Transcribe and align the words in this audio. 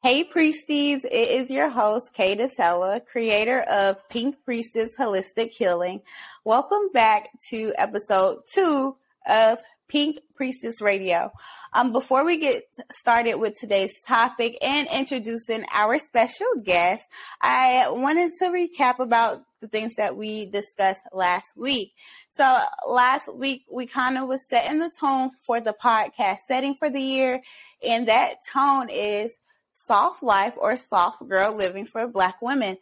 Hey 0.00 0.22
Priesties, 0.22 1.04
it 1.04 1.10
is 1.10 1.50
your 1.50 1.68
host, 1.68 2.14
Kay 2.14 2.36
Datella, 2.36 3.04
creator 3.04 3.64
of 3.68 4.08
Pink 4.08 4.36
Priestess 4.44 4.96
Holistic 4.96 5.50
Healing. 5.50 6.02
Welcome 6.44 6.90
back 6.94 7.30
to 7.48 7.72
episode 7.76 8.42
two 8.48 8.96
of 9.28 9.58
Pink 9.88 10.20
Priestess 10.36 10.80
Radio. 10.80 11.32
Um, 11.72 11.90
before 11.90 12.24
we 12.24 12.38
get 12.38 12.62
started 12.92 13.38
with 13.40 13.58
today's 13.58 14.00
topic 14.06 14.56
and 14.62 14.86
introducing 14.96 15.64
our 15.74 15.98
special 15.98 16.46
guest, 16.62 17.04
I 17.42 17.86
wanted 17.88 18.34
to 18.38 18.50
recap 18.50 19.00
about 19.00 19.42
the 19.60 19.66
things 19.66 19.96
that 19.96 20.16
we 20.16 20.46
discussed 20.46 21.08
last 21.12 21.56
week. 21.56 21.90
So 22.30 22.60
last 22.88 23.34
week 23.34 23.64
we 23.68 23.86
kind 23.86 24.16
of 24.16 24.28
was 24.28 24.46
setting 24.48 24.78
the 24.78 24.92
tone 24.96 25.32
for 25.44 25.60
the 25.60 25.74
podcast 25.74 26.38
setting 26.46 26.76
for 26.76 26.88
the 26.88 27.02
year, 27.02 27.42
and 27.84 28.06
that 28.06 28.36
tone 28.52 28.90
is 28.92 29.36
soft 29.84 30.22
life 30.22 30.54
or 30.58 30.76
soft 30.76 31.26
girl 31.28 31.54
living 31.54 31.86
for 31.86 32.06
black 32.06 32.40
women. 32.42 32.76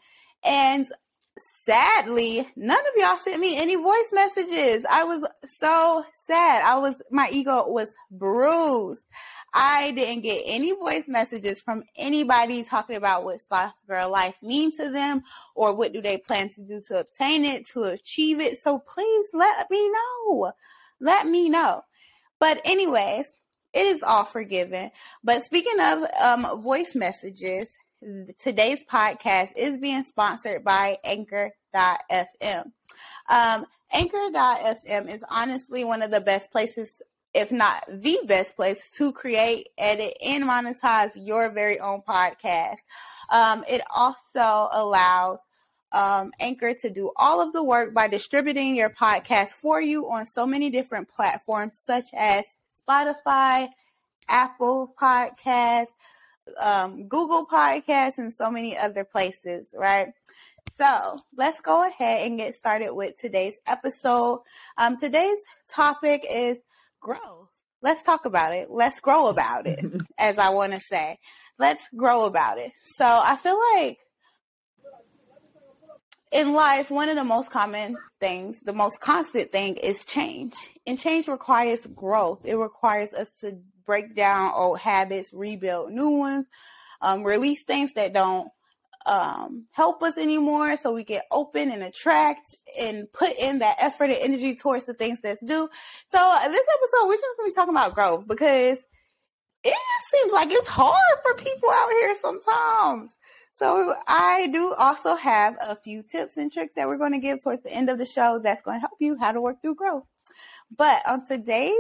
And 0.45 0.87
sadly, 1.39 2.49
none 2.57 2.79
of 2.79 2.93
y'all 2.97 3.17
sent 3.17 3.41
me 3.41 3.61
any 3.61 3.77
voice 3.77 4.11
messages. 4.13 4.87
I 4.91 5.05
was 5.05 5.29
so 5.45 6.05
sad. 6.15 6.65
I 6.65 6.79
was, 6.79 7.01
my 7.11 7.29
ego 7.31 7.65
was 7.69 7.95
bruised. 8.11 9.05
I 9.55 9.93
didn't 9.93 10.23
get 10.23 10.43
any 10.47 10.73
voice 10.73 11.09
messages 11.09 11.63
from 11.63 11.85
anybody 11.97 12.63
talking 12.63 12.97
about 12.97 13.25
what 13.25 13.41
soft 13.41 13.87
girl 13.87 14.11
life 14.11 14.39
means 14.43 14.77
to 14.79 14.91
them 14.91 15.23
or 15.55 15.75
what 15.75 15.93
do 15.93 16.03
they 16.03 16.19
plan 16.19 16.49
to 16.51 16.63
do 16.63 16.81
to 16.89 17.01
obtain 17.01 17.45
it, 17.45 17.67
to 17.69 17.85
achieve 17.85 18.41
it. 18.41 18.59
So 18.59 18.79
please 18.79 19.27
let 19.33 19.71
me 19.71 19.91
know. 19.91 20.53
Let 21.01 21.27
me 21.27 21.49
know. 21.49 21.83
But 22.39 22.61
anyways, 22.65 23.33
it 23.77 23.87
is 23.87 24.03
all 24.03 24.25
forgiven. 24.25 24.91
But 25.23 25.43
speaking 25.43 25.79
of 25.79 26.05
um, 26.23 26.63
voice 26.63 26.97
messages, 26.97 27.77
today's 28.39 28.83
podcast 28.85 29.51
is 29.55 29.77
being 29.77 30.03
sponsored 30.05 30.65
by 30.65 30.97
Anchor.fm. 31.05 32.73
Um, 33.29 33.67
Anchor.fm 33.93 35.15
is 35.15 35.23
honestly 35.31 35.85
one 35.85 36.01
of 36.01 36.11
the 36.11 36.23
best 36.23 36.51
places, 36.51 37.03
if 37.35 37.53
not 37.53 37.85
the 37.89 38.19
best 38.27 38.57
place, 38.57 38.89
to 38.91 39.13
create, 39.13 39.69
edit, 39.77 40.15
and 40.25 40.45
monetize 40.45 41.11
your 41.15 41.51
very 41.51 41.79
own 41.79 42.01
podcast. 42.09 42.79
Um, 43.31 43.63
it 43.69 43.83
also 43.95 44.69
allows 44.73 45.41
um, 45.93 46.33
Anchor 46.41 46.73
to 46.73 46.91
do 46.91 47.13
all 47.17 47.43
of 47.43 47.53
the 47.53 47.63
work 47.63 47.93
by 47.93 48.09
distributing 48.09 48.75
your 48.75 48.91
podcast 48.91 49.51
for 49.51 49.83
you 49.83 50.09
on 50.09 50.25
so 50.25 50.47
many 50.47 50.71
different 50.71 51.09
platforms, 51.11 51.79
such 51.79 52.07
as 52.15 52.55
Spotify, 52.89 53.69
Apple 54.29 54.95
Podcasts, 55.01 55.89
um, 56.63 57.09
Google 57.09 57.47
Podcasts, 57.47 58.19
and 58.19 58.33
so 58.33 58.51
many 58.51 58.77
other 58.77 59.05
places, 59.05 59.75
right? 59.77 60.09
So 60.79 61.19
let's 61.37 61.61
go 61.61 61.87
ahead 61.89 62.27
and 62.27 62.39
get 62.39 62.55
started 62.55 62.93
with 62.93 63.17
today's 63.17 63.59
episode. 63.67 64.43
Um, 64.77 64.99
today's 64.99 65.39
topic 65.69 66.25
is 66.31 66.59
growth. 67.01 67.49
Let's 67.83 68.03
talk 68.03 68.27
about 68.27 68.55
it. 68.55 68.71
Let's 68.71 69.01
grow 69.01 69.29
about 69.29 69.67
it, 69.67 69.85
as 70.19 70.39
I 70.39 70.51
want 70.51 70.73
to 70.73 70.81
say. 70.81 71.19
Let's 71.59 71.89
grow 71.97 72.27
about 72.27 72.59
it. 72.59 72.73
So 72.83 73.05
I 73.05 73.37
feel 73.37 73.59
like 73.75 73.99
in 76.33 76.53
life, 76.53 76.91
one 76.91 77.09
of 77.09 77.17
the 77.17 77.25
most 77.25 77.51
common 77.51 77.97
things, 78.21 78.61
the 78.61 78.73
most 78.73 79.01
constant 79.01 79.53
thing 79.53 79.77
is 79.77 80.05
change. 80.05 80.55
And 80.87 80.99
change 80.99 81.29
requires 81.29 81.87
growth. 81.87 82.41
It 82.45 82.57
requires 82.57 83.15
us 83.15 83.31
to 83.41 83.59
break 83.85 84.15
down 84.15 84.51
old 84.55 84.81
habits, 84.81 85.33
rebuild 85.33 85.93
new 85.93 86.19
ones, 86.19 86.49
um, 87.01 87.23
release 87.23 87.63
things 87.63 87.93
that 87.95 88.13
don't 88.13 88.49
um, 89.07 89.67
help 89.73 90.03
us 90.03 90.19
anymore 90.19 90.77
so 90.77 90.93
we 90.93 91.05
get 91.05 91.25
open 91.31 91.71
and 91.71 91.83
attract 91.83 92.57
and 92.81 93.07
put 93.13 93.31
in 93.41 93.61
that 93.61 93.77
effort 93.81 94.11
and 94.11 94.19
energy 94.21 94.57
towards 94.57 94.85
the 94.85 94.95
things 94.95 95.21
that's 95.21 95.39
due. 95.45 95.69
So 96.11 96.19
uh, 96.19 96.49
this 96.49 96.67
episode, 96.75 97.07
we're 97.07 97.15
just 97.15 97.37
going 97.37 97.49
to 97.49 97.53
be 97.53 97.55
talking 97.55 97.75
about 97.75 97.95
growth 97.95 98.27
because 98.27 98.79
it 99.65 99.71
just 99.71 100.11
seems 100.13 100.33
like 100.33 100.51
it's 100.51 100.69
hard 100.69 101.19
for 101.23 101.35
people 101.35 101.71
out 101.71 101.91
here 102.01 102.15
sometimes. 102.17 103.17
So 103.57 103.95
I 104.07 104.51
do 104.53 104.75
also 104.79 105.17
have 105.17 105.57
a 105.67 105.75
few 105.77 106.03
tips 106.03 106.37
and 106.37 106.53
tricks 106.53 106.75
that 106.75 106.87
we're 106.87 106.99
going 106.99 107.15
to 107.15 107.19
give 107.19 107.43
towards 107.43 107.63
the 107.63 107.73
end 107.73 107.89
of 107.89 107.97
the 107.97 108.05
show 108.05 108.39
that's 108.39 108.61
going 108.61 108.77
to 108.77 108.81
help 108.81 108.99
you 109.01 109.17
how 109.19 109.33
to 109.33 109.41
work 109.41 109.63
through 109.63 109.77
growth. 109.77 110.05
But 110.77 111.01
on 111.09 111.25
today's 111.25 111.73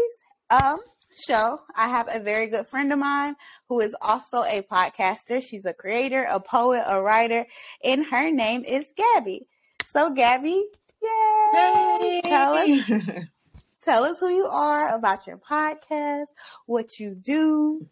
um, 0.49 0.79
show, 1.15 1.61
I 1.77 1.89
have 1.89 2.09
a 2.11 2.19
very 2.19 2.47
good 2.47 2.67
friend 2.67 2.91
of 2.95 2.99
mine 2.99 3.37
who 3.69 3.81
is 3.81 3.95
also 4.01 4.39
a 4.39 4.63
podcaster. 4.63 5.47
She's 5.47 5.67
a 5.67 5.75
creator, 5.75 6.27
a 6.31 6.41
poet, 6.41 6.83
a 6.87 7.03
writer, 7.03 7.45
and 7.85 8.07
her 8.07 8.31
name 8.31 8.65
is 8.65 8.89
Gabby. 8.97 9.47
So, 9.85 10.15
Gabby, 10.15 10.65
yay! 11.03 12.23
Tell 12.25 12.55
us, 12.55 13.03
tell 13.85 14.05
us 14.05 14.19
who 14.19 14.31
you 14.31 14.47
are, 14.47 14.97
about 14.97 15.27
your 15.27 15.37
podcast, 15.37 16.29
what 16.65 16.99
you 16.99 17.15
do, 17.15 17.87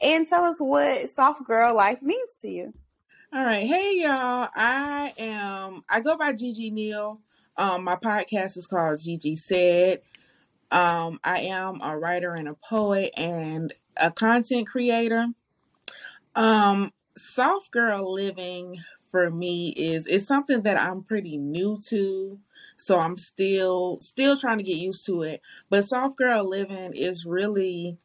and 0.00 0.26
tell 0.26 0.42
us 0.42 0.56
what 0.58 1.08
soft 1.08 1.44
girl 1.44 1.76
life 1.76 2.02
means 2.02 2.32
to 2.40 2.48
you. 2.48 2.74
All 3.30 3.44
right, 3.44 3.66
hey 3.66 4.00
y'all. 4.00 4.48
I 4.54 5.12
am. 5.18 5.84
I 5.86 6.00
go 6.00 6.16
by 6.16 6.32
Gege 6.32 6.72
Neal. 6.72 7.20
Um, 7.58 7.84
my 7.84 7.96
podcast 7.96 8.56
is 8.56 8.66
called 8.66 9.00
Gege 9.00 9.36
Said. 9.36 10.00
Um, 10.70 11.20
I 11.22 11.40
am 11.40 11.82
a 11.82 11.98
writer 11.98 12.32
and 12.32 12.48
a 12.48 12.54
poet 12.54 13.12
and 13.18 13.74
a 13.98 14.10
content 14.10 14.66
creator. 14.66 15.26
Um, 16.34 16.94
soft 17.18 17.70
girl 17.70 18.14
living 18.14 18.78
for 19.10 19.30
me 19.30 19.74
is 19.76 20.06
is 20.06 20.26
something 20.26 20.62
that 20.62 20.80
I'm 20.80 21.02
pretty 21.02 21.36
new 21.36 21.78
to. 21.88 22.38
So 22.78 22.98
I'm 22.98 23.18
still 23.18 23.98
still 24.00 24.38
trying 24.38 24.56
to 24.56 24.64
get 24.64 24.78
used 24.78 25.04
to 25.04 25.20
it. 25.20 25.42
But 25.68 25.84
soft 25.84 26.16
girl 26.16 26.48
living 26.48 26.94
is 26.94 27.26
really 27.26 27.98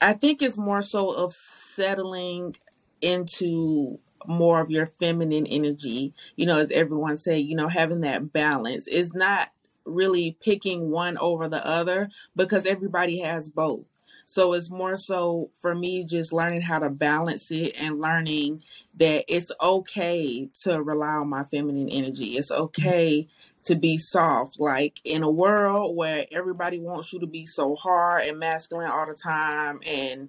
I 0.00 0.14
think 0.14 0.40
it's 0.40 0.56
more 0.56 0.80
so 0.80 1.10
of 1.10 1.34
settling 1.34 2.56
into 3.02 3.98
more 4.26 4.60
of 4.60 4.70
your 4.70 4.86
feminine 4.86 5.46
energy, 5.46 6.14
you 6.36 6.46
know, 6.46 6.58
as 6.58 6.70
everyone 6.70 7.18
say, 7.18 7.38
you 7.38 7.54
know, 7.54 7.68
having 7.68 8.00
that 8.02 8.32
balance 8.32 8.86
is 8.86 9.14
not 9.14 9.50
really 9.84 10.36
picking 10.40 10.90
one 10.90 11.18
over 11.18 11.48
the 11.48 11.66
other 11.66 12.08
because 12.36 12.66
everybody 12.66 13.20
has 13.20 13.48
both. 13.48 13.84
So 14.26 14.52
it's 14.52 14.70
more 14.70 14.94
so 14.94 15.50
for 15.58 15.74
me 15.74 16.04
just 16.04 16.32
learning 16.32 16.60
how 16.60 16.78
to 16.78 16.88
balance 16.88 17.50
it 17.50 17.74
and 17.76 18.00
learning 18.00 18.62
that 18.96 19.24
it's 19.26 19.50
okay 19.60 20.48
to 20.62 20.80
rely 20.80 21.14
on 21.14 21.28
my 21.28 21.42
feminine 21.42 21.88
energy. 21.88 22.36
It's 22.36 22.52
okay 22.52 23.26
to 23.64 23.74
be 23.74 23.98
soft. 23.98 24.60
Like 24.60 25.00
in 25.04 25.24
a 25.24 25.30
world 25.30 25.96
where 25.96 26.26
everybody 26.30 26.78
wants 26.78 27.12
you 27.12 27.18
to 27.18 27.26
be 27.26 27.44
so 27.44 27.74
hard 27.74 28.22
and 28.24 28.38
masculine 28.38 28.90
all 28.90 29.06
the 29.06 29.14
time 29.14 29.80
and 29.84 30.28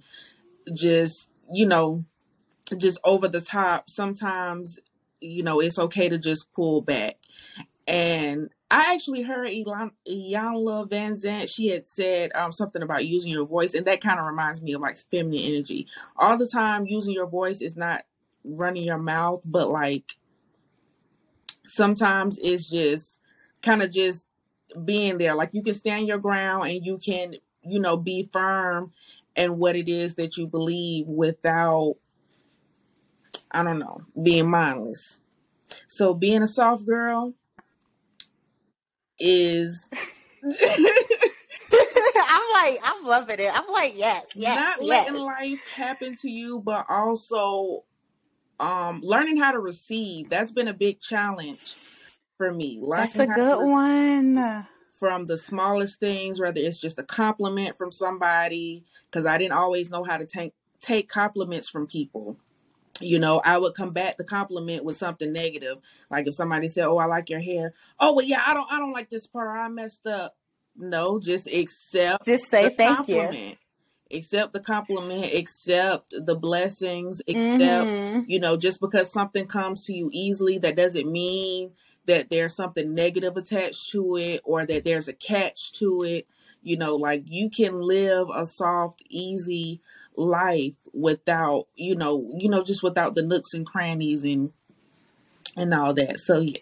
just, 0.74 1.30
you 1.54 1.68
know, 1.68 2.04
just 2.76 3.00
over 3.04 3.28
the 3.28 3.42
top, 3.42 3.90
sometimes, 3.90 4.80
you 5.20 5.44
know, 5.44 5.60
it's 5.60 5.80
okay 5.80 6.10
to 6.10 6.18
just 6.18 6.52
pull 6.54 6.82
back. 6.82 7.18
And 7.88 8.50
I 8.70 8.94
actually 8.94 9.24
heard 9.24 9.50
Iyanla 9.50 10.90
Vanzant. 10.90 11.54
She 11.54 11.68
had 11.68 11.88
said 11.88 12.32
um, 12.36 12.52
something 12.52 12.82
about 12.82 13.06
using 13.06 13.32
your 13.32 13.46
voice, 13.46 13.74
and 13.74 13.86
that 13.88 14.02
kind 14.02 14.20
of 14.20 14.26
reminds 14.26 14.62
me 14.62 14.74
of 14.74 14.82
like 14.82 14.98
feminine 15.12 15.44
energy. 15.44 15.88
All 16.16 16.38
the 16.38 16.48
time, 16.48 16.86
using 16.86 17.14
your 17.14 17.28
voice 17.28 17.60
is 17.62 17.76
not 17.76 18.04
running 18.44 18.84
your 18.84 18.98
mouth, 18.98 19.42
but 19.44 19.70
like 19.70 20.16
sometimes 21.68 22.38
it's 22.42 22.70
just 22.70 23.20
kind 23.62 23.82
of 23.82 23.92
just 23.92 24.28
being 24.86 25.18
there. 25.18 25.36
Like 25.36 25.54
you 25.54 25.62
can 25.62 25.74
stand 25.74 26.08
your 26.08 26.18
ground 26.18 26.70
and 26.70 26.86
you 26.86 26.98
can, 26.98 27.36
you 27.64 27.80
know, 27.80 27.98
be 27.98 28.30
firm 28.32 28.92
in 29.36 29.58
what 29.58 29.76
it 29.76 29.88
is 29.88 30.16
that 30.16 30.38
you 30.38 30.48
believe 30.48 31.08
without, 31.08 31.96
I 33.52 33.64
don't 33.64 33.80
know, 33.80 34.02
being 34.22 34.50
mindless. 34.50 35.20
So 35.88 36.14
being 36.14 36.44
a 36.44 36.48
soft 36.48 36.86
girl 36.86 37.34
is 39.20 39.88
I'm 40.44 40.52
like, 42.54 42.80
I'm 42.84 43.06
loving 43.06 43.40
it. 43.40 43.52
I'm 43.54 43.68
like, 43.72 43.94
yes, 43.96 44.26
yes, 44.36 44.56
not 44.56 44.82
yes. 44.82 45.08
letting 45.08 45.22
life 45.22 45.72
happen 45.76 46.16
to 46.18 46.30
you, 46.30 46.60
but 46.60 46.86
also 46.90 47.84
um 48.60 49.02
learning 49.04 49.38
how 49.38 49.52
to 49.52 49.60
receive. 49.60 50.30
That's 50.30 50.52
been 50.52 50.68
a 50.68 50.74
big 50.74 51.00
challenge 51.00 51.76
for 52.38 52.52
me. 52.54 52.82
That's 52.96 53.16
a 53.20 53.20
Learning 53.20 53.30
how 53.30 53.38
to 53.38 53.44
good 53.46 53.72
one. 53.72 54.66
from 55.00 55.26
the 55.26 55.38
smallest 55.38 56.00
things, 56.00 56.40
whether 56.40 56.60
it's 56.62 56.80
just 56.80 57.00
a 57.00 57.04
compliment 57.04 57.78
from 57.78 57.92
somebody, 57.92 58.84
because 59.10 59.26
I 59.26 59.38
didn't 59.38 59.54
always 59.54 59.90
know 59.90 60.04
how 60.04 60.18
to 60.18 60.26
take 60.26 60.54
take 60.80 61.10
compliments 61.10 61.68
from 61.70 61.88
people. 61.88 62.38
You 63.02 63.20
know, 63.20 63.42
I 63.44 63.58
would 63.58 63.74
combat 63.74 64.18
the 64.18 64.24
compliment 64.24 64.84
with 64.84 64.98
something 64.98 65.32
negative. 65.32 65.78
Like 66.10 66.28
if 66.28 66.36
somebody 66.36 66.68
said, 66.68 66.86
"Oh, 66.88 66.98
I 66.98 67.06
like 67.06 67.30
your 67.30 67.40
hair." 67.40 67.74
Oh, 68.00 68.14
well, 68.14 68.26
yeah, 68.26 68.42
I 68.46 68.54
don't, 68.54 68.72
I 68.72 68.80
don't 68.80 68.94
like 68.94 69.10
this 69.10 69.28
part. 69.28 69.50
I 69.50 69.68
messed 69.70 70.08
up. 70.08 70.36
No, 70.76 71.20
just 71.20 71.48
accept 71.48 72.26
Just 72.26 72.50
say 72.50 72.70
the 72.70 72.76
thank 72.76 73.08
you. 73.08 73.16
compliment. 73.16 73.58
accept 74.14 74.54
the 74.54 74.60
compliment, 74.60 75.34
accept 75.34 76.14
the 76.18 76.36
blessings, 76.36 77.22
accept, 77.28 77.88
mm-hmm. 77.88 78.22
you 78.26 78.40
know, 78.40 78.58
just 78.58 78.80
because 78.80 79.12
something 79.12 79.46
comes 79.48 79.86
to 79.86 79.94
you 79.94 80.10
easily, 80.14 80.58
that 80.60 80.76
doesn't 80.76 81.12
mean 81.12 81.72
that 82.06 82.30
there's 82.30 82.56
something 82.56 82.96
negative 82.96 83.38
attached 83.38 83.90
to 83.92 84.16
it 84.16 84.42
or 84.44 84.66
that 84.66 84.86
there's 84.86 85.08
a 85.08 85.14
catch 85.14 85.72
to 85.74 86.04
it. 86.04 86.28
You 86.64 86.78
know, 86.78 86.96
like 86.96 87.24
you 87.26 87.50
can 87.50 87.82
live 87.82 88.28
a 88.34 88.46
soft, 88.46 89.02
easy 89.10 89.82
life 90.16 90.74
without, 90.94 91.68
you 91.76 91.96
know, 91.96 92.30
you 92.38 92.50
know, 92.50 92.64
just 92.64 92.84
without 92.84 93.16
the 93.16 93.24
nooks 93.24 93.54
and 93.54 93.66
crannies 93.66 94.24
and 94.24 94.52
and 95.56 95.74
all 95.74 95.94
that. 95.94 96.20
So 96.20 96.40
yeah. 96.40 96.58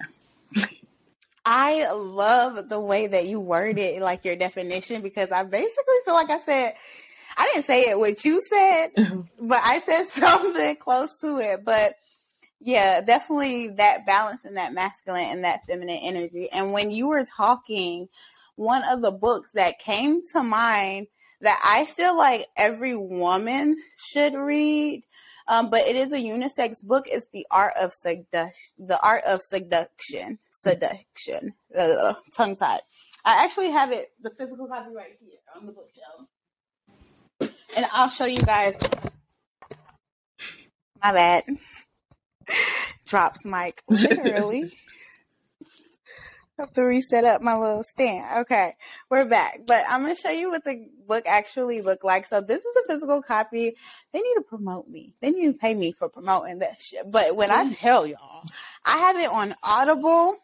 I 1.46 1.92
love 1.92 2.70
the 2.70 2.80
way 2.80 3.08
that 3.08 3.26
you 3.26 3.40
worded 3.40 4.02
like 4.02 4.26
your 4.26 4.36
definition 4.36 5.02
because 5.02 5.32
I 5.32 5.44
basically 5.44 5.96
feel 6.06 6.14
like 6.14 6.30
I 6.30 6.40
said 6.40 6.74
I 7.40 7.50
didn't 7.54 7.66
say 7.66 7.84
it 7.84 7.98
what 7.98 8.26
you 8.26 8.42
said, 8.42 8.90
but 9.40 9.62
I 9.64 9.80
said 9.80 10.04
something 10.08 10.76
close 10.76 11.16
to 11.18 11.38
it. 11.38 11.64
But 11.64 11.94
yeah, 12.60 13.02
definitely 13.02 13.70
that 13.70 14.06
balance 14.06 14.44
and 14.44 14.58
that 14.58 14.74
masculine 14.74 15.28
and 15.30 15.44
that 15.46 15.66
feminine 15.66 16.00
energy. 16.02 16.50
And 16.52 16.74
when 16.74 16.92
you 16.92 17.08
were 17.08 17.26
talking, 17.26 18.10
one 18.56 18.84
of 18.84 19.02
the 19.02 19.12
books 19.12 19.52
that 19.52 19.80
came 19.80 20.22
to 20.34 20.44
mind 20.44 21.08
that 21.42 21.60
I 21.66 21.86
feel 21.86 22.18
like 22.18 22.46
every 22.58 22.96
woman 22.96 23.78
should 23.98 24.34
read, 24.34 25.04
um, 25.48 25.70
but 25.70 25.82
it 25.82 25.96
is 25.96 26.12
a 26.14 26.18
unisex 26.18 26.84
book, 26.84 27.06
It's 27.08 27.28
the 27.32 27.46
art 27.50 27.74
of 27.82 27.92
seduction. 27.92 28.76
The 28.78 29.00
art 29.04 29.24
of 29.28 29.42
seduction. 29.42 30.40
Seduction. 30.52 31.54
tongue 32.36 32.56
tied. 32.56 32.82
I 33.26 33.44
actually 33.44 33.72
have 33.72 33.92
it, 33.92 34.12
the 34.22 34.32
physical 34.32 34.68
copy 34.68 34.94
right 34.96 35.18
here 35.20 35.40
on 35.56 35.66
the 35.66 35.72
bookshelf 35.72 36.28
and 37.76 37.86
I'll 37.94 38.10
show 38.10 38.26
you 38.26 38.42
guys. 38.42 38.78
My 41.02 41.14
bad. 41.14 41.44
Drops 43.06 43.46
mic 43.46 43.82
literally. 43.90 44.72
have 46.60 46.74
to 46.74 46.84
reset 46.84 47.24
up 47.24 47.42
my 47.42 47.56
little 47.58 47.84
stand. 47.84 48.42
Okay, 48.42 48.74
we're 49.10 49.26
back. 49.26 49.62
But 49.66 49.86
I'm 49.90 50.02
gonna 50.02 50.16
show 50.16 50.30
you 50.30 50.50
what 50.50 50.64
the 50.66 50.88
book 51.08 51.24
actually 51.26 51.82
looked 51.82 52.04
like. 52.04 52.28
So 52.28 52.42
this 52.42 52.60
is 52.60 52.76
a 52.84 52.88
physical 52.88 53.22
copy. 53.22 53.76
They 54.12 54.20
need 54.20 54.36
to 54.36 54.44
promote 54.48 54.88
me. 54.88 55.14
They 55.22 55.32
need 55.32 55.48
to 55.48 55.54
pay 55.54 55.74
me 55.74 55.94
for 55.94 56.10
promoting 56.10 56.60
that 56.60 56.82
shit. 56.82 57.10
But 57.10 57.36
when 57.36 57.50
I 57.50 57.66
mm. 57.66 57.78
tell 57.78 58.06
y'all, 58.06 58.44
I 58.86 58.98
have 58.98 59.16
it 59.16 59.30
on 59.30 59.56
Audible 59.64 60.38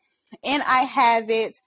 and 0.43 0.63
I 0.63 0.83
have 0.83 1.29
it 1.29 1.59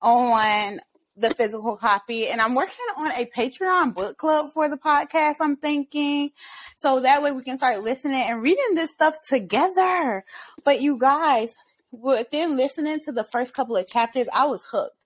on 0.00 0.80
the 1.14 1.28
physical 1.28 1.76
copy 1.76 2.26
and 2.28 2.40
I'm 2.40 2.54
working 2.54 2.86
on 2.96 3.10
a 3.12 3.26
Patreon 3.26 3.94
book 3.94 4.16
club 4.16 4.50
for 4.50 4.68
the 4.70 4.78
podcast. 4.78 5.36
I'm 5.40 5.56
thinking 5.56 6.30
so 6.76 7.00
that 7.00 7.22
way 7.22 7.32
we 7.32 7.42
can 7.42 7.58
start 7.58 7.82
listening 7.82 8.22
and 8.26 8.42
reading 8.42 8.74
this 8.74 8.90
stuff 8.90 9.16
together. 9.22 10.24
But 10.64 10.80
you 10.80 10.96
guys, 10.96 11.54
within 11.92 12.56
listening 12.56 13.00
to 13.00 13.12
the 13.12 13.24
first 13.24 13.54
couple 13.54 13.76
of 13.76 13.86
chapters, 13.86 14.28
I 14.34 14.46
was 14.46 14.66
hooked. 14.70 14.96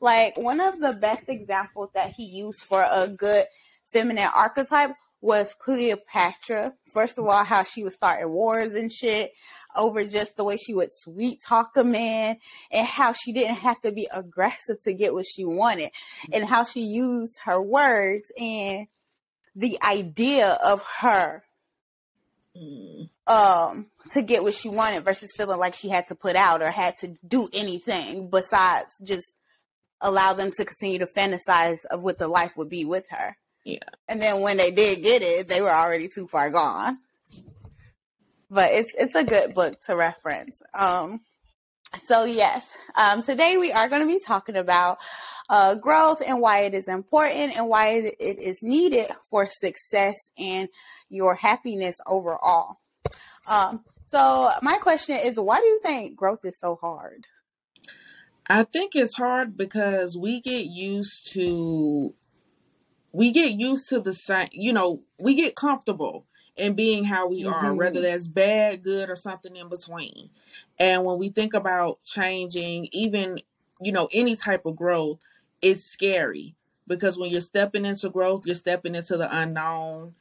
Like 0.00 0.38
one 0.38 0.60
of 0.60 0.80
the 0.80 0.92
best 0.92 1.28
examples 1.28 1.90
that 1.94 2.12
he 2.12 2.24
used 2.24 2.60
for 2.60 2.84
a 2.90 3.08
good 3.08 3.44
feminine 3.84 4.28
archetype 4.34 4.92
was 5.20 5.54
Cleopatra. 5.54 6.74
First 6.92 7.18
of 7.18 7.24
all, 7.24 7.42
how 7.42 7.64
she 7.64 7.82
was 7.82 7.94
starting 7.94 8.30
wars 8.30 8.72
and 8.74 8.92
shit 8.92 9.32
over 9.76 10.04
just 10.04 10.36
the 10.36 10.44
way 10.44 10.56
she 10.56 10.72
would 10.72 10.92
sweet 10.92 11.42
talk 11.42 11.76
a 11.76 11.84
man 11.84 12.36
and 12.70 12.86
how 12.86 13.12
she 13.12 13.32
didn't 13.32 13.56
have 13.56 13.80
to 13.82 13.92
be 13.92 14.08
aggressive 14.14 14.80
to 14.82 14.94
get 14.94 15.12
what 15.12 15.26
she 15.26 15.44
wanted 15.44 15.90
and 16.32 16.44
how 16.44 16.64
she 16.64 16.80
used 16.80 17.40
her 17.44 17.60
words 17.60 18.30
and 18.38 18.86
the 19.54 19.78
idea 19.86 20.58
of 20.64 20.84
her 21.00 21.42
mm. 22.56 23.08
Um 23.26 23.86
to 24.12 24.22
get 24.22 24.42
what 24.42 24.54
she 24.54 24.68
wanted 24.68 25.04
versus 25.04 25.32
feeling 25.36 25.58
like 25.58 25.74
she 25.74 25.88
had 25.88 26.06
to 26.06 26.14
put 26.14 26.36
out 26.36 26.62
or 26.62 26.70
had 26.70 26.96
to 26.96 27.14
do 27.26 27.48
anything 27.52 28.30
besides 28.30 29.00
just 29.04 29.34
allow 30.00 30.32
them 30.32 30.50
to 30.52 30.64
continue 30.64 30.98
to 30.98 31.06
fantasize 31.06 31.84
of 31.90 32.02
what 32.02 32.18
the 32.18 32.28
life 32.28 32.56
would 32.56 32.68
be 32.68 32.84
with 32.84 33.06
her. 33.10 33.36
Yeah. 33.64 33.78
And 34.08 34.20
then 34.20 34.42
when 34.42 34.58
they 34.58 34.70
did 34.70 35.02
get 35.02 35.22
it, 35.22 35.48
they 35.48 35.60
were 35.60 35.70
already 35.70 36.08
too 36.08 36.28
far 36.28 36.50
gone. 36.50 36.98
But 38.48 38.70
it's 38.72 38.94
it's 38.96 39.16
a 39.16 39.24
good 39.24 39.54
book 39.54 39.80
to 39.86 39.96
reference. 39.96 40.62
Um 40.78 41.20
so 42.04 42.24
yes, 42.24 42.74
um, 42.96 43.22
today 43.22 43.56
we 43.56 43.72
are 43.72 43.88
going 43.88 44.02
to 44.02 44.12
be 44.12 44.20
talking 44.24 44.56
about 44.56 44.98
uh, 45.48 45.76
growth 45.76 46.20
and 46.26 46.40
why 46.40 46.60
it 46.62 46.74
is 46.74 46.88
important 46.88 47.56
and 47.56 47.68
why 47.68 48.10
it 48.18 48.38
is 48.38 48.58
needed 48.62 49.06
for 49.30 49.46
success 49.48 50.14
and 50.38 50.68
your 51.08 51.34
happiness 51.34 51.96
overall. 52.06 52.78
Um, 53.46 53.84
so 54.08 54.50
my 54.62 54.76
question 54.78 55.16
is, 55.22 55.38
why 55.38 55.60
do 55.60 55.66
you 55.66 55.80
think 55.82 56.16
growth 56.16 56.44
is 56.44 56.58
so 56.58 56.76
hard? 56.76 57.26
I 58.48 58.62
think 58.62 58.94
it's 58.94 59.14
hard 59.14 59.56
because 59.56 60.16
we 60.16 60.40
get 60.40 60.66
used 60.66 61.32
to 61.32 62.14
we 63.12 63.32
get 63.32 63.52
used 63.52 63.88
to 63.88 64.00
the 64.00 64.12
same, 64.12 64.48
you 64.52 64.72
know, 64.72 65.02
we 65.18 65.34
get 65.34 65.56
comfortable 65.56 66.26
in 66.54 66.74
being 66.74 67.04
how 67.04 67.28
we 67.28 67.46
are, 67.46 67.72
whether 67.74 68.00
mm-hmm. 68.00 68.02
that's 68.02 68.26
bad, 68.26 68.82
good, 68.82 69.08
or 69.08 69.16
something 69.16 69.56
in 69.56 69.68
between. 69.70 70.28
And 70.78 71.04
when 71.04 71.18
we 71.18 71.30
think 71.30 71.54
about 71.54 72.02
changing, 72.02 72.88
even, 72.92 73.40
you 73.80 73.92
know, 73.92 74.08
any 74.12 74.36
type 74.36 74.66
of 74.66 74.76
growth, 74.76 75.20
it's 75.62 75.82
scary 75.82 76.54
because 76.86 77.18
when 77.18 77.30
you're 77.30 77.40
stepping 77.40 77.86
into 77.86 78.10
growth, 78.10 78.42
you're 78.44 78.54
stepping 78.54 78.94
into 78.94 79.16
the 79.16 79.34
unknown. 79.34 80.14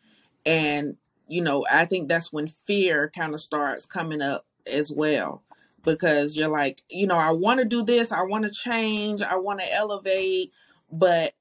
And, 0.45 0.95
you 1.27 1.41
know, 1.41 1.65
I 1.71 1.85
think 1.85 2.09
that's 2.09 2.33
when 2.33 2.47
fear 2.47 3.11
kind 3.15 3.33
of 3.33 3.41
starts 3.41 3.85
coming 3.85 4.21
up 4.21 4.45
as 4.71 4.91
well. 4.91 5.43
Because 5.83 6.35
you're 6.35 6.49
like, 6.49 6.83
you 6.89 7.07
know, 7.07 7.17
I 7.17 7.31
want 7.31 7.59
to 7.59 7.65
do 7.65 7.83
this, 7.83 8.11
I 8.11 8.23
want 8.23 8.45
to 8.45 8.51
change, 8.51 9.21
I 9.21 9.35
want 9.37 9.59
to 9.61 9.73
elevate, 9.73 10.51
but 10.91 11.33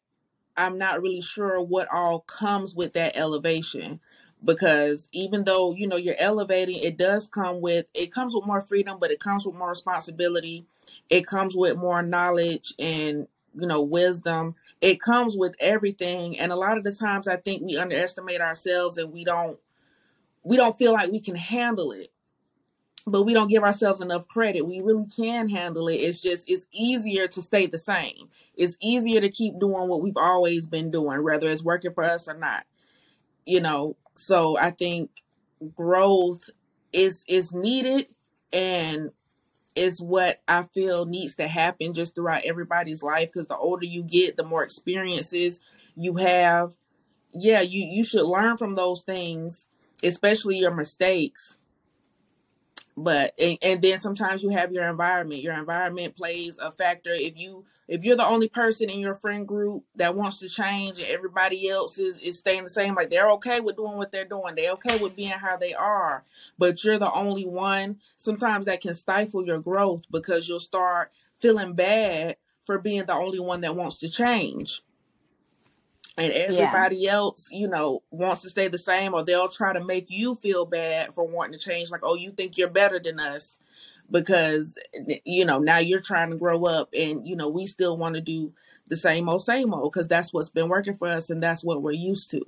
I'm 0.56 0.78
not 0.78 1.02
really 1.02 1.22
sure 1.22 1.62
what 1.62 1.88
all 1.92 2.20
comes 2.22 2.76
with 2.76 2.94
that 2.94 3.16
elevation. 3.19 4.00
Because 4.44 5.08
even 5.12 5.46
though 5.46 5.75
you 5.75 5.88
know 5.88 5.96
you're 5.96 6.16
elevating 6.20 6.76
it 6.84 6.98
does 6.98 7.28
come 7.31 7.62
with 7.62 7.86
it 7.94 8.12
comes 8.12 8.36
with 8.36 8.46
more 8.46 8.60
freedom 8.60 8.98
but 9.00 9.10
it 9.12 9.20
comes 9.20 9.46
with 9.46 9.56
more 9.56 9.70
responsibility. 9.70 10.66
It 11.10 11.26
comes 11.26 11.56
with 11.56 11.78
more 11.78 12.02
knowledge 12.02 12.75
and 12.78 13.28
you 13.56 13.69
know 13.69 13.82
wisdom. 13.82 14.56
It 14.82 15.00
comes 15.00 15.38
with 15.38 15.56
everything. 15.62 16.38
And 16.38 16.52
a 16.52 16.56
lot 16.58 16.78
of 16.78 16.84
the 16.84 16.92
times 16.92 17.28
i 17.28 17.38
think 17.38 17.64
we 17.64 17.78
underestimate 17.78 18.42
ourselves 18.42 18.98
and 18.98 19.14
we 19.14 19.25
don't 19.25 19.58
we 20.44 20.56
don't 20.56 20.79
feel 20.79 20.93
like 20.93 21.11
we 21.11 21.20
can 21.20 21.37
handle 21.37 21.93
it 21.93 22.08
but 23.06 23.24
we 23.24 23.34
don't 23.34 23.48
give 23.48 23.63
ourselves 23.63 24.01
enough 24.01 24.27
credit. 24.29 24.67
We 24.67 24.81
really 24.81 25.06
can 25.15 25.48
handle 25.48 25.89
it. 25.89 25.96
It's 25.96 26.20
just 26.20 26.51
it's 26.51 26.67
easier 26.72 27.29
to 27.29 27.43
stay 27.43 27.67
the 27.67 27.79
same. 27.79 28.29
It's 28.55 28.77
easier 28.81 29.20
to 29.20 29.29
keep 29.29 29.58
doing 29.58 29.89
what 29.89 30.03
we've 30.03 30.17
always 30.17 30.67
been 30.67 30.91
doing, 30.91 31.22
whether 31.22 31.48
it's 31.48 31.65
working 31.65 31.93
for 31.93 32.05
us 32.05 32.29
or 32.29 32.34
not. 32.34 32.65
You 33.44 33.60
know, 33.60 33.96
so 34.15 34.56
I 34.58 34.70
think 34.70 35.10
growth 35.74 36.48
is 36.93 37.24
is 37.29 37.53
needed 37.53 38.06
and 38.53 39.10
is 39.77 40.01
what 40.01 40.41
I 40.48 40.63
feel 40.63 41.05
needs 41.05 41.34
to 41.36 41.48
happen 41.48 41.93
just 41.93 42.15
throughout 42.15 42.44
everybody's 42.44 43.03
life 43.03 43.31
because 43.32 43.48
the 43.48 43.56
older 43.56 43.84
you 43.84 44.03
get, 44.03 44.36
the 44.36 44.44
more 44.44 44.63
experiences 44.63 45.60
you 45.96 46.17
have. 46.17 46.74
Yeah, 47.34 47.60
you 47.60 47.84
you 47.84 48.05
should 48.05 48.27
learn 48.27 48.56
from 48.56 48.77
those 48.77 49.03
things, 49.03 49.67
especially 50.03 50.58
your 50.58 50.74
mistakes. 50.74 51.58
But 52.96 53.34
and, 53.39 53.58
and 53.63 53.82
then 53.82 53.98
sometimes 53.98 54.43
you 54.43 54.51
have 54.51 54.72
your 54.72 54.89
environment. 54.89 55.43
Your 55.43 55.55
environment 55.55 56.17
plays 56.17 56.58
a 56.58 56.70
factor. 56.70 57.10
If 57.10 57.36
you 57.36 57.65
if 57.89 58.05
you're 58.05 58.17
the 58.17 58.27
only 58.27 58.48
person 58.48 58.89
in 58.89 59.01
your 59.01 59.15
friend 59.15 59.46
group 59.46 59.84
that 59.96 60.15
wants 60.15 60.39
to 60.39 60.48
change 60.48 60.98
and 60.98 61.08
everybody 61.08 61.69
else 61.69 61.98
is, 61.98 62.19
is 62.20 62.39
staying 62.39 62.65
the 62.65 62.70
same 62.70 62.94
like 62.94 63.10
they're 63.10 63.31
okay 63.32 63.60
with 63.60 63.77
doing 63.77 63.96
what 63.96 64.10
they're 64.10 64.24
doing. 64.24 64.55
They're 64.55 64.72
okay 64.72 64.98
with 64.98 65.17
being 65.17 65.31
how 65.31 65.56
they 65.56 65.74
are. 65.74 66.24
But 66.56 66.82
you're 66.82 66.98
the 66.98 67.13
only 67.13 67.44
one. 67.44 67.96
Sometimes 68.17 68.67
that 68.67 68.81
can 68.81 68.94
stifle 68.94 69.44
your 69.44 69.58
growth 69.58 70.03
because 70.10 70.48
you'll 70.48 70.60
start 70.60 71.10
feeling 71.41 71.74
bad 71.74 72.36
for 72.65 72.79
being 72.79 73.05
the 73.05 73.13
only 73.13 73.41
one 73.41 73.60
that 73.63 73.77
wants 73.77 73.98
to 73.98 74.08
change 74.08 74.82
and 76.16 76.32
Yeah. 76.32 76.76
everybody 76.76 77.08
else, 77.08 77.48
you 77.50 77.68
know, 77.68 78.02
wants 78.10 78.42
to 78.42 78.50
stay 78.50 78.68
the 78.68 78.78
same, 78.78 79.14
or 79.14 79.24
they'll 79.24 79.48
try 79.48 79.72
to 79.72 79.84
make 79.84 80.10
you 80.10 80.34
feel 80.36 80.64
bad 80.64 81.14
for 81.14 81.26
wanting 81.26 81.58
to 81.58 81.58
change. 81.58 81.90
Like, 81.90 82.02
oh, 82.04 82.14
you 82.14 82.30
think 82.30 82.56
you're 82.56 82.68
better 82.68 83.00
than 83.00 83.18
us 83.18 83.58
because, 84.10 84.76
eh, 84.94 85.18
you 85.24 85.44
know, 85.44 85.58
now 85.58 85.78
you're 85.78 86.00
trying 86.00 86.30
to 86.30 86.36
grow 86.36 86.64
up, 86.66 86.90
and 86.96 87.26
you 87.26 87.36
know, 87.36 87.48
we 87.48 87.66
still 87.66 87.96
want 87.96 88.14
to 88.14 88.20
do 88.20 88.52
the 88.86 88.96
same 88.96 89.28
old, 89.28 89.42
same 89.42 89.74
old 89.74 89.92
because 89.92 90.08
that's 90.08 90.32
what's 90.32 90.50
been 90.50 90.68
working 90.68 90.94
for 90.94 91.08
us, 91.08 91.30
and 91.30 91.42
that's 91.42 91.64
what 91.64 91.82
we're 91.82 91.92
used 91.92 92.30
to. 92.30 92.42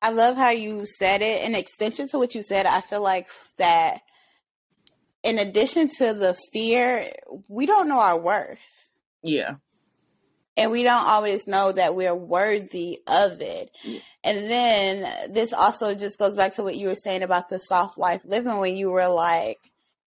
I 0.00 0.10
love 0.10 0.36
how 0.36 0.50
you 0.50 0.84
said 0.86 1.22
it. 1.22 1.48
In 1.48 1.54
extension 1.54 2.08
to 2.08 2.18
what 2.18 2.34
you 2.34 2.42
said, 2.42 2.66
I 2.66 2.80
feel 2.82 3.02
like 3.02 3.26
that 3.56 4.02
in 5.22 5.38
addition 5.38 5.88
to 5.98 6.12
the 6.12 6.36
fear, 6.52 7.06
we 7.48 7.64
don't 7.64 7.88
know 7.88 7.98
our 7.98 8.18
worth. 8.18 8.90
Yeah 9.22 9.54
and 10.56 10.70
we 10.70 10.82
don't 10.82 11.06
always 11.06 11.46
know 11.46 11.72
that 11.72 11.94
we're 11.94 12.14
worthy 12.14 13.00
of 13.06 13.40
it. 13.40 13.70
Yeah. 13.82 14.00
And 14.22 14.38
then 14.50 15.32
this 15.32 15.52
also 15.52 15.94
just 15.94 16.18
goes 16.18 16.34
back 16.34 16.54
to 16.54 16.62
what 16.62 16.76
you 16.76 16.88
were 16.88 16.94
saying 16.94 17.22
about 17.22 17.48
the 17.48 17.58
soft 17.58 17.98
life 17.98 18.24
living 18.24 18.58
when 18.58 18.76
you 18.76 18.90
were 18.90 19.08
like, 19.08 19.58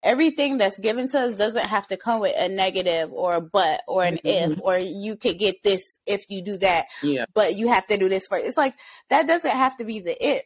everything 0.03 0.57
that's 0.59 0.79
given 0.79 1.09
to 1.09 1.19
us 1.19 1.35
doesn't 1.35 1.67
have 1.67 1.87
to 1.88 1.97
come 1.97 2.21
with 2.21 2.35
a 2.38 2.49
negative 2.49 3.12
or 3.12 3.35
a 3.35 3.41
but 3.41 3.81
or 3.88 4.05
an 4.05 4.19
Mhm. 4.25 4.53
if 4.53 4.61
or 4.61 4.79
you 4.79 5.17
could 5.17 5.38
get 5.38 5.62
this 5.65 5.99
if 6.07 6.25
you 6.29 6.43
do 6.43 6.57
that, 6.59 6.87
Yeah. 7.03 7.25
but 7.35 7.57
you 7.57 7.69
have 7.69 7.87
to 7.87 7.99
do 7.99 8.09
this 8.09 8.26
first. 8.29 8.47
It's 8.47 8.57
like 8.57 8.75
that 9.11 9.26
doesn't 9.26 9.50
have 9.50 9.76
to 9.79 9.85
be 9.85 10.00
the 10.00 10.17
it. 10.25 10.45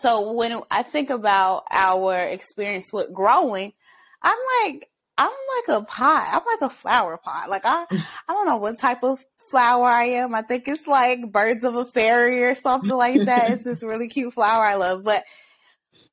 So 0.00 0.32
when 0.32 0.58
I 0.70 0.82
think 0.82 1.10
about 1.10 1.64
our 1.70 2.16
experience 2.16 2.92
with 2.92 3.12
growing, 3.12 3.72
I'm 4.22 4.38
like 4.64 4.88
I'm 5.22 5.30
like 5.68 5.82
a 5.82 5.84
pot. 5.84 6.28
I'm 6.32 6.42
like 6.46 6.70
a 6.70 6.74
flower 6.74 7.16
pot. 7.16 7.48
Like 7.48 7.62
I 7.64 7.86
I 8.28 8.32
don't 8.32 8.46
know 8.46 8.56
what 8.56 8.78
type 8.78 9.02
of 9.02 9.24
flower 9.50 9.86
I 9.86 10.04
am. 10.04 10.34
I 10.34 10.42
think 10.42 10.66
it's 10.66 10.86
like 10.86 11.30
birds 11.30 11.64
of 11.64 11.74
a 11.74 11.84
fairy 11.84 12.42
or 12.42 12.54
something 12.54 12.96
like 12.96 13.24
that. 13.26 13.50
it's 13.50 13.64
this 13.64 13.82
really 13.82 14.08
cute 14.08 14.32
flower 14.32 14.64
I 14.64 14.74
love. 14.74 15.04
But 15.04 15.22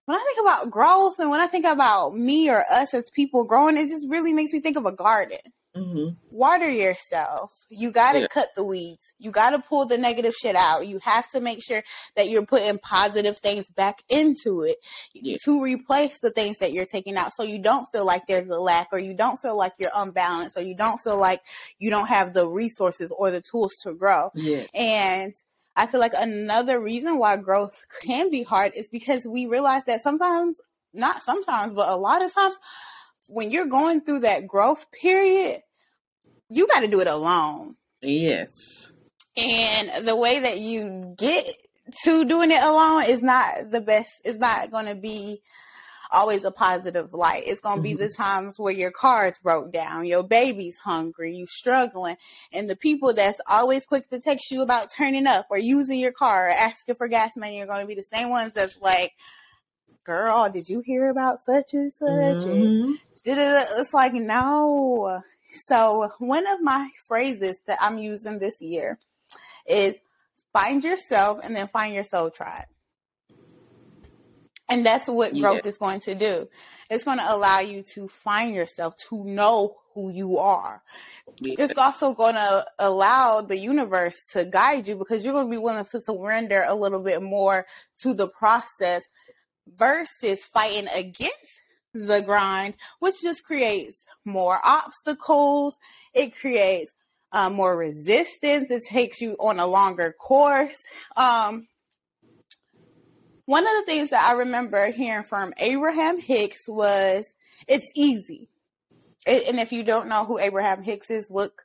when 0.05 0.17
I 0.17 0.21
think 0.21 0.47
about 0.47 0.71
growth 0.71 1.19
and 1.19 1.29
when 1.29 1.39
I 1.39 1.47
think 1.47 1.65
about 1.65 2.15
me 2.15 2.49
or 2.49 2.63
us 2.71 2.93
as 2.93 3.09
people 3.11 3.45
growing, 3.45 3.77
it 3.77 3.87
just 3.87 4.07
really 4.09 4.33
makes 4.33 4.51
me 4.51 4.59
think 4.59 4.77
of 4.77 4.85
a 4.85 4.91
garden. 4.91 5.37
Hmm 5.75 6.09
Water 6.31 6.69
yourself. 6.69 7.51
You 7.69 7.91
got 7.91 8.13
to 8.13 8.21
Yeah. 8.21 8.27
cut 8.27 8.49
the 8.55 8.63
weeds. 8.63 9.13
You 9.17 9.31
got 9.31 9.49
to 9.49 9.59
pull 9.59 9.85
the 9.85 9.97
negative 9.97 10.35
shit 10.35 10.55
out. 10.55 10.85
You 10.85 10.99
have 10.99 11.27
to 11.29 11.41
make 11.41 11.63
sure 11.63 11.81
that 12.15 12.29
you're 12.29 12.45
putting 12.45 12.77
positive 12.77 13.39
things 13.39 13.67
back 13.67 14.03
into 14.09 14.61
it 14.61 14.77
Yeah. 15.13 15.37
to 15.45 15.61
replace 15.63 16.19
the 16.19 16.29
things 16.29 16.59
that 16.59 16.71
you're 16.71 16.85
taking 16.85 17.17
out 17.17 17.33
so 17.33 17.41
you 17.43 17.57
don't 17.59 17.87
feel 17.91 18.05
like 18.05 18.27
there's 18.27 18.49
a 18.49 18.59
lack 18.59 18.89
or 18.91 18.99
you 18.99 19.15
don't 19.15 19.39
feel 19.39 19.57
like 19.57 19.73
you're 19.79 19.89
unbalanced 19.95 20.55
or 20.55 20.61
you 20.61 20.75
don't 20.75 20.99
feel 20.99 21.17
like 21.17 21.41
you 21.79 21.89
don't 21.89 22.07
have 22.09 22.33
the 22.33 22.47
resources 22.47 23.11
or 23.11 23.31
the 23.31 23.41
tools 23.41 23.73
to 23.81 23.93
grow. 23.93 24.29
Yeah. 24.35 24.65
And 24.75 25.33
I 25.75 25.87
feel 25.87 25.99
like 25.99 26.13
another 26.15 26.79
reason 26.79 27.17
why 27.17 27.37
growth 27.37 27.85
can 28.03 28.29
be 28.29 28.43
hard 28.43 28.73
is 28.75 28.87
because 28.87 29.25
we 29.27 29.45
realize 29.47 29.83
that 29.85 30.01
sometimes, 30.01 30.57
not 30.93 31.21
sometimes, 31.21 31.73
but 31.73 31.89
a 31.89 31.95
lot 31.95 32.23
of 32.23 32.33
times, 32.33 32.55
when 33.29 33.51
you're 33.51 33.67
going 33.67 34.01
through 34.01 34.21
that 34.21 34.47
growth 34.47 34.87
period, 34.91 35.61
you 36.49 36.67
got 36.67 36.81
to 36.81 36.87
do 36.87 36.99
it 36.99 37.07
alone. 37.07 37.75
Yes. 38.01 38.91
And 39.37 40.07
the 40.07 40.15
way 40.15 40.39
that 40.39 40.59
you 40.59 41.15
get 41.17 41.45
to 42.05 42.25
doing 42.25 42.51
it 42.51 42.61
alone 42.61 43.03
is 43.07 43.21
not 43.21 43.71
the 43.71 43.81
best, 43.81 44.09
is 44.25 44.37
not 44.37 44.71
going 44.71 44.87
to 44.87 44.95
be 44.95 45.41
always 46.11 46.43
a 46.43 46.51
positive 46.51 47.13
light. 47.13 47.43
It's 47.45 47.59
going 47.61 47.77
to 47.77 47.83
be 47.83 47.93
the 47.93 48.09
times 48.17 48.57
where 48.57 48.73
your 48.73 48.91
car 48.91 49.27
is 49.27 49.37
broke 49.37 49.71
down, 49.71 50.05
your 50.05 50.23
baby's 50.23 50.79
hungry, 50.79 51.35
you 51.35 51.45
struggling, 51.47 52.17
and 52.51 52.67
the 52.67 52.75
people 52.75 53.13
that's 53.13 53.39
always 53.47 53.85
quick 53.85 54.09
to 54.09 54.19
text 54.19 54.49
you 54.49 54.63
about 54.63 54.91
turning 54.91 55.27
up 55.27 55.45
or 55.51 55.59
using 55.59 55.99
your 55.99 56.11
car 56.11 56.47
or 56.47 56.51
asking 56.51 56.95
for 56.95 57.07
gas 57.07 57.37
money 57.37 57.61
are 57.61 57.67
going 57.67 57.81
to 57.81 57.87
be 57.87 57.95
the 57.95 58.03
same 58.03 58.31
ones 58.31 58.53
that's 58.53 58.79
like, 58.81 59.11
girl, 60.03 60.49
did 60.49 60.67
you 60.67 60.81
hear 60.81 61.09
about 61.09 61.39
such 61.39 61.73
and 61.73 61.93
such? 61.93 62.07
And 62.09 62.71
Mhm. 62.71 62.93
It's 63.25 63.93
like, 63.93 64.13
no. 64.13 65.21
So, 65.65 66.11
one 66.19 66.47
of 66.47 66.61
my 66.61 66.89
phrases 67.07 67.59
that 67.67 67.77
I'm 67.81 67.97
using 67.97 68.39
this 68.39 68.61
year 68.61 68.99
is 69.67 69.99
find 70.53 70.83
yourself 70.83 71.39
and 71.43 71.55
then 71.55 71.67
find 71.67 71.93
your 71.93 72.03
soul 72.03 72.29
tribe. 72.29 72.65
And 74.69 74.85
that's 74.85 75.07
what 75.07 75.33
Yeah. 75.33 75.41
growth 75.41 75.65
is 75.65 75.77
going 75.77 75.99
to 76.01 76.13
do. 76.15 76.47
It's 76.89 77.03
going 77.03 77.17
to 77.17 77.33
allow 77.33 77.59
you 77.59 77.81
to 77.93 78.07
find 78.07 78.53
yourself, 78.53 78.95
to 79.09 79.23
know 79.23 79.77
who 79.95 80.11
you 80.11 80.37
are. 80.37 80.79
Yeah. 81.41 81.55
It's 81.57 81.77
also 81.77 82.13
going 82.13 82.35
to 82.35 82.65
allow 82.77 83.41
the 83.41 83.57
universe 83.57 84.23
to 84.33 84.45
guide 84.45 84.87
you 84.87 84.95
because 84.95 85.23
you're 85.25 85.33
going 85.33 85.47
to 85.47 85.51
be 85.51 85.57
willing 85.57 85.85
to 85.85 86.01
surrender 86.01 86.63
a 86.67 86.75
little 86.75 87.01
bit 87.01 87.21
more 87.23 87.65
to 87.99 88.13
the 88.13 88.27
process 88.27 89.03
versus 89.67 90.45
fighting 90.45 90.87
against 90.95 91.61
the 91.93 92.21
grind, 92.21 92.75
which 92.99 93.21
just 93.21 93.43
creates 93.43 94.05
more 94.25 94.59
obstacles. 94.63 95.77
It 96.13 96.35
creates 96.39 96.93
uh, 97.31 97.49
more 97.49 97.77
resistance. 97.77 98.69
It 98.71 98.83
takes 98.83 99.21
you 99.21 99.35
on 99.39 99.59
a 99.59 99.67
longer 99.67 100.13
course. 100.19 100.79
Um, 101.15 101.67
one 103.45 103.63
of 103.65 103.73
the 103.79 103.83
things 103.85 104.11
that 104.11 104.27
I 104.29 104.37
remember 104.39 104.91
hearing 104.91 105.23
from 105.23 105.53
Abraham 105.57 106.19
Hicks 106.19 106.69
was, 106.69 107.33
"It's 107.67 107.91
easy." 107.95 108.49
A- 109.27 109.47
And 109.47 109.59
if 109.59 109.71
you 109.71 109.83
don't 109.83 110.07
know 110.07 110.25
who 110.25 110.39
Abraham 110.39 110.83
Hicks 110.83 111.09
is, 111.09 111.29
look 111.31 111.63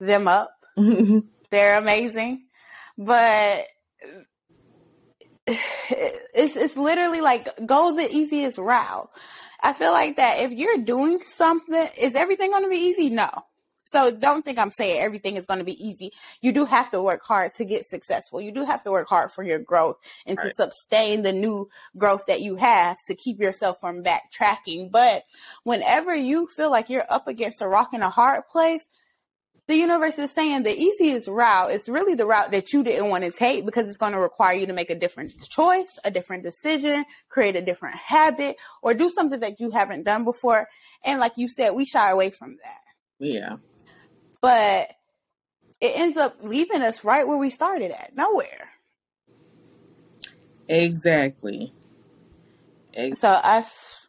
them 0.00 0.28
up. 0.28 0.64
They're 1.50 1.78
amazing. 1.78 2.44
But 2.98 3.66
it's 5.46 6.56
it's 6.56 6.76
literally 6.76 7.20
like 7.20 7.48
go 7.66 7.94
the 7.96 8.08
easiest 8.10 8.58
route. 8.58 9.08
I 9.62 9.72
feel 9.72 9.92
like 9.92 10.16
that 10.16 10.40
if 10.40 10.52
you're 10.52 10.78
doing 10.78 11.20
something, 11.20 11.86
is 12.00 12.14
everything 12.14 12.50
going 12.50 12.64
to 12.64 12.70
be 12.70 12.76
easy? 12.76 13.10
No. 13.10 13.30
So 13.88 14.10
don't 14.10 14.44
think 14.44 14.58
I'm 14.58 14.72
saying 14.72 15.00
everything 15.00 15.36
is 15.36 15.46
going 15.46 15.60
to 15.60 15.64
be 15.64 15.80
easy. 15.82 16.10
You 16.42 16.50
do 16.50 16.64
have 16.64 16.90
to 16.90 17.00
work 17.00 17.22
hard 17.22 17.54
to 17.54 17.64
get 17.64 17.86
successful. 17.86 18.40
You 18.40 18.50
do 18.50 18.64
have 18.64 18.82
to 18.82 18.90
work 18.90 19.08
hard 19.08 19.30
for 19.30 19.44
your 19.44 19.60
growth 19.60 19.96
and 20.26 20.36
to 20.38 20.50
sustain 20.50 21.22
the 21.22 21.32
new 21.32 21.68
growth 21.96 22.26
that 22.26 22.40
you 22.40 22.56
have 22.56 22.96
to 23.04 23.14
keep 23.14 23.38
yourself 23.38 23.78
from 23.80 24.02
backtracking. 24.02 24.90
But 24.90 25.22
whenever 25.62 26.14
you 26.16 26.48
feel 26.48 26.70
like 26.70 26.90
you're 26.90 27.06
up 27.08 27.28
against 27.28 27.62
a 27.62 27.68
rock 27.68 27.94
in 27.94 28.02
a 28.02 28.10
hard 28.10 28.48
place, 28.48 28.88
the 29.68 29.74
universe 29.76 30.18
is 30.18 30.30
saying 30.30 30.62
the 30.62 30.70
easiest 30.70 31.28
route 31.28 31.70
is 31.72 31.88
really 31.88 32.14
the 32.14 32.26
route 32.26 32.52
that 32.52 32.72
you 32.72 32.84
didn't 32.84 33.08
want 33.10 33.24
to 33.24 33.32
take 33.32 33.64
because 33.66 33.88
it's 33.88 33.96
going 33.96 34.12
to 34.12 34.18
require 34.20 34.54
you 34.56 34.66
to 34.66 34.72
make 34.72 34.90
a 34.90 34.94
different 34.94 35.32
choice, 35.48 35.98
a 36.04 36.10
different 36.10 36.44
decision, 36.44 37.04
create 37.28 37.56
a 37.56 37.62
different 37.62 37.96
habit, 37.96 38.56
or 38.82 38.94
do 38.94 39.08
something 39.08 39.40
that 39.40 39.58
you 39.58 39.70
haven't 39.70 40.04
done 40.04 40.24
before. 40.24 40.68
And 41.04 41.18
like 41.18 41.32
you 41.36 41.48
said, 41.48 41.72
we 41.72 41.84
shy 41.84 42.10
away 42.10 42.30
from 42.30 42.56
that. 42.62 42.80
yeah. 43.18 43.56
But 44.40 44.92
it 45.80 45.98
ends 45.98 46.16
up 46.16 46.36
leaving 46.42 46.82
us 46.82 47.04
right 47.04 47.26
where 47.26 47.36
we 47.38 47.50
started 47.50 47.90
at, 47.90 48.14
nowhere. 48.14 48.70
Exactly. 50.68 51.72
Ex- 52.94 53.18
So 53.18 53.28
I, 53.28 53.58
f- 53.58 54.08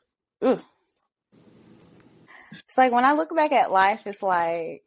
it's 2.51 2.77
like 2.77 2.91
when 2.91 3.05
I 3.05 3.13
look 3.13 3.35
back 3.35 3.51
at 3.51 3.71
life, 3.71 4.03
it's 4.05 4.23
like, 4.23 4.83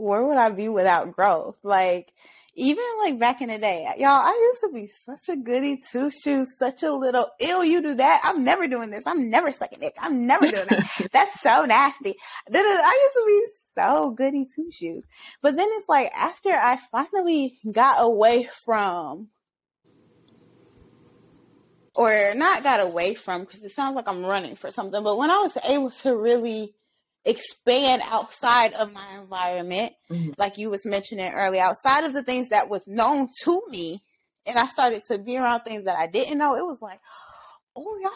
where 0.00 0.24
would 0.24 0.38
I 0.38 0.50
be 0.50 0.68
without 0.68 1.12
growth? 1.14 1.58
Like, 1.62 2.12
even 2.54 2.84
like 3.02 3.18
back 3.18 3.40
in 3.40 3.48
the 3.48 3.58
day, 3.58 3.86
y'all, 3.98 4.08
I 4.08 4.50
used 4.52 4.60
to 4.62 4.70
be 4.72 4.86
such 4.86 5.28
a 5.28 5.36
goody 5.36 5.80
two 5.90 6.10
shoes, 6.10 6.56
such 6.58 6.82
a 6.82 6.92
little 6.92 7.26
ill. 7.40 7.64
You 7.64 7.82
do 7.82 7.94
that? 7.94 8.20
I'm 8.24 8.44
never 8.44 8.66
doing 8.66 8.90
this. 8.90 9.06
I'm 9.06 9.30
never 9.30 9.52
sucking 9.52 9.80
dick. 9.80 9.94
I'm 10.00 10.26
never 10.26 10.50
doing 10.50 10.66
that. 10.68 11.08
That's 11.12 11.40
so 11.40 11.64
nasty. 11.64 12.10
Uh, 12.10 12.58
I 12.58 12.98
used 13.02 13.14
to 13.14 13.24
be 13.26 13.46
so 13.74 14.10
goody 14.10 14.46
two 14.54 14.70
shoes, 14.72 15.04
but 15.42 15.56
then 15.56 15.68
it's 15.72 15.88
like 15.88 16.10
after 16.12 16.50
I 16.50 16.78
finally 16.90 17.58
got 17.70 17.96
away 18.00 18.48
from 18.64 19.28
or 21.94 22.34
not 22.34 22.62
got 22.62 22.80
away 22.80 23.14
from 23.14 23.42
because 23.42 23.62
it 23.62 23.70
sounds 23.70 23.94
like 23.94 24.08
I'm 24.08 24.24
running 24.24 24.56
for 24.56 24.72
something, 24.72 25.02
but 25.02 25.18
when 25.18 25.30
I 25.30 25.38
was 25.38 25.56
able 25.64 25.90
to 25.90 26.16
really 26.16 26.74
expand 27.24 28.02
outside 28.06 28.72
of 28.74 28.92
my 28.92 29.06
environment, 29.20 29.92
Mhm. 30.10 30.34
like 30.38 30.56
you 30.58 30.70
was 30.70 30.86
mentioning 30.86 31.32
earlier, 31.32 31.62
outside 31.62 32.04
of 32.04 32.12
the 32.12 32.22
things 32.22 32.48
that 32.48 32.68
was 32.68 32.86
known 32.86 33.28
to 33.44 33.62
me, 33.68 34.02
and 34.46 34.58
I 34.58 34.66
started 34.66 35.02
to 35.08 35.18
be 35.18 35.36
around 35.36 35.60
things 35.62 35.84
that 35.84 35.98
I 35.98 36.06
didn't 36.06 36.38
know, 36.38 36.56
it 36.56 36.66
was 36.66 36.80
like, 36.80 37.00
oh 37.76 37.98
y'all. 38.02 38.12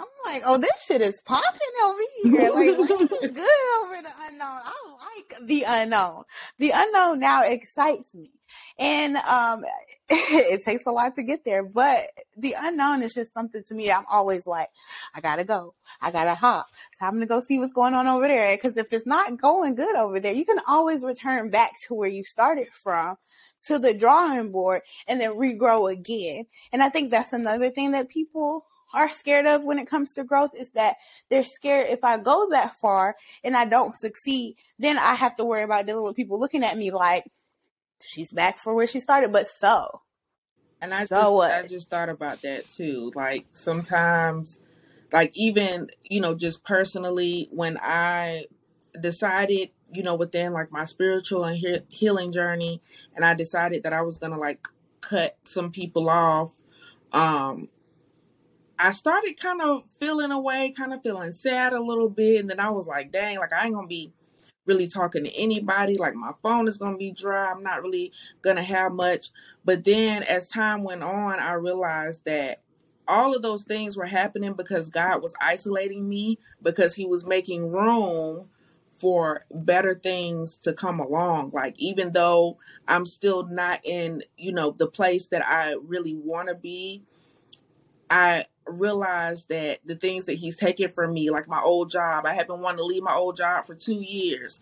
I'm 0.00 0.32
like, 0.32 0.42
oh, 0.46 0.58
this 0.58 0.84
shit 0.86 1.02
is 1.02 1.20
popping 1.26 1.60
over 1.84 2.00
here. 2.22 2.50
Like, 2.54 2.78
life 2.78 3.12
is 3.22 3.30
good 3.32 3.66
over 3.82 4.02
the 4.02 4.12
unknown. 4.28 4.60
I 4.64 4.96
like 5.14 5.46
the 5.46 5.64
unknown. 5.68 6.22
The 6.58 6.72
unknown 6.74 7.20
now 7.20 7.42
excites 7.42 8.14
me. 8.14 8.30
And 8.78 9.16
um 9.18 9.62
it 10.08 10.62
takes 10.62 10.86
a 10.86 10.90
lot 10.90 11.14
to 11.16 11.22
get 11.22 11.44
there, 11.44 11.62
but 11.62 11.98
the 12.36 12.54
unknown 12.58 13.02
is 13.02 13.14
just 13.14 13.34
something 13.34 13.62
to 13.66 13.74
me. 13.74 13.90
I'm 13.90 14.06
always 14.10 14.46
like, 14.46 14.68
I 15.14 15.20
gotta 15.20 15.44
go. 15.44 15.74
I 16.00 16.10
gotta 16.10 16.34
hop. 16.34 16.66
Time 16.98 17.20
to 17.20 17.26
go 17.26 17.40
see 17.40 17.58
what's 17.58 17.74
going 17.74 17.94
on 17.94 18.08
over 18.08 18.26
there. 18.26 18.56
Because 18.56 18.76
if 18.78 18.92
it's 18.92 19.06
not 19.06 19.36
going 19.36 19.74
good 19.74 19.96
over 19.96 20.18
there, 20.18 20.32
you 20.32 20.46
can 20.46 20.60
always 20.66 21.04
return 21.04 21.50
back 21.50 21.72
to 21.86 21.94
where 21.94 22.08
you 22.08 22.24
started 22.24 22.68
from, 22.68 23.16
to 23.64 23.78
the 23.78 23.92
drawing 23.92 24.50
board, 24.50 24.80
and 25.06 25.20
then 25.20 25.32
regrow 25.32 25.92
again. 25.92 26.44
And 26.72 26.82
I 26.82 26.88
think 26.88 27.10
that's 27.10 27.34
another 27.34 27.68
thing 27.68 27.92
that 27.92 28.08
people 28.08 28.64
are 28.92 29.08
scared 29.08 29.46
of 29.46 29.64
when 29.64 29.78
it 29.78 29.86
comes 29.88 30.12
to 30.14 30.24
growth 30.24 30.52
is 30.58 30.70
that 30.70 30.96
they're 31.28 31.44
scared 31.44 31.86
if 31.88 32.04
I 32.04 32.18
go 32.18 32.48
that 32.50 32.76
far 32.76 33.16
and 33.44 33.56
I 33.56 33.64
don't 33.64 33.94
succeed, 33.94 34.56
then 34.78 34.98
I 34.98 35.14
have 35.14 35.36
to 35.36 35.44
worry 35.44 35.62
about 35.62 35.86
dealing 35.86 36.04
with 36.04 36.16
people 36.16 36.38
looking 36.40 36.64
at 36.64 36.76
me 36.76 36.90
like 36.90 37.24
she's 38.02 38.32
back 38.32 38.58
for 38.58 38.74
where 38.74 38.86
she 38.86 39.00
started. 39.00 39.32
But 39.32 39.48
so, 39.48 40.02
And 40.80 40.92
I 40.92 41.04
So 41.04 41.16
just, 41.20 41.32
what? 41.32 41.52
I 41.52 41.66
just 41.66 41.90
thought 41.90 42.08
about 42.08 42.42
that 42.42 42.68
too. 42.68 43.12
Like 43.14 43.46
sometimes, 43.52 44.60
like 45.12 45.32
even 45.34 45.88
you 46.04 46.20
know, 46.20 46.34
just 46.34 46.64
personally, 46.64 47.48
when 47.50 47.78
I 47.80 48.46
decided 49.00 49.70
you 49.92 50.02
know, 50.02 50.14
within 50.14 50.52
like 50.52 50.70
my 50.70 50.84
spiritual 50.84 51.44
and 51.44 51.56
he- 51.56 51.80
healing 51.88 52.32
journey, 52.32 52.80
and 53.14 53.24
I 53.24 53.34
decided 53.34 53.82
that 53.82 53.92
I 53.92 54.02
was 54.02 54.18
gonna 54.18 54.38
like 54.38 54.68
cut 55.00 55.36
some 55.44 55.70
people 55.72 56.08
off. 56.08 56.60
Um, 57.12 57.68
I 58.80 58.92
started 58.92 59.38
kind 59.40 59.62
of 59.62 59.84
feeling 60.00 60.32
away, 60.32 60.72
kind 60.76 60.94
of 60.94 61.02
feeling 61.02 61.32
sad 61.32 61.74
a 61.74 61.82
little 61.82 62.08
bit, 62.08 62.40
and 62.40 62.50
then 62.50 62.60
I 62.60 62.70
was 62.70 62.86
like, 62.86 63.12
dang, 63.12 63.38
like 63.38 63.52
I 63.52 63.66
ain't 63.66 63.74
gonna 63.74 63.86
be 63.86 64.12
really 64.66 64.88
talking 64.88 65.24
to 65.24 65.34
anybody. 65.36 65.98
Like 65.98 66.14
my 66.14 66.32
phone 66.42 66.68
is 66.68 66.78
gonna 66.78 66.96
be 66.96 67.12
dry. 67.12 67.50
I'm 67.50 67.62
not 67.62 67.82
really 67.82 68.12
gonna 68.42 68.62
have 68.62 68.92
much. 68.92 69.30
But 69.64 69.84
then 69.84 70.22
as 70.22 70.48
time 70.48 70.84
went 70.84 71.02
on, 71.02 71.40
I 71.40 71.54
realized 71.54 72.24
that 72.24 72.62
all 73.06 73.36
of 73.36 73.42
those 73.42 73.64
things 73.64 73.96
were 73.96 74.06
happening 74.06 74.54
because 74.54 74.88
God 74.88 75.22
was 75.22 75.34
isolating 75.40 76.08
me 76.08 76.38
because 76.62 76.94
he 76.94 77.04
was 77.06 77.26
making 77.26 77.70
room 77.70 78.48
for 78.98 79.44
better 79.50 79.94
things 79.94 80.58
to 80.58 80.72
come 80.74 81.00
along 81.00 81.50
like 81.54 81.74
even 81.78 82.12
though 82.12 82.58
I'm 82.86 83.06
still 83.06 83.46
not 83.46 83.80
in 83.82 84.22
you 84.36 84.52
know 84.52 84.72
the 84.72 84.86
place 84.88 85.26
that 85.28 85.42
I 85.46 85.76
really 85.82 86.14
want 86.14 86.48
to 86.48 86.54
be 86.54 87.02
I 88.10 88.44
realized 88.66 89.48
that 89.48 89.78
the 89.84 89.94
things 89.96 90.24
that 90.26 90.34
he's 90.34 90.56
taken 90.56 90.88
from 90.88 91.12
me 91.14 91.30
like 91.30 91.48
my 91.48 91.60
old 91.60 91.90
job 91.90 92.26
I 92.26 92.34
had 92.34 92.46
been 92.46 92.60
wanting 92.60 92.78
to 92.78 92.84
leave 92.84 93.02
my 93.02 93.14
old 93.14 93.36
job 93.36 93.66
for 93.66 93.74
2 93.74 93.94
years. 93.94 94.60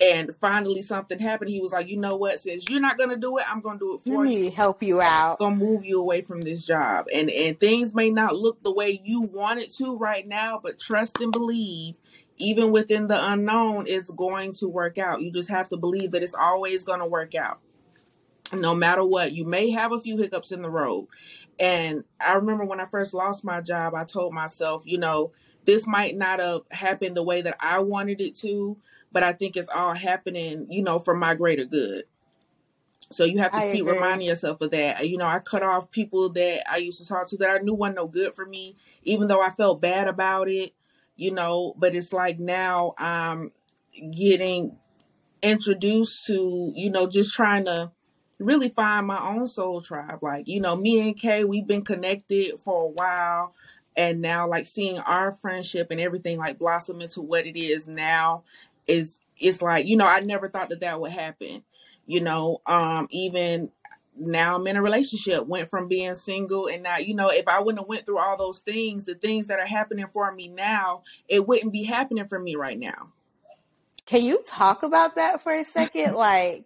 And 0.00 0.34
finally 0.34 0.82
something 0.82 1.18
happened. 1.18 1.50
He 1.50 1.60
was 1.60 1.72
like 1.72 1.88
you 1.88 1.96
know 1.96 2.16
what? 2.16 2.38
Since 2.40 2.68
you're 2.68 2.80
not 2.80 2.98
going 2.98 3.10
to 3.10 3.16
do 3.16 3.38
it 3.38 3.44
i'm 3.50 3.60
going 3.60 3.78
to 3.78 3.84
do 3.84 3.94
it 3.94 4.00
Let 4.10 4.14
for 4.16 4.26
you. 4.26 4.44
me 4.44 4.50
help 4.50 4.82
you 4.82 5.00
out. 5.00 5.38
going 5.38 5.58
to 5.58 5.64
move 5.64 5.84
you 5.84 6.00
away 6.00 6.20
from 6.22 6.42
this 6.42 6.64
job. 6.64 7.06
And 7.12 7.30
and 7.30 7.58
things 7.58 7.94
may 7.94 8.10
not 8.10 8.36
look 8.36 8.62
the 8.62 8.72
way 8.72 9.00
you 9.04 9.20
want 9.22 9.60
it 9.60 9.72
to 9.74 9.96
right 9.96 10.26
now 10.26 10.60
but 10.62 10.78
trust 10.78 11.20
and 11.20 11.32
believe 11.32 11.96
even 12.38 12.70
within 12.72 13.06
the 13.06 13.32
unknown 13.32 13.86
it's 13.86 14.10
going 14.10 14.52
to 14.52 14.68
work 14.68 14.98
out. 14.98 15.22
You 15.22 15.32
just 15.32 15.48
have 15.48 15.68
to 15.70 15.76
believe 15.78 16.10
that 16.12 16.22
it's 16.22 16.34
always 16.34 16.84
going 16.84 17.00
to 17.00 17.06
work 17.06 17.34
out 17.34 17.60
no 18.52 18.74
matter 18.74 19.04
what 19.04 19.32
you 19.32 19.44
may 19.44 19.70
have 19.70 19.92
a 19.92 20.00
few 20.00 20.16
hiccups 20.16 20.52
in 20.52 20.62
the 20.62 20.70
road 20.70 21.06
and 21.58 22.04
i 22.20 22.34
remember 22.34 22.64
when 22.64 22.80
i 22.80 22.86
first 22.86 23.14
lost 23.14 23.44
my 23.44 23.60
job 23.60 23.94
i 23.94 24.04
told 24.04 24.32
myself 24.32 24.82
you 24.86 24.98
know 24.98 25.32
this 25.64 25.86
might 25.86 26.16
not 26.16 26.38
have 26.38 26.60
happened 26.70 27.16
the 27.16 27.22
way 27.22 27.42
that 27.42 27.56
i 27.60 27.78
wanted 27.78 28.20
it 28.20 28.34
to 28.34 28.76
but 29.12 29.22
i 29.22 29.32
think 29.32 29.56
it's 29.56 29.68
all 29.68 29.94
happening 29.94 30.66
you 30.70 30.82
know 30.82 30.98
for 30.98 31.14
my 31.14 31.34
greater 31.34 31.64
good 31.64 32.04
so 33.10 33.24
you 33.24 33.38
have 33.38 33.52
to 33.52 33.58
I 33.58 33.64
keep 33.66 33.82
agree. 33.82 33.94
reminding 33.94 34.26
yourself 34.26 34.60
of 34.60 34.70
that. 34.72 35.08
You 35.08 35.16
know, 35.16 35.26
I 35.26 35.38
cut 35.38 35.62
off 35.62 35.90
people 35.90 36.28
that 36.30 36.62
I 36.70 36.78
used 36.78 37.00
to 37.00 37.06
talk 37.06 37.26
to 37.28 37.36
that 37.38 37.50
I 37.50 37.58
knew 37.58 37.74
weren't 37.74 37.94
no 37.94 38.08
good 38.08 38.34
for 38.34 38.44
me, 38.44 38.76
even 39.04 39.28
though 39.28 39.40
I 39.40 39.50
felt 39.50 39.80
bad 39.80 40.08
about 40.08 40.48
it, 40.48 40.74
you 41.14 41.30
know, 41.32 41.74
but 41.78 41.94
it's 41.94 42.12
like 42.12 42.38
now 42.38 42.94
I'm 42.98 43.52
getting 44.10 44.76
introduced 45.42 46.26
to, 46.26 46.72
you 46.74 46.90
know, 46.90 47.06
just 47.06 47.34
trying 47.34 47.66
to 47.66 47.92
really 48.38 48.68
find 48.68 49.06
my 49.06 49.20
own 49.20 49.46
soul 49.46 49.80
tribe. 49.80 50.18
Like, 50.22 50.48
you 50.48 50.60
know, 50.60 50.76
me 50.76 51.00
and 51.00 51.16
Kay, 51.16 51.44
we've 51.44 51.66
been 51.66 51.84
connected 51.84 52.58
for 52.58 52.84
a 52.84 52.88
while. 52.88 53.54
And 53.96 54.20
now 54.20 54.46
like 54.46 54.66
seeing 54.66 54.98
our 54.98 55.32
friendship 55.32 55.90
and 55.90 56.00
everything 56.00 56.38
like 56.38 56.58
blossom 56.58 57.00
into 57.00 57.22
what 57.22 57.46
it 57.46 57.58
is 57.58 57.86
now 57.86 58.44
is 58.86 59.20
it's 59.38 59.62
like, 59.62 59.86
you 59.86 59.96
know, 59.96 60.06
I 60.06 60.20
never 60.20 60.48
thought 60.48 60.68
that 60.68 60.80
that 60.80 61.00
would 61.00 61.12
happen. 61.12 61.62
You 62.06 62.20
know, 62.20 62.60
um 62.66 63.08
even 63.10 63.70
now 64.18 64.56
I'm 64.56 64.66
in 64.66 64.76
a 64.76 64.82
relationship, 64.82 65.46
went 65.46 65.70
from 65.70 65.88
being 65.88 66.14
single 66.14 66.66
and 66.66 66.82
now, 66.82 66.98
you 66.98 67.14
know, 67.14 67.30
if 67.30 67.48
I 67.48 67.60
wouldn't 67.60 67.80
have 67.80 67.88
went 67.88 68.04
through 68.04 68.18
all 68.18 68.36
those 68.36 68.58
things, 68.58 69.04
the 69.04 69.14
things 69.14 69.46
that 69.46 69.58
are 69.58 69.66
happening 69.66 70.06
for 70.12 70.30
me 70.32 70.48
now, 70.48 71.02
it 71.26 71.46
wouldn't 71.46 71.72
be 71.72 71.84
happening 71.84 72.26
for 72.28 72.38
me 72.38 72.54
right 72.54 72.78
now. 72.78 73.12
Can 74.04 74.22
you 74.22 74.42
talk 74.46 74.82
about 74.82 75.16
that 75.16 75.40
for 75.40 75.52
a 75.52 75.64
second? 75.64 76.14
Like, 76.14 76.64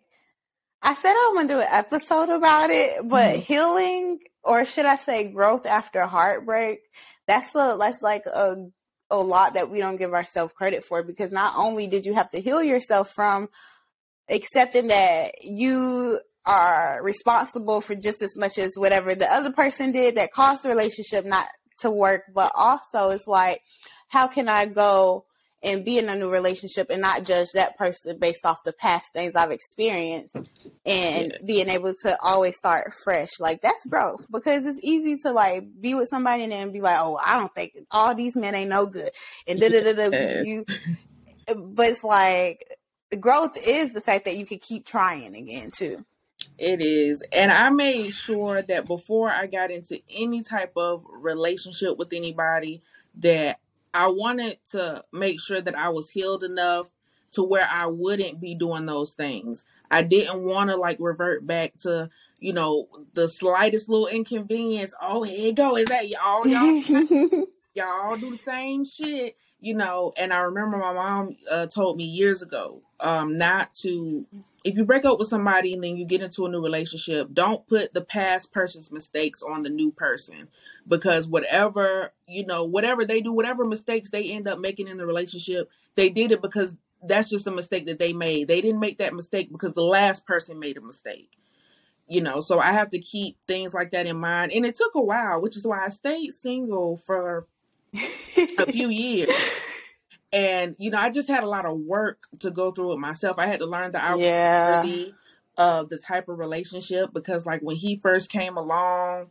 I 0.82 0.94
said 0.94 1.14
I'm 1.14 1.34
gonna 1.34 1.48
do 1.48 1.60
an 1.60 1.66
episode 1.70 2.30
about 2.30 2.70
it, 2.70 3.06
but 3.08 3.36
Mhm. 3.36 3.40
healing, 3.40 4.20
or 4.42 4.64
should 4.64 4.86
I 4.86 4.96
say 4.96 5.28
growth 5.28 5.66
after 5.66 6.06
heartbreak, 6.06 6.80
that's 7.26 7.54
a 7.54 7.76
that's 7.78 8.02
like 8.02 8.26
a 8.26 8.56
a 9.10 9.18
lot 9.20 9.54
that 9.54 9.70
we 9.70 9.78
don't 9.78 9.96
give 9.96 10.14
ourselves 10.14 10.52
credit 10.52 10.84
for 10.84 11.02
because 11.02 11.32
not 11.32 11.54
only 11.56 11.86
did 11.88 12.06
you 12.06 12.14
have 12.14 12.30
to 12.30 12.40
heal 12.40 12.62
yourself 12.62 13.10
from 13.10 13.48
accepting 14.28 14.86
that 14.86 15.32
you 15.42 16.20
are 16.46 17.02
responsible 17.02 17.80
for 17.80 17.94
just 17.94 18.22
as 18.22 18.36
much 18.36 18.56
as 18.56 18.72
whatever 18.76 19.14
the 19.14 19.26
other 19.30 19.52
person 19.52 19.92
did 19.92 20.16
that 20.16 20.32
caused 20.32 20.62
the 20.62 20.68
relationship 20.68 21.24
not 21.24 21.46
to 21.78 21.90
work, 21.90 22.22
but 22.34 22.52
also 22.54 23.10
it's 23.10 23.26
like, 23.26 23.60
how 24.08 24.26
can 24.26 24.48
I 24.48 24.66
go 24.66 25.26
and 25.62 25.84
be 25.84 25.98
in 25.98 26.08
a 26.08 26.16
new 26.16 26.30
relationship 26.30 26.88
and 26.90 27.02
not 27.02 27.24
judge 27.24 27.48
that 27.54 27.76
person 27.76 28.18
based 28.18 28.46
off 28.46 28.64
the 28.64 28.72
past 28.72 29.12
things 29.12 29.36
I've 29.36 29.50
experienced 29.50 30.34
and 30.86 31.32
Yeah. 31.32 31.38
being 31.44 31.68
able 31.68 31.94
to 32.02 32.16
always 32.24 32.56
start 32.56 32.92
fresh. 33.04 33.38
Like 33.38 33.60
that's 33.60 33.86
growth 33.86 34.26
because 34.30 34.64
it's 34.66 34.82
easy 34.82 35.16
to 35.18 35.32
like 35.32 35.64
be 35.80 35.94
with 35.94 36.08
somebody 36.08 36.44
and 36.44 36.52
then 36.52 36.72
be 36.72 36.80
like, 36.80 36.98
oh, 36.98 37.18
I 37.22 37.38
don't 37.38 37.54
think 37.54 37.72
all 37.90 38.14
these 38.14 38.36
men 38.36 38.54
ain't 38.54 38.70
no 38.70 38.86
good 38.86 39.10
and 39.46 39.60
da 39.60 39.68
da 39.68 39.82
da 39.82 40.10
da. 40.10 40.42
You, 40.42 40.64
but 41.46 41.88
it's 41.88 42.04
like 42.04 42.64
growth 43.18 43.56
is 43.66 43.92
the 43.92 44.00
fact 44.00 44.24
that 44.24 44.36
you 44.36 44.46
can 44.46 44.58
keep 44.58 44.86
trying 44.86 45.34
again 45.36 45.70
too. 45.74 46.04
It 46.58 46.82
is. 46.82 47.22
And 47.32 47.50
I 47.50 47.70
made 47.70 48.10
sure 48.12 48.60
that 48.62 48.86
before 48.86 49.30
I 49.30 49.46
got 49.46 49.70
into 49.70 50.00
any 50.10 50.42
type 50.42 50.72
of 50.76 51.04
relationship 51.10 51.96
with 51.96 52.12
anybody 52.12 52.82
that 53.16 53.58
I 53.92 54.08
wanted 54.08 54.58
to 54.70 55.04
make 55.12 55.40
sure 55.40 55.60
that 55.60 55.76
I 55.76 55.88
was 55.88 56.10
healed 56.10 56.44
enough 56.44 56.90
to 57.32 57.42
where 57.42 57.68
I 57.70 57.86
wouldn't 57.86 58.40
be 58.40 58.54
doing 58.54 58.86
those 58.86 59.12
things. 59.12 59.64
I 59.90 60.02
didn't 60.02 60.42
want 60.42 60.70
to 60.70 60.76
like 60.76 60.98
revert 61.00 61.46
back 61.46 61.76
to, 61.80 62.10
you 62.40 62.52
know, 62.52 62.88
the 63.14 63.28
slightest 63.28 63.88
little 63.88 64.06
inconvenience. 64.06 64.94
Oh, 65.00 65.22
here 65.22 65.46
you 65.46 65.52
go. 65.52 65.76
Is 65.76 65.88
that 65.88 66.08
y'all 66.08 66.46
y'all 66.46 67.46
y'all 67.74 68.16
do 68.16 68.30
the 68.30 68.36
same 68.36 68.84
shit, 68.84 69.36
you 69.60 69.74
know. 69.74 70.12
And 70.16 70.32
I 70.32 70.38
remember 70.38 70.76
my 70.78 70.92
mom 70.92 71.36
uh, 71.50 71.66
told 71.66 71.96
me 71.96 72.04
years 72.04 72.42
ago, 72.42 72.82
um, 73.00 73.36
not 73.38 73.74
to 73.76 74.26
if 74.64 74.76
you 74.76 74.84
break 74.84 75.04
up 75.04 75.18
with 75.18 75.28
somebody 75.28 75.72
and 75.72 75.82
then 75.82 75.96
you 75.96 76.04
get 76.04 76.22
into 76.22 76.44
a 76.44 76.48
new 76.48 76.62
relationship, 76.62 77.28
don't 77.32 77.66
put 77.66 77.94
the 77.94 78.02
past 78.02 78.52
person's 78.52 78.92
mistakes 78.92 79.42
on 79.42 79.62
the 79.62 79.70
new 79.70 79.90
person. 79.90 80.48
Because 80.86 81.28
whatever 81.28 82.12
you 82.26 82.46
know, 82.46 82.64
whatever 82.64 83.04
they 83.04 83.20
do, 83.20 83.32
whatever 83.32 83.64
mistakes 83.64 84.10
they 84.10 84.30
end 84.30 84.48
up 84.48 84.58
making 84.58 84.88
in 84.88 84.98
the 84.98 85.06
relationship, 85.06 85.70
they 85.94 86.10
did 86.10 86.32
it 86.32 86.42
because 86.42 86.76
that's 87.02 87.30
just 87.30 87.46
a 87.46 87.50
mistake 87.50 87.86
that 87.86 87.98
they 87.98 88.12
made. 88.12 88.48
They 88.48 88.60
didn't 88.60 88.80
make 88.80 88.98
that 88.98 89.14
mistake 89.14 89.50
because 89.50 89.72
the 89.72 89.82
last 89.82 90.26
person 90.26 90.58
made 90.58 90.76
a 90.76 90.82
mistake 90.82 91.30
you 92.08 92.20
know. 92.20 92.40
So 92.40 92.58
i 92.58 92.72
have 92.72 92.88
to 92.90 92.98
keep 92.98 93.40
things 93.46 93.72
like 93.72 93.92
that 93.92 94.06
in 94.06 94.16
mind. 94.18 94.52
And 94.52 94.66
it 94.66 94.74
took 94.74 94.94
a 94.94 95.00
while 95.00 95.40
which 95.40 95.56
is 95.56 95.66
why 95.66 95.84
i 95.84 95.88
stayed 95.88 96.34
single 96.34 96.98
for 96.98 97.46
a 97.94 98.66
few 98.66 98.88
years 98.90 99.59
and 100.32 100.76
you 100.78 100.90
know 100.90 100.98
i 100.98 101.10
just 101.10 101.28
had 101.28 101.42
a 101.42 101.48
lot 101.48 101.66
of 101.66 101.78
work 101.78 102.26
to 102.38 102.50
go 102.50 102.70
through 102.70 102.92
it 102.92 102.98
myself 102.98 103.38
i 103.38 103.46
had 103.46 103.60
to 103.60 103.66
learn 103.66 103.92
that 103.92 104.04
i 104.04 104.14
was 104.14 104.24
yeah. 104.24 104.80
worthy 104.80 105.12
of 105.56 105.88
the 105.88 105.98
type 105.98 106.28
of 106.28 106.38
relationship 106.38 107.12
because 107.12 107.44
like 107.46 107.60
when 107.60 107.76
he 107.76 107.96
first 107.96 108.30
came 108.30 108.56
along 108.56 109.26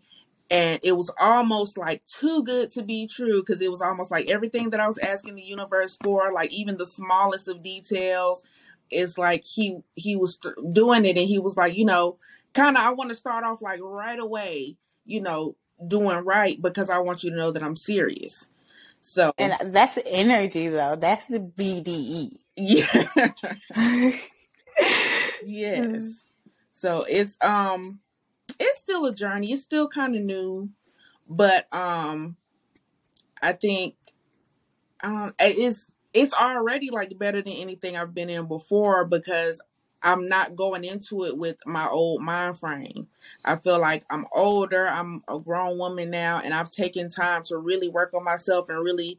and 0.52 0.80
it 0.84 0.94
was 0.94 1.12
almost 1.20 1.78
like 1.78 2.06
too 2.06 2.44
good 2.44 2.72
to 2.72 2.84
be 2.84 3.08
true 3.08 3.42
because 3.42 3.62
it 3.62 3.70
was 3.70 3.82
almost 3.82 4.12
like 4.12 4.28
everything 4.30 4.70
that 4.70 4.80
i 4.80 4.88
was 4.88 4.98
asking 4.98 5.36
the 5.36 5.42
universe 5.42 5.98
for 6.04 6.32
like 6.34 6.52
even 6.52 6.78
the 6.78 6.86
smallest 6.86 7.48
of 7.48 7.64
details 7.64 8.44
it's 8.92 9.18
like 9.18 9.46
he 9.46 9.78
he 9.96 10.16
was 10.16 10.38
th- 10.38 10.56
doing 10.72 11.06
it 11.06 11.18
and 11.18 11.28
he 11.28 11.40
was 11.40 11.56
like 11.56 11.76
you 11.76 11.86
know 11.86 12.18
kind 12.54 12.76
of 12.78 12.84
i 12.84 12.90
want 12.92 13.10
to 13.10 13.16
start 13.16 13.44
off 13.44 13.62
like 13.62 13.80
right 13.82 14.20
away 14.20 14.76
you 15.06 15.22
know 15.22 15.56
doing 15.88 16.18
right 16.26 16.62
because 16.62 16.90
i 16.90 16.98
want 16.98 17.24
you 17.24 17.30
to 17.30 17.38
know 17.38 17.52
that 17.52 17.64
i'm 17.64 17.76
serious 17.76 18.50
so 19.02 19.34
And 19.38 19.74
that's 19.74 19.98
energy 20.06 20.68
though. 20.70 20.96
That's 20.96 21.28
the 21.28 21.40
BDE. 21.40 22.38
yeah. 22.56 23.32
Yes. 25.46 26.26
So 26.72 27.06
it's 27.10 27.38
um 27.42 28.00
it's 28.60 28.80
still 28.80 29.06
a 29.06 29.14
journey. 29.14 29.52
It's 29.54 29.62
still 29.64 29.88
kind 29.88 30.16
of 30.16 30.24
new. 30.24 30.70
But 31.28 31.74
um 31.74 32.38
i 33.42 33.54
think 33.54 33.96
um 35.04 35.34
it's 35.40 35.92
it's 36.14 36.34
already 36.34 36.90
like 36.90 37.18
better 37.18 37.42
than 37.42 37.54
anything 37.54 37.98
i've 37.98 38.14
been 38.14 38.30
in 38.30 38.48
before 38.48 39.06
because 39.06 39.62
i'm 40.04 40.28
not 40.30 40.56
going 40.56 40.84
into 40.86 41.26
it 41.26 41.38
with 41.38 41.58
my 41.66 41.88
old 41.90 42.22
mind 42.22 42.58
frame 42.58 43.08
i 43.46 43.56
feel 43.56 43.80
like 43.80 44.06
i'm 44.10 44.26
older 44.34 44.88
i'm 44.88 45.24
a 45.30 45.40
grown 45.40 45.78
woman 45.78 46.10
now 46.12 46.42
and 46.44 46.54
i've 46.54 46.72
taken 46.72 47.10
time 47.10 47.44
to 47.44 47.58
really 47.58 47.90
work 47.90 48.14
on 48.14 48.24
myself 48.24 48.70
and 48.70 48.80
really 48.84 49.12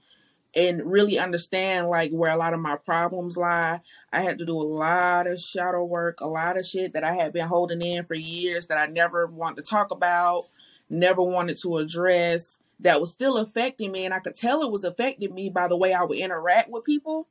and 0.55 0.83
really 0.91 1.19
understand 1.19 1.89
like 1.89 2.13
where 2.13 2.33
a 2.33 2.39
lot 2.39 2.55
of 2.55 2.61
my 2.61 2.77
problems 2.77 3.39
lie. 3.39 3.81
I 4.13 4.23
had 4.23 4.39
to 4.41 4.47
do 4.47 4.57
a 4.59 4.63
lot 4.65 5.29
of 5.29 5.41
shadow 5.41 5.85
work, 5.85 6.21
a 6.21 6.29
lot 6.29 6.59
of 6.59 6.67
shit 6.67 6.95
that 6.95 7.05
I 7.05 7.15
had 7.15 7.33
been 7.33 7.49
holding 7.49 7.83
in 7.83 8.07
for 8.07 8.17
years 8.17 8.67
that 8.69 8.79
I 8.79 8.87
never 8.89 9.29
wanted 9.29 9.65
to 9.65 9.71
talk 9.71 9.93
about, 9.93 10.45
never 10.91 11.23
wanted 11.23 11.59
to 11.63 11.79
address, 11.79 12.59
that 12.81 13.01
was 13.01 13.11
still 13.13 13.39
affecting 13.39 13.93
me. 13.93 14.07
And 14.07 14.15
I 14.15 14.21
could 14.21 14.37
tell 14.37 14.63
it 14.63 14.73
was 14.73 14.85
affecting 14.85 15.35
me 15.35 15.51
by 15.51 15.69
the 15.69 15.79
way 15.79 15.95
I 15.95 16.05
would 16.05 16.19
interact 16.19 16.71
with 16.71 16.85
people. 16.85 17.29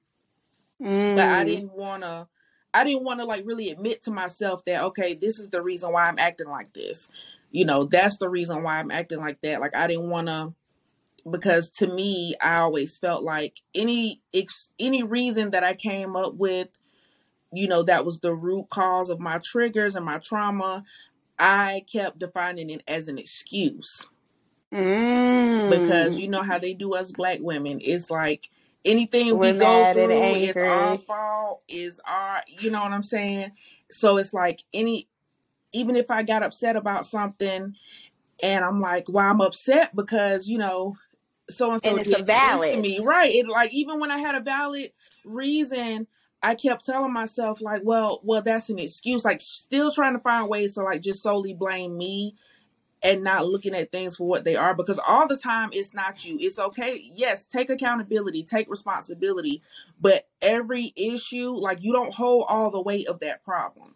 mm. 0.81 1.15
but 1.15 1.27
I 1.29 1.43
Mm. 1.43 1.47
didn't 1.47 1.73
want 1.73 2.03
to. 2.03 2.27
I 2.73 2.83
didn't 2.83 3.03
want 3.03 3.19
to 3.19 3.25
like 3.25 3.45
really 3.45 3.69
admit 3.71 4.03
to 4.03 4.11
myself 4.11 4.65
that 4.65 4.83
okay, 4.85 5.15
this 5.15 5.39
is 5.39 5.49
the 5.49 5.61
reason 5.61 5.91
why 5.91 6.07
I'm 6.07 6.19
acting 6.19 6.49
like 6.49 6.73
this. 6.73 7.09
You 7.51 7.65
know, 7.65 7.85
that's 7.85 8.17
the 8.17 8.29
reason 8.29 8.63
why 8.63 8.79
I'm 8.79 8.91
acting 8.91 9.19
like 9.19 9.41
that. 9.41 9.61
Like 9.61 9.75
I 9.75 9.87
didn't 9.87 10.09
want 10.09 10.27
to 10.27 10.53
because 11.29 11.69
to 11.71 11.87
me, 11.87 12.35
I 12.41 12.57
always 12.57 12.97
felt 12.97 13.23
like 13.23 13.61
any 13.75 14.21
ex, 14.33 14.71
any 14.79 15.03
reason 15.03 15.51
that 15.51 15.63
I 15.63 15.73
came 15.73 16.15
up 16.15 16.35
with, 16.35 16.77
you 17.53 17.67
know, 17.67 17.83
that 17.83 18.05
was 18.05 18.19
the 18.19 18.35
root 18.35 18.69
cause 18.69 19.09
of 19.09 19.19
my 19.19 19.39
triggers 19.39 19.95
and 19.95 20.05
my 20.05 20.19
trauma. 20.19 20.83
I 21.39 21.83
kept 21.91 22.19
defining 22.19 22.69
it 22.69 22.83
as 22.87 23.07
an 23.07 23.17
excuse 23.17 24.07
because 25.67 26.17
Mm. 26.17 26.19
you 26.19 26.27
know 26.29 26.43
how 26.43 26.59
they 26.59 26.73
do 26.73 26.93
us 26.93 27.11
black 27.11 27.39
women. 27.41 27.79
It's 27.81 28.11
like 28.11 28.49
anything 28.85 29.37
We're 29.37 29.39
we 29.39 29.53
go 29.53 29.85
mad 29.85 29.97
and 29.97 30.11
through 30.11 30.33
is 30.33 30.57
our 30.63 30.97
angry. 30.97 30.97
fault, 30.97 31.63
is 31.67 31.99
our, 32.05 32.43
you 32.47 32.71
know 32.71 32.81
what 32.81 32.91
I'm 32.93 33.03
saying? 33.03 33.51
So 33.91 34.17
it's 34.17 34.33
like 34.33 34.63
any, 34.73 35.07
even 35.73 35.95
if 35.95 36.11
I 36.11 36.23
got 36.23 36.43
upset 36.43 36.75
about 36.75 37.05
something 37.05 37.75
and 38.43 38.65
I'm 38.65 38.81
like, 38.81 39.09
well, 39.09 39.29
I'm 39.29 39.41
upset 39.41 39.95
because, 39.95 40.47
you 40.47 40.57
know, 40.57 40.95
so 41.49 41.73
and 41.73 41.83
so 41.83 41.95
And 41.95 41.99
it's 41.99 42.11
a 42.13 42.17
did 42.17 42.27
this 42.43 42.67
to 42.69 42.77
valid. 42.77 42.77
me. 42.77 42.99
Right. 43.03 43.33
It 43.33 43.47
like 43.47 43.73
even 43.73 43.99
when 43.99 44.11
I 44.11 44.19
had 44.19 44.35
a 44.35 44.39
valid 44.41 44.91
reason, 45.25 46.07
I 46.43 46.55
kept 46.55 46.85
telling 46.85 47.13
myself 47.13 47.61
like, 47.61 47.81
well, 47.85 48.21
well, 48.23 48.41
that's 48.41 48.69
an 48.69 48.79
excuse. 48.79 49.25
Like 49.25 49.41
still 49.41 49.91
trying 49.91 50.13
to 50.13 50.19
find 50.21 50.49
ways 50.49 50.75
to 50.75 50.83
like 50.83 51.01
just 51.01 51.23
solely 51.23 51.53
blame 51.53 51.97
me 51.97 52.35
and 53.03 53.23
not 53.23 53.47
looking 53.47 53.75
at 53.75 53.91
things 53.91 54.17
for 54.17 54.27
what 54.27 54.43
they 54.43 54.55
are 54.55 54.75
because 54.75 54.99
all 55.07 55.27
the 55.27 55.37
time 55.37 55.69
it's 55.73 55.93
not 55.93 56.25
you. 56.25 56.37
It's 56.39 56.59
okay. 56.59 57.11
Yes, 57.15 57.45
take 57.45 57.69
accountability, 57.69 58.43
take 58.43 58.69
responsibility, 58.69 59.61
but 60.01 60.27
every 60.41 60.93
issue, 60.95 61.51
like 61.51 61.83
you 61.83 61.93
don't 61.93 62.13
hold 62.15 62.45
all 62.49 62.71
the 62.71 62.81
weight 62.81 63.07
of 63.07 63.19
that 63.21 63.43
problem. 63.45 63.95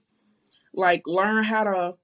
Like 0.74 1.08
learn 1.08 1.44
how 1.44 1.66
to 1.66 1.96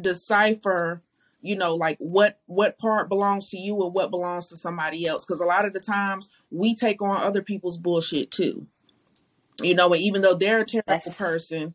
decipher 0.00 1.02
you 1.42 1.56
know 1.56 1.74
like 1.74 1.96
what 1.98 2.40
what 2.46 2.78
part 2.78 3.08
belongs 3.08 3.48
to 3.50 3.58
you 3.58 3.82
and 3.84 3.94
what 3.94 4.10
belongs 4.10 4.48
to 4.48 4.56
somebody 4.56 5.06
else 5.06 5.24
because 5.24 5.40
a 5.40 5.46
lot 5.46 5.66
of 5.66 5.72
the 5.72 5.80
times 5.80 6.28
we 6.50 6.74
take 6.74 7.02
on 7.02 7.16
other 7.22 7.42
people's 7.42 7.78
bullshit 7.78 8.30
too 8.30 8.66
you 9.62 9.74
know 9.74 9.92
and 9.92 10.02
even 10.02 10.22
though 10.22 10.34
they're 10.34 10.60
a 10.60 10.66
terrible 10.66 11.12
person 11.16 11.74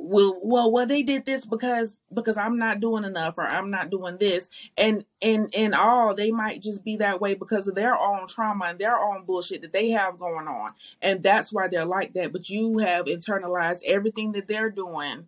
will 0.00 0.38
well 0.42 0.70
well 0.70 0.86
they 0.86 1.02
did 1.02 1.26
this 1.26 1.44
because 1.44 1.96
because 2.14 2.36
i'm 2.36 2.56
not 2.56 2.80
doing 2.80 3.04
enough 3.04 3.34
or 3.36 3.46
i'm 3.46 3.70
not 3.70 3.90
doing 3.90 4.16
this 4.18 4.48
and 4.76 5.04
and 5.20 5.52
in 5.54 5.74
all 5.74 6.14
they 6.14 6.30
might 6.30 6.62
just 6.62 6.84
be 6.84 6.96
that 6.96 7.20
way 7.20 7.34
because 7.34 7.66
of 7.66 7.74
their 7.74 7.96
own 7.96 8.26
trauma 8.26 8.66
and 8.66 8.78
their 8.78 8.98
own 8.98 9.24
bullshit 9.24 9.60
that 9.60 9.72
they 9.72 9.90
have 9.90 10.18
going 10.18 10.46
on 10.46 10.72
and 11.02 11.22
that's 11.22 11.52
why 11.52 11.66
they're 11.68 11.84
like 11.84 12.14
that 12.14 12.32
but 12.32 12.48
you 12.48 12.78
have 12.78 13.06
internalized 13.06 13.82
everything 13.84 14.32
that 14.32 14.46
they're 14.46 14.70
doing 14.70 15.26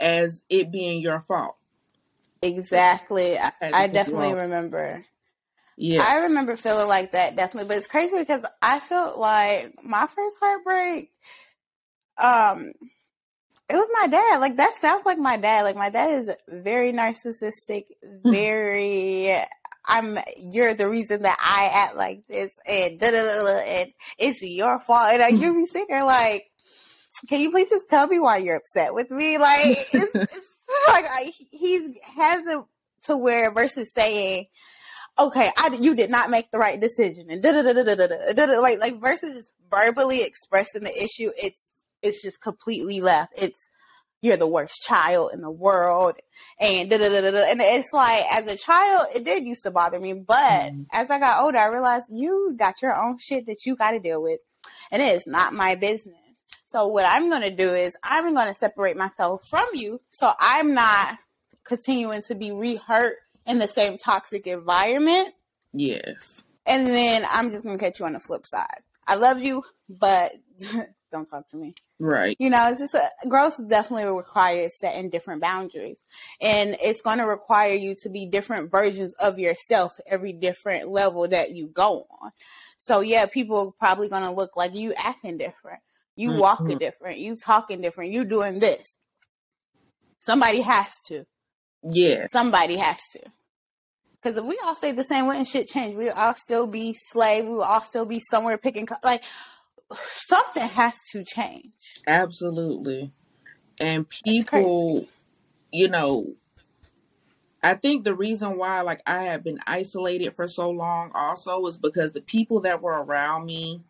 as 0.00 0.42
it 0.48 0.70
being 0.70 1.00
your 1.00 1.20
fault 1.20 1.56
exactly. 2.42 3.38
I, 3.38 3.52
I 3.60 3.64
had 3.66 3.72
to 3.72 3.76
I 3.76 3.82
cut 3.82 3.92
you 3.92 3.92
definitely 3.92 4.34
remember. 4.34 5.04
yeah 5.76 6.02
I 6.04 6.22
remember 6.24 6.56
feeling 6.56 6.88
like 6.88 7.12
that 7.12 7.36
definitely, 7.36 7.68
but 7.68 7.76
it's 7.76 7.86
crazy 7.86 8.18
because 8.18 8.44
I 8.62 8.80
felt 8.80 9.18
like 9.18 9.74
my 9.84 10.06
first 10.06 10.36
heartbreak. 10.40 11.12
Um, 12.18 12.72
it 13.68 13.74
was 13.74 13.88
my 14.00 14.06
dad. 14.06 14.40
Like 14.40 14.56
that 14.56 14.74
sounds 14.80 15.04
like 15.04 15.18
my 15.18 15.36
dad. 15.36 15.62
Like 15.62 15.76
my 15.76 15.90
dad 15.90 16.10
is 16.10 16.36
very 16.48 16.92
narcissistic, 16.92 17.84
very 18.22 19.34
I'm 19.86 20.18
you're 20.50 20.74
the 20.74 20.88
reason 20.88 21.22
that 21.22 21.38
I 21.40 21.86
act 21.86 21.96
like 21.96 22.26
this 22.28 22.58
and 22.68 22.98
da 22.98 23.10
da 23.10 23.22
da 23.22 23.58
and 23.58 23.92
it's 24.18 24.42
your 24.42 24.78
fault. 24.80 25.12
And 25.12 25.22
I 25.22 25.28
you 25.28 25.54
be 25.54 25.66
sitting 25.66 25.86
there 25.88 26.04
like, 26.04 26.50
Can 27.28 27.40
you 27.40 27.50
please 27.50 27.70
just 27.70 27.88
tell 27.88 28.06
me 28.06 28.18
why 28.18 28.38
you're 28.38 28.56
upset 28.56 28.94
with 28.94 29.10
me? 29.10 29.38
Like 29.38 29.66
it's, 29.92 30.14
it's 30.14 30.50
like 30.88 31.04
I, 31.08 31.32
he 31.50 31.98
has 32.16 32.46
it 32.46 32.64
to 33.04 33.16
where 33.16 33.52
versus 33.52 33.92
saying 33.94 34.46
okay, 35.18 35.50
I 35.56 35.76
you 35.80 35.94
did 35.94 36.10
not 36.10 36.30
make 36.30 36.50
the 36.50 36.58
right 36.58 36.78
decision, 36.78 37.30
and 37.30 37.42
da 37.42 37.52
da 37.52 37.62
da 37.62 37.72
da 37.72 37.94
da 37.94 38.06
da 38.06 38.46
da. 38.46 38.60
Like 38.60 38.80
like 38.80 39.00
versus 39.00 39.52
verbally 39.70 40.22
expressing 40.22 40.82
the 40.82 40.90
issue, 40.90 41.30
it's 41.36 41.65
it's 42.06 42.22
just 42.22 42.40
completely 42.40 43.00
left. 43.00 43.32
It's 43.40 43.68
you're 44.22 44.36
the 44.36 44.46
worst 44.46 44.82
child 44.82 45.32
in 45.34 45.40
the 45.42 45.50
world, 45.50 46.14
and 46.58 46.88
da 46.88 46.96
da 46.98 47.08
da 47.08 47.30
da. 47.30 47.44
And 47.50 47.60
it's 47.60 47.92
like 47.92 48.24
as 48.32 48.50
a 48.52 48.56
child, 48.56 49.08
it 49.14 49.24
did 49.24 49.44
used 49.44 49.62
to 49.64 49.70
bother 49.70 50.00
me, 50.00 50.14
but 50.14 50.36
Mhm. 50.72 50.86
as 50.92 51.10
I 51.10 51.18
got 51.18 51.42
older, 51.42 51.58
I 51.58 51.66
realized 51.66 52.06
you 52.10 52.54
got 52.56 52.80
your 52.82 52.94
own 52.96 53.18
shit 53.18 53.46
that 53.46 53.66
you 53.66 53.76
got 53.76 53.90
to 53.92 54.00
deal 54.00 54.22
with, 54.22 54.40
and 54.90 55.02
it 55.02 55.14
is 55.14 55.26
not 55.26 55.52
my 55.52 55.74
business. 55.74 56.16
So 56.64 56.86
what 56.88 57.04
I'm 57.06 57.30
gonna 57.30 57.50
do 57.50 57.74
is 57.74 57.96
I'm 58.02 58.34
gonna 58.34 58.54
separate 58.54 58.96
myself 58.96 59.46
from 59.46 59.66
you, 59.74 60.00
so 60.10 60.32
I'm 60.40 60.74
not 60.74 61.18
continuing 61.64 62.22
to 62.22 62.34
be 62.34 62.52
re-hurt 62.52 63.16
in 63.46 63.58
the 63.58 63.68
same 63.68 63.98
toxic 63.98 64.46
environment. 64.46 65.34
yes 65.72 66.44
And 66.64 66.86
then 66.86 67.24
I'm 67.30 67.50
just 67.50 67.62
gonna 67.64 67.78
catch 67.78 68.00
you 68.00 68.06
on 68.06 68.14
the 68.14 68.18
flip 68.20 68.46
side. 68.46 68.82
I 69.06 69.14
love 69.14 69.40
you, 69.40 69.62
but 69.88 70.32
don't 71.16 71.26
talk 71.26 71.48
to 71.48 71.56
me. 71.56 71.74
right 71.98 72.36
You 72.38 72.50
know, 72.50 72.68
it's 72.68 72.80
just 72.80 72.94
a, 72.94 73.28
growth 73.28 73.58
definitely 73.68 74.12
requires 74.14 74.78
setting 74.78 75.08
different 75.10 75.40
boundaries, 75.40 76.02
and 76.40 76.76
it's 76.82 77.00
going 77.00 77.18
to 77.18 77.24
require 77.24 77.72
you 77.74 77.94
to 78.00 78.10
be 78.10 78.26
different 78.26 78.70
versions 78.70 79.14
of 79.14 79.38
yourself 79.38 79.96
every 80.06 80.32
different 80.32 80.88
level 80.88 81.26
that 81.28 81.52
you 81.52 81.68
go 81.68 82.04
on. 82.20 82.32
So 82.78 83.00
yeah, 83.00 83.26
people 83.26 83.74
probably 83.78 84.08
going 84.08 84.24
to 84.24 84.30
look 84.30 84.56
like 84.56 84.74
you 84.74 84.92
acting 84.96 85.38
different, 85.38 85.80
you 86.14 86.32
walking 86.32 86.76
hmm 86.76 86.78
different, 86.78 87.18
you 87.18 87.36
talking 87.36 87.80
different, 87.80 88.12
you 88.12 88.24
doing 88.24 88.58
this. 88.58 88.94
Somebody 90.18 90.60
has 90.60 90.92
to. 91.06 91.24
Yeah. 91.82 92.26
Somebody 92.26 92.76
has 92.76 92.98
to. 93.12 93.20
Because 94.20 94.38
if 94.38 94.44
we 94.44 94.58
all 94.64 94.74
stay 94.74 94.92
the 94.92 95.04
same 95.04 95.26
way 95.26 95.36
and 95.36 95.46
shit 95.46 95.68
change, 95.68 95.94
we 95.94 96.10
all 96.10 96.34
still 96.34 96.66
be 96.66 96.94
slaves. 96.94 97.46
We 97.46 97.52
will 97.52 97.62
all 97.62 97.80
still 97.80 98.06
be 98.06 98.18
somewhere 98.18 98.58
picking. 98.58 98.86
Co- 98.86 98.96
like 99.04 99.22
something 99.94 100.68
has 100.68 100.98
to 101.10 101.24
change. 101.24 102.00
absolutely 102.06 103.12
and 103.80 104.06
people 104.24 105.06
you 105.72 105.88
know 105.88 106.34
I 107.62 107.74
think 107.74 108.04
the 108.04 108.14
reason 108.14 108.58
why 108.58 108.82
like 108.82 109.02
I 109.06 109.24
have 109.24 109.42
been 109.42 109.58
isolated 109.66 110.36
for 110.36 110.46
so 110.46 110.70
long 110.70 111.10
also 111.14 111.66
is 111.66 111.76
because 111.76 112.12
the 112.12 112.20
people 112.20 112.60
that 112.60 112.80
were 112.80 113.02
around 113.02 113.46
me 113.46 113.82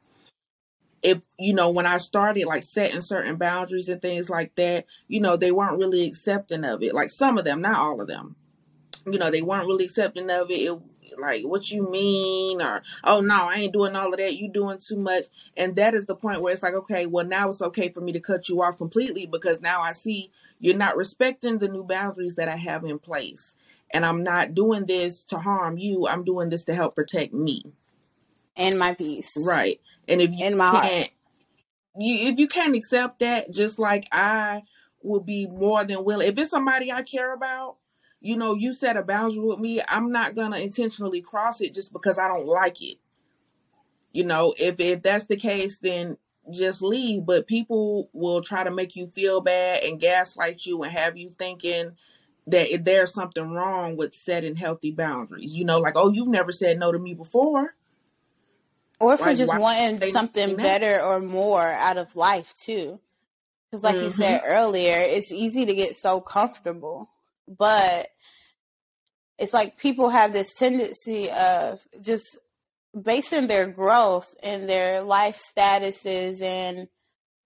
if 1.03 1.21
you 1.39 1.55
know 1.55 1.71
when 1.71 1.87
I 1.87 1.99
started 1.99 2.47
like 2.47 2.63
setting 2.63 3.01
certain 3.01 3.37
boundaries 3.37 3.89
and 3.89 4.03
things 4.03 4.29
like 4.29 4.55
that, 4.57 4.87
you 5.09 5.21
know, 5.21 5.37
they 5.37 5.53
weren't 5.53 5.79
really 5.79 6.07
accepting 6.07 6.65
of 6.65 6.83
it. 6.83 6.95
Like 6.95 7.11
some 7.11 7.39
of 7.39 7.45
them, 7.45 7.61
not 7.61 7.77
all 7.77 8.01
of 8.01 8.09
them. 8.09 8.37
You 9.07 9.19
know, 9.19 9.31
they 9.31 9.43
weren't 9.43 9.67
really 9.67 9.85
accepting 9.85 10.31
of 10.31 10.51
it. 10.51 10.55
it 10.55 10.79
like 11.19 11.45
what 11.45 11.71
you 11.71 11.89
mean 11.91 12.63
or 12.63 12.83
oh 13.05 13.21
no, 13.21 13.49
I 13.49 13.57
ain't 13.57 13.73
doing 13.73 13.97
all 13.97 14.13
of 14.13 14.19
that. 14.19 14.37
You 14.37 14.49
doing 14.49 14.79
too 14.79 14.99
much. 14.99 15.25
And 15.57 15.77
that 15.77 15.95
is 15.95 16.07
the 16.07 16.15
point 16.17 16.41
where 16.43 16.53
it's 16.53 16.63
like, 16.63 16.75
okay, 16.75 17.07
well 17.07 17.25
now 17.25 17.49
it's 17.49 17.63
okay 17.63 17.89
for 17.91 18.01
me 18.01 18.13
to 18.13 18.21
cut 18.21 18.49
you 18.49 18.63
off 18.63 18.79
completely 18.79 19.27
because 19.27 19.61
now 19.61 19.81
I 19.83 19.93
see 19.93 20.31
you're 20.59 20.77
not 20.77 20.97
respecting 20.97 21.59
the 21.59 21.69
new 21.69 21.85
boundaries 21.85 22.37
that 22.37 22.49
I 22.49 22.57
have 22.57 22.85
in 22.85 22.99
place. 22.99 23.57
And 23.93 24.05
I'm 24.05 24.23
not 24.23 24.55
doing 24.55 24.87
this 24.87 25.23
to 25.25 25.39
harm 25.39 25.79
you. 25.79 26.09
I'm 26.09 26.25
doing 26.25 26.49
this 26.49 26.65
to 26.65 26.75
help 26.75 26.95
protect 26.95 27.33
me. 27.33 27.63
and 28.57 28.79
my 28.79 28.95
peace, 28.95 29.37
Right. 29.37 29.81
And 30.09 30.21
if 30.21 30.33
you 30.33 30.47
in 30.47 30.57
my 30.57 30.71
can't 30.71 31.11
you 31.99 32.29
if 32.29 32.39
you 32.39 32.49
can't 32.49 32.77
accept 32.77 33.21
that, 33.21 33.51
just 33.51 33.79
like 33.79 34.07
I 34.13 34.63
will 35.03 35.21
be 35.21 35.47
more 35.47 35.85
than 35.85 36.05
willing. 36.05 36.29
If 36.29 36.39
it's 36.39 36.51
somebody 36.51 36.91
I 36.93 37.03
care 37.03 37.33
about, 37.33 37.77
you 38.21 38.37
know, 38.37 38.55
you 38.55 38.73
set 38.75 38.97
a 38.97 39.03
boundary 39.03 39.41
with 39.45 39.59
me, 39.59 39.81
I'm 39.89 40.11
not 40.11 40.35
gonna 40.35 40.59
intentionally 40.59 41.21
cross 41.21 41.61
it 41.61 41.75
just 41.75 41.93
because 41.93 42.19
I 42.19 42.29
don't 42.29 42.47
like 42.47 42.83
it. 42.83 42.99
You 44.13 44.25
know, 44.25 44.55
if 44.59 44.81
if 44.81 45.03
that's 45.03 45.27
the 45.27 45.37
case, 45.37 45.79
then 45.79 46.17
just 46.51 46.83
leave. 46.83 47.27
But 47.27 47.47
people 47.47 48.09
will 48.13 48.41
try 48.43 48.65
to 48.65 48.71
make 48.71 48.97
you 48.97 49.09
feel 49.09 49.41
bad 49.41 49.83
and 49.85 50.01
gaslight 50.01 50.65
you 50.65 50.83
and 50.83 50.93
have 50.93 51.17
you 51.17 51.31
thinking 51.31 51.93
that 52.47 52.73
if 52.73 52.85
there's 52.85 53.13
something 53.13 53.51
wrong 53.51 53.97
with 53.97 54.15
setting 54.15 54.57
healthy 54.57 54.93
boundaries. 54.93 55.55
You 55.57 55.65
know, 55.65 55.79
like, 55.79 55.95
oh, 55.97 56.13
you've 56.13 56.29
never 56.29 56.53
said 56.53 56.79
no 56.79 56.93
to 56.93 56.99
me 56.99 57.15
before. 57.15 57.75
Or 59.01 59.17
for 59.19 59.25
Like, 59.25 59.37
just 59.37 59.53
wanting 59.53 60.01
something 60.09 60.57
better 60.57 61.01
or 61.03 61.21
more 61.21 61.63
out 61.63 61.99
of 61.99 62.17
life 62.17 62.55
too. 62.57 63.01
Because, 63.71 63.83
like 63.85 64.01
you 64.01 64.11
Mm-hmm. 64.11 64.21
said 64.23 64.43
earlier, 64.47 64.95
it's 64.97 65.33
easy 65.33 65.67
to 65.67 65.75
get 65.75 65.97
so 65.97 66.21
comfortable, 66.21 67.11
but 67.49 68.09
it's 69.39 69.53
like 69.53 69.77
people 69.77 70.09
have 70.09 70.33
this 70.33 70.53
tendency 70.55 71.29
of 71.31 71.81
just 72.03 72.39
basing 73.01 73.47
their 73.47 73.67
growth 73.67 74.29
and 74.43 74.69
their 74.69 75.03
life 75.03 75.41
statuses 75.57 76.41
and 76.43 76.89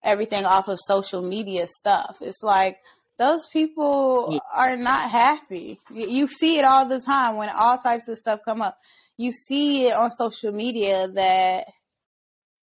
everything 0.02 0.44
off 0.44 0.68
of 0.68 0.78
social 0.86 1.22
media 1.22 1.66
stuff. 1.66 2.18
It's 2.20 2.42
like 2.42 2.78
those 3.18 3.46
people 3.52 4.40
are 4.56 4.76
not 4.76 5.10
happy. 5.10 5.78
You 5.92 6.28
see 6.28 6.58
it 6.58 6.64
all 6.64 6.86
the 6.86 7.00
time 7.00 7.36
when 7.36 7.50
all 7.50 7.76
types 7.78 8.08
of 8.08 8.16
stuff 8.16 8.40
come 8.44 8.62
up. 8.62 8.78
You 9.18 9.32
see 9.32 9.88
it 9.88 9.94
on 9.94 10.10
social 10.12 10.52
media 10.52 11.08
that 11.08 11.66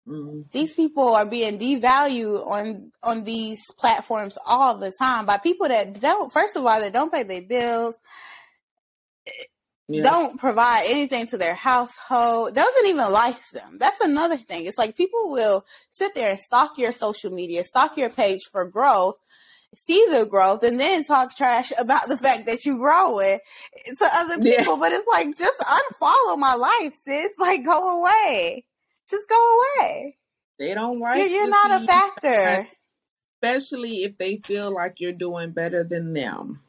Mm-hmm. 0.06 0.42
These 0.50 0.74
people 0.74 1.08
are 1.14 1.24
being 1.26 1.58
devalued 1.58 2.46
on 2.46 2.92
on 3.02 3.24
these 3.24 3.60
platforms 3.78 4.36
all 4.46 4.76
the 4.76 4.92
time 5.00 5.24
by 5.24 5.38
people 5.38 5.66
that 5.68 5.98
don't. 5.98 6.30
First 6.32 6.56
of 6.56 6.66
all, 6.66 6.80
that 6.80 6.92
don't 6.92 7.10
pay 7.12 7.22
their 7.22 7.40
bills, 7.40 7.98
Yeah. 9.88 10.02
don't 10.02 10.38
provide 10.38 10.84
anything 10.88 11.26
to 11.28 11.38
their 11.38 11.54
household, 11.54 12.54
doesn't 12.54 12.86
even 12.86 13.10
like 13.12 13.36
them. 13.50 13.78
That's 13.78 14.00
another 14.00 14.36
thing. 14.36 14.66
It's 14.66 14.78
like 14.78 14.96
people 14.96 15.30
will 15.30 15.64
sit 15.90 16.14
there 16.14 16.30
and 16.30 16.38
stalk 16.40 16.76
your 16.78 16.92
social 16.92 17.30
media, 17.30 17.64
stalk 17.64 17.96
your 17.96 18.10
page 18.10 18.40
for 18.52 18.66
growth, 18.66 19.16
see 19.74 20.04
the 20.10 20.26
growth, 20.26 20.62
and 20.64 20.78
then 20.78 21.04
talk 21.04 21.34
trash 21.36 21.72
about 21.78 22.08
the 22.08 22.16
fact 22.18 22.44
that 22.46 22.64
you 22.66 22.76
growing 22.78 23.38
to 23.98 24.06
other 24.16 24.36
Yeah. 24.40 24.58
people. 24.58 24.78
But 24.78 24.92
it's 24.92 25.06
like 25.06 25.34
just 25.36 25.58
unfollow 25.60 26.36
my 26.38 26.54
life, 26.54 26.94
sis. 26.94 27.32
Like 27.38 27.64
go 27.64 28.00
away. 28.00 28.64
Just 29.08 29.28
go 29.28 29.60
away. 29.80 30.16
They 30.58 30.74
don't 30.74 31.00
like 31.00 31.18
You're, 31.18 31.28
you're 31.28 31.50
not 31.50 31.82
a 31.82 31.86
factor. 31.86 32.68
especially 33.42 34.04
if 34.04 34.16
they 34.16 34.36
feel 34.36 34.72
like 34.72 35.00
you're 35.00 35.12
doing 35.12 35.50
better 35.50 35.84
than 35.84 36.12
them. 36.12 36.60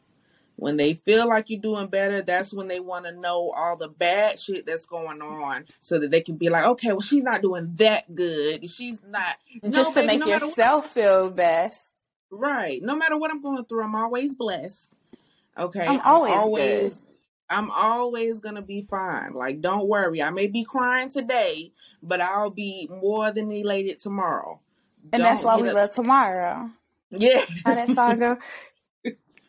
When 0.58 0.78
they 0.78 0.94
feel 0.94 1.28
like 1.28 1.50
you're 1.50 1.60
doing 1.60 1.88
better, 1.88 2.22
that's 2.22 2.54
when 2.54 2.70
they 2.70 2.80
want 2.80 3.06
to 3.06 3.12
know 3.12 3.52
all 3.52 3.76
the 3.76 3.90
bad 3.90 4.40
shit 4.40 4.66
that's 4.66 4.86
going 4.86 5.22
on 5.22 5.66
so 5.82 6.00
that 6.00 6.12
they 6.12 6.22
can 6.22 6.38
be 6.38 6.50
like, 6.50 6.66
okay, 6.66 6.90
well, 6.94 7.02
she's 7.02 7.24
not 7.24 7.42
doing 7.42 7.72
that 7.76 8.14
good. 8.16 8.70
She's 8.70 9.00
not. 9.06 9.36
No, 9.64 9.70
Just 9.70 9.94
to 9.96 10.00
baby, 10.02 10.08
make 10.08 10.20
no 10.22 10.28
matter 10.28 10.46
what, 10.46 10.58
yourself 10.58 10.88
feel 10.88 11.30
best. 11.30 11.84
right. 12.32 12.82
No 12.82 12.96
matter 12.96 13.18
what 13.18 13.32
I'm 13.32 13.42
going 13.42 13.66
through, 13.66 13.84
I'm 13.84 13.96
always 13.96 14.34
blessed. 14.34 14.92
Okay. 15.58 15.86
I'm 15.88 16.00
always 16.02 16.58
good. 16.58 16.94
I'm 17.50 17.70
always 17.72 18.40
gonna 18.40 18.62
be 18.62 18.82
fine. 18.82 19.34
Like, 19.34 19.62
don't 19.62 19.88
worry. 19.88 20.22
I 20.22 20.30
may 20.32 20.48
be 20.48 20.64
crying 20.64 21.10
today, 21.10 21.72
but 22.02 22.22
I'll 22.22 22.50
be 22.50 22.90
more 22.90 23.32
than 23.32 23.52
elated 23.52 24.00
tomorrow. 24.00 24.60
And 25.14 25.24
that's 25.24 25.42
Don't 25.42 25.46
why 25.58 25.62
we 25.62 25.70
up- 25.70 25.76
love 25.76 25.92
tomorrow. 25.92 26.70
Yeah. 27.12 27.42
How 27.64 27.76
that 27.76 27.90
song 27.92 28.20
go? 28.20 28.38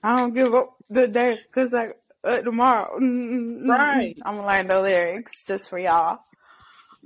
I 0.03 0.17
don't 0.21 0.35
give 0.35 0.55
up 0.55 0.77
the 0.91 1.09
day 1.09 1.39
because 1.47 1.73
like 1.73 1.99
uh, 2.23 2.43
tomorrow. 2.43 2.99
Mm-mm-mm. 3.01 3.67
Right. 3.67 4.15
I'm 4.25 4.37
gonna 4.37 4.47
learn 4.47 4.67
the 4.67 4.81
lyrics 4.83 5.45
just 5.45 5.71
for 5.71 5.79
y'all. 5.79 6.21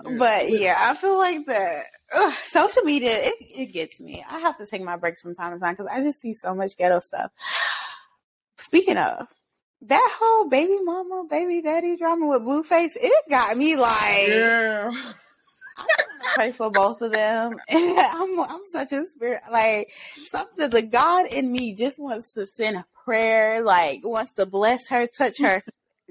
Yeah. 0.04 0.16
But 0.18 0.50
yeah, 0.50 0.76
I 0.78 0.94
feel 0.94 1.18
like 1.18 1.46
that 1.46 1.82
ugh, 2.14 2.34
social 2.44 2.82
media 2.82 3.10
it, 3.12 3.34
it 3.40 3.72
gets 3.72 4.00
me. 4.00 4.24
I 4.28 4.40
have 4.40 4.58
to 4.58 4.66
take 4.66 4.82
my 4.82 4.96
breaks 4.96 5.22
from 5.22 5.34
time 5.34 5.52
to 5.52 5.60
time 5.60 5.74
because 5.74 5.86
I 5.86 6.00
just 6.00 6.20
see 6.20 6.34
so 6.34 6.54
much 6.54 6.76
ghetto 6.76 7.00
stuff. 7.00 7.30
Speaking 8.58 8.96
of 8.96 9.28
that 9.82 10.16
whole 10.20 10.48
baby 10.48 10.78
mama, 10.82 11.24
baby 11.28 11.62
daddy 11.62 11.96
drama 11.96 12.26
with 12.26 12.42
Blueface, 12.42 12.96
it 12.96 13.30
got 13.30 13.56
me 13.56 13.76
like 13.76 14.28
Girl. 14.28 14.92
pray 16.34 16.52
for 16.52 16.70
both 16.70 17.00
of 17.00 17.12
them. 17.12 17.56
I'm 17.70 18.40
I'm 18.40 18.64
such 18.64 18.92
a 18.92 19.06
spirit 19.06 19.40
like 19.50 19.90
something 20.30 20.68
the 20.68 20.82
God 20.82 21.26
in 21.32 21.50
me 21.50 21.74
just 21.74 21.98
wants 21.98 22.32
to 22.34 22.46
send 22.46 22.76
a 22.76 22.84
prayer, 23.04 23.62
like 23.62 24.00
wants 24.04 24.32
to 24.32 24.44
bless 24.46 24.88
her, 24.88 25.06
touch 25.06 25.38
her, 25.38 25.62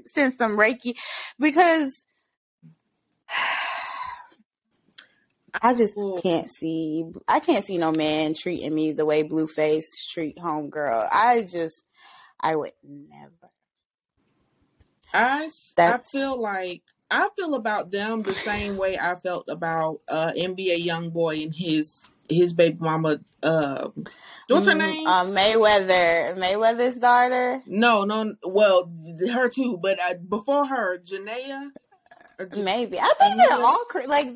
send 0.07 0.37
some 0.37 0.57
Reiki 0.57 0.95
because 1.37 2.05
I 5.61 5.73
just 5.73 5.97
can't 6.21 6.49
see 6.49 7.05
I 7.27 7.39
can't 7.39 7.65
see 7.65 7.77
no 7.77 7.91
man 7.91 8.33
treating 8.33 8.73
me 8.73 8.93
the 8.93 9.05
way 9.05 9.23
Blueface 9.23 9.85
treat 10.11 10.37
homegirl. 10.37 11.07
I 11.11 11.45
just 11.49 11.83
I 12.39 12.55
would 12.55 12.71
never. 12.83 13.38
I, 15.13 15.45
s- 15.45 15.73
I 15.73 15.81
That's- 15.81 16.11
feel 16.11 16.39
like 16.41 16.83
I 17.11 17.29
feel 17.35 17.55
about 17.55 17.91
them 17.91 18.21
the 18.23 18.33
same 18.35 18.77
way 18.77 18.97
I 18.97 19.15
felt 19.15 19.45
about 19.49 20.01
uh 20.07 20.31
NBA 20.35 20.85
YoungBoy 20.85 21.43
and 21.43 21.55
his 21.55 22.05
his 22.29 22.53
baby 22.53 22.77
mama 22.79 23.19
uh 23.41 23.89
what's 24.47 24.67
her 24.67 24.73
Mm, 24.73 24.77
name? 24.77 25.07
Uh, 25.07 25.23
Mayweather, 25.25 26.37
Mayweather's 26.37 26.97
daughter. 26.97 27.63
no, 27.65 28.03
no 28.03 28.35
well 28.43 28.91
her 29.31 29.49
too, 29.49 29.77
but 29.81 29.99
uh, 29.99 30.13
before 30.15 30.65
her, 30.67 30.99
Janaea 30.99 31.71
or 32.39 32.47
Maybe. 32.55 32.99
I 32.99 33.11
think 33.19 33.35
they're 33.37 33.59
all 33.63 33.85
like. 34.07 34.27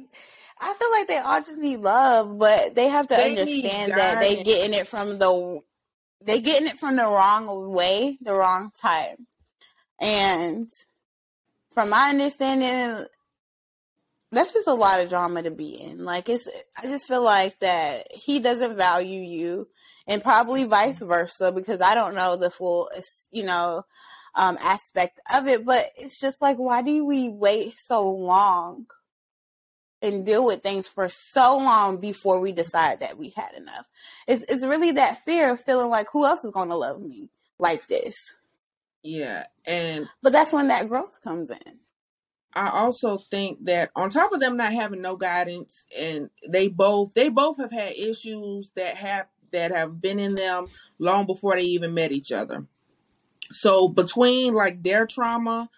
I 0.65 0.73
feel 0.75 0.91
like 0.91 1.07
they 1.07 1.17
all 1.17 1.39
just 1.41 1.57
need 1.59 1.77
love, 1.81 2.37
but 2.39 2.73
they 2.73 2.87
have 2.87 3.07
to 3.07 3.15
They 3.15 3.35
need 3.35 3.41
understand 3.41 3.91
that 3.93 4.19
they 4.19 4.35
guidance. 4.35 4.47
getting 4.47 4.73
it 4.79 4.87
from 4.87 5.17
the 5.19 5.59
they 6.23 6.39
getting 6.39 6.67
it 6.67 6.77
from 6.77 6.95
the 6.95 7.03
wrong 7.03 7.71
way, 7.73 8.17
the 8.21 8.33
wrong 8.33 8.71
time. 8.79 9.27
And 10.03 10.69
from 11.71 11.89
my 11.89 12.09
understanding, 12.09 13.07
that's 14.33 14.51
just 14.51 14.67
a 14.67 14.73
lot 14.73 14.99
of 14.99 15.09
drama 15.09 15.43
to 15.43 15.51
be 15.51 15.75
in. 15.75 16.03
Like 16.03 16.27
it's 16.27 16.49
I 16.77 16.83
just 16.83 17.07
feel 17.07 17.23
like 17.23 17.59
that 17.59 18.11
he 18.11 18.39
doesn't 18.39 18.75
value 18.75 19.21
you 19.21 19.69
and 20.05 20.21
probably 20.21 20.65
vice 20.65 21.01
versa 21.01 21.53
because 21.53 21.81
I 21.81 21.95
don't 21.95 22.15
know 22.15 22.35
the 22.35 22.49
full 22.49 22.89
you 23.31 23.45
know 23.45 23.85
um 24.35 24.57
aspect 24.61 25.21
of 25.33 25.47
it, 25.47 25.65
but 25.65 25.85
it's 25.95 26.19
just 26.19 26.41
like 26.41 26.57
why 26.57 26.81
do 26.81 27.05
we 27.05 27.29
wait 27.29 27.79
so 27.79 28.09
long 28.09 28.87
and 30.01 30.25
deal 30.25 30.43
with 30.43 30.63
things 30.63 30.85
for 30.85 31.07
so 31.07 31.57
long 31.57 31.95
before 31.97 32.41
we 32.41 32.51
decide 32.51 32.99
that 32.99 33.17
we 33.17 33.29
had 33.29 33.53
enough? 33.55 33.87
It's 34.27 34.43
it's 34.49 34.63
really 34.63 34.91
that 34.93 35.23
fear 35.23 35.51
of 35.51 35.61
feeling 35.61 35.89
like 35.89 36.07
who 36.11 36.25
else 36.25 36.43
is 36.43 36.51
going 36.51 36.69
to 36.69 36.75
love 36.75 37.01
me 37.01 37.29
like 37.57 37.87
this. 37.87 38.33
Yeah, 39.03 39.45
and 39.65 40.07
But 40.21 40.31
that's 40.31 40.53
when 40.53 40.67
that 40.69 40.87
growth 40.89 41.19
comes 41.23 41.49
in. 41.49 41.79
I 42.55 42.69
also 42.69 43.17
think 43.17 43.65
that 43.65 43.91
on 43.95 44.09
top 44.09 44.31
of 44.31 44.39
them 44.39 44.57
not 44.57 44.73
having 44.73 45.01
no 45.01 45.15
guidance 45.15 45.87
and 45.97 46.29
they 46.47 46.67
both 46.67 47.13
they 47.13 47.29
both 47.29 47.57
have 47.57 47.71
had 47.71 47.93
issues 47.93 48.71
that 48.75 48.95
have 48.97 49.27
that 49.51 49.71
have 49.71 50.01
been 50.01 50.19
in 50.19 50.35
them 50.35 50.67
long 50.99 51.25
before 51.25 51.55
they 51.55 51.63
even 51.63 51.93
met 51.93 52.11
each 52.11 52.31
other. 52.31 52.65
So 53.51 53.87
between 53.87 54.53
like 54.53 54.83
their 54.83 55.05
trauma 55.05 55.69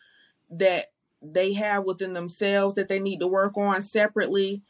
that 0.52 0.92
they 1.22 1.54
have 1.54 1.86
within 1.86 2.14
themselves 2.14 2.76
that 2.76 2.88
they 2.88 3.00
need 3.00 3.20
to 3.20 3.28
work 3.28 3.58
on 3.58 3.82
separately, 3.82 4.64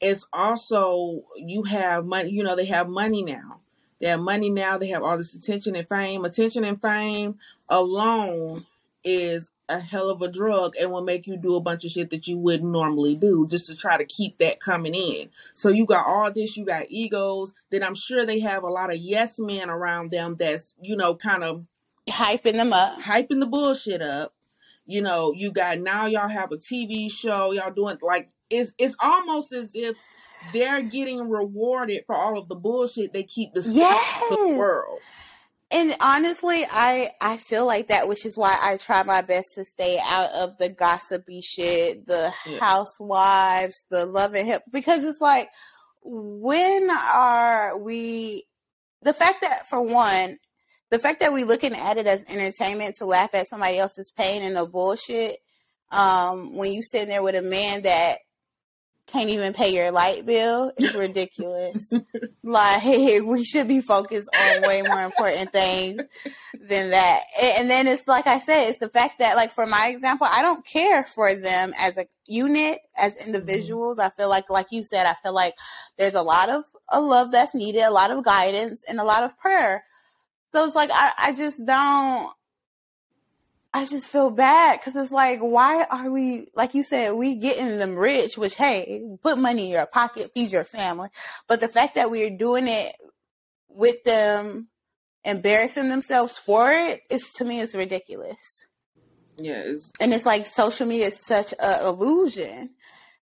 it's 0.00 0.26
also 0.32 1.24
you 1.36 1.64
have 1.64 2.04
money, 2.04 2.30
you 2.30 2.42
know, 2.42 2.56
they 2.56 2.66
have 2.66 2.88
money 2.88 3.22
now. 3.22 3.60
They 4.00 4.08
have 4.08 4.20
money 4.20 4.50
now, 4.50 4.76
they 4.76 4.88
have 4.88 5.02
all 5.02 5.16
this 5.16 5.34
attention 5.34 5.74
and 5.74 5.88
fame. 5.88 6.24
Attention 6.26 6.64
and 6.64 6.80
fame 6.80 7.38
alone 7.68 8.66
is 9.04 9.50
a 9.68 9.80
hell 9.80 10.08
of 10.08 10.22
a 10.22 10.28
drug 10.28 10.74
and 10.80 10.90
will 10.92 11.02
make 11.02 11.26
you 11.26 11.36
do 11.36 11.56
a 11.56 11.60
bunch 11.60 11.84
of 11.84 11.90
shit 11.90 12.10
that 12.10 12.28
you 12.28 12.38
wouldn't 12.38 12.70
normally 12.70 13.14
do 13.14 13.46
just 13.48 13.66
to 13.66 13.76
try 13.76 13.96
to 13.96 14.04
keep 14.04 14.38
that 14.38 14.60
coming 14.60 14.94
in. 14.94 15.28
So 15.54 15.68
you 15.70 15.86
got 15.86 16.06
all 16.06 16.30
this, 16.32 16.56
you 16.56 16.64
got 16.64 16.86
egos, 16.88 17.52
then 17.70 17.82
I'm 17.82 17.94
sure 17.94 18.24
they 18.24 18.40
have 18.40 18.62
a 18.62 18.68
lot 18.68 18.92
of 18.92 18.98
yes 18.98 19.38
men 19.40 19.68
around 19.68 20.10
them 20.10 20.36
that's, 20.38 20.74
you 20.80 20.96
know, 20.96 21.14
kind 21.14 21.42
of 21.44 21.64
Hyping 22.08 22.52
them 22.52 22.72
up. 22.72 23.00
hyping 23.00 23.40
the 23.40 23.46
bullshit 23.46 24.00
up. 24.00 24.32
You 24.86 25.02
know, 25.02 25.32
you 25.32 25.50
got 25.50 25.80
now 25.80 26.06
y'all 26.06 26.28
have 26.28 26.52
a 26.52 26.56
TV 26.56 27.10
show, 27.10 27.50
y'all 27.50 27.72
doing 27.72 27.98
like 28.00 28.28
it's 28.48 28.72
it's 28.78 28.94
almost 29.00 29.52
as 29.52 29.72
if 29.74 29.96
they're 30.52 30.80
getting 30.82 31.28
rewarded 31.28 32.04
for 32.06 32.14
all 32.14 32.38
of 32.38 32.46
the 32.48 32.54
bullshit 32.54 33.12
they 33.12 33.24
keep 33.24 33.52
displaying 33.54 33.88
to 34.28 34.36
the 34.42 34.48
world. 34.56 35.00
And 35.70 35.96
honestly, 36.00 36.64
I 36.70 37.10
I 37.20 37.36
feel 37.38 37.66
like 37.66 37.88
that, 37.88 38.06
which 38.08 38.24
is 38.24 38.38
why 38.38 38.56
I 38.62 38.76
try 38.76 39.02
my 39.02 39.22
best 39.22 39.54
to 39.54 39.64
stay 39.64 39.98
out 40.04 40.30
of 40.32 40.56
the 40.58 40.68
gossipy 40.68 41.40
shit, 41.40 42.06
the 42.06 42.32
Yeah. 42.46 42.60
housewives, 42.60 43.84
the 43.90 44.06
love 44.06 44.34
and 44.34 44.46
hip, 44.46 44.62
because 44.70 45.02
it's 45.02 45.20
like, 45.20 45.48
when 46.02 46.88
are 46.90 47.76
we? 47.78 48.44
The 49.02 49.12
fact 49.12 49.40
that, 49.42 49.68
for 49.68 49.82
one, 49.82 50.38
the 50.90 50.98
fact 51.00 51.18
that 51.20 51.32
we 51.32 51.42
looking 51.44 51.74
at 51.74 51.98
it 51.98 52.06
as 52.06 52.24
entertainment 52.30 52.96
to 52.96 53.04
laugh 53.06 53.34
at 53.34 53.48
somebody 53.48 53.78
else's 53.78 54.12
pain 54.16 54.42
and 54.42 54.56
the 54.56 54.66
bullshit, 54.66 55.38
um, 55.90 56.54
when 56.56 56.72
you 56.72 56.82
sitting 56.82 57.08
there 57.08 57.22
with 57.24 57.34
a 57.34 57.42
man 57.42 57.82
that 57.82 58.18
can't 59.06 59.30
even 59.30 59.52
pay 59.52 59.72
your 59.72 59.90
light 59.90 60.26
bill 60.26 60.72
is 60.76 60.94
ridiculous. 60.94 61.92
like 62.42 62.84
we 63.24 63.44
should 63.44 63.68
be 63.68 63.80
focused 63.80 64.28
on 64.34 64.62
way 64.62 64.82
more 64.82 65.02
important 65.02 65.52
things 65.52 66.02
than 66.60 66.90
that. 66.90 67.22
And 67.40 67.70
then 67.70 67.86
it's 67.86 68.06
like 68.08 68.26
I 68.26 68.38
said, 68.38 68.68
it's 68.68 68.78
the 68.78 68.88
fact 68.88 69.20
that 69.20 69.36
like 69.36 69.50
for 69.50 69.66
my 69.66 69.88
example, 69.88 70.26
I 70.30 70.42
don't 70.42 70.66
care 70.66 71.04
for 71.04 71.34
them 71.34 71.72
as 71.78 71.96
a 71.96 72.06
unit, 72.26 72.80
as 72.96 73.14
mm-hmm. 73.14 73.26
individuals. 73.26 73.98
I 73.98 74.10
feel 74.10 74.28
like 74.28 74.50
like 74.50 74.68
you 74.70 74.82
said, 74.82 75.06
I 75.06 75.14
feel 75.22 75.34
like 75.34 75.54
there's 75.96 76.14
a 76.14 76.22
lot 76.22 76.48
of 76.48 76.64
a 76.88 77.00
love 77.00 77.32
that's 77.32 77.54
needed, 77.54 77.82
a 77.82 77.90
lot 77.90 78.10
of 78.10 78.24
guidance 78.24 78.84
and 78.88 79.00
a 79.00 79.04
lot 79.04 79.24
of 79.24 79.38
prayer. 79.38 79.84
So 80.52 80.64
it's 80.64 80.76
like 80.76 80.90
I, 80.92 81.12
I 81.18 81.32
just 81.32 81.64
don't 81.64 82.32
I 83.76 83.84
just 83.84 84.08
feel 84.08 84.30
bad 84.30 84.80
because 84.80 84.96
it's 84.96 85.12
like, 85.12 85.40
why 85.40 85.84
are 85.90 86.10
we, 86.10 86.46
like 86.54 86.72
you 86.72 86.82
said, 86.82 87.12
we 87.12 87.34
getting 87.34 87.76
them 87.76 87.94
rich, 87.94 88.38
which, 88.38 88.54
hey, 88.54 89.02
put 89.22 89.36
money 89.36 89.64
in 89.64 89.68
your 89.68 89.84
pocket, 89.84 90.30
feed 90.32 90.50
your 90.50 90.64
family. 90.64 91.10
But 91.46 91.60
the 91.60 91.68
fact 91.68 91.96
that 91.96 92.10
we're 92.10 92.34
doing 92.34 92.68
it 92.68 92.96
with 93.68 94.02
them 94.04 94.68
embarrassing 95.24 95.90
themselves 95.90 96.38
for 96.38 96.72
it 96.72 97.02
is, 97.10 97.30
to 97.32 97.44
me, 97.44 97.60
is 97.60 97.74
ridiculous. 97.74 98.66
It's, 99.66 99.92
And 100.00 100.14
it's 100.14 100.24
like 100.24 100.46
social 100.46 100.86
media 100.86 101.08
is 101.08 101.20
such 101.20 101.52
a 101.62 101.86
illusion 101.86 102.70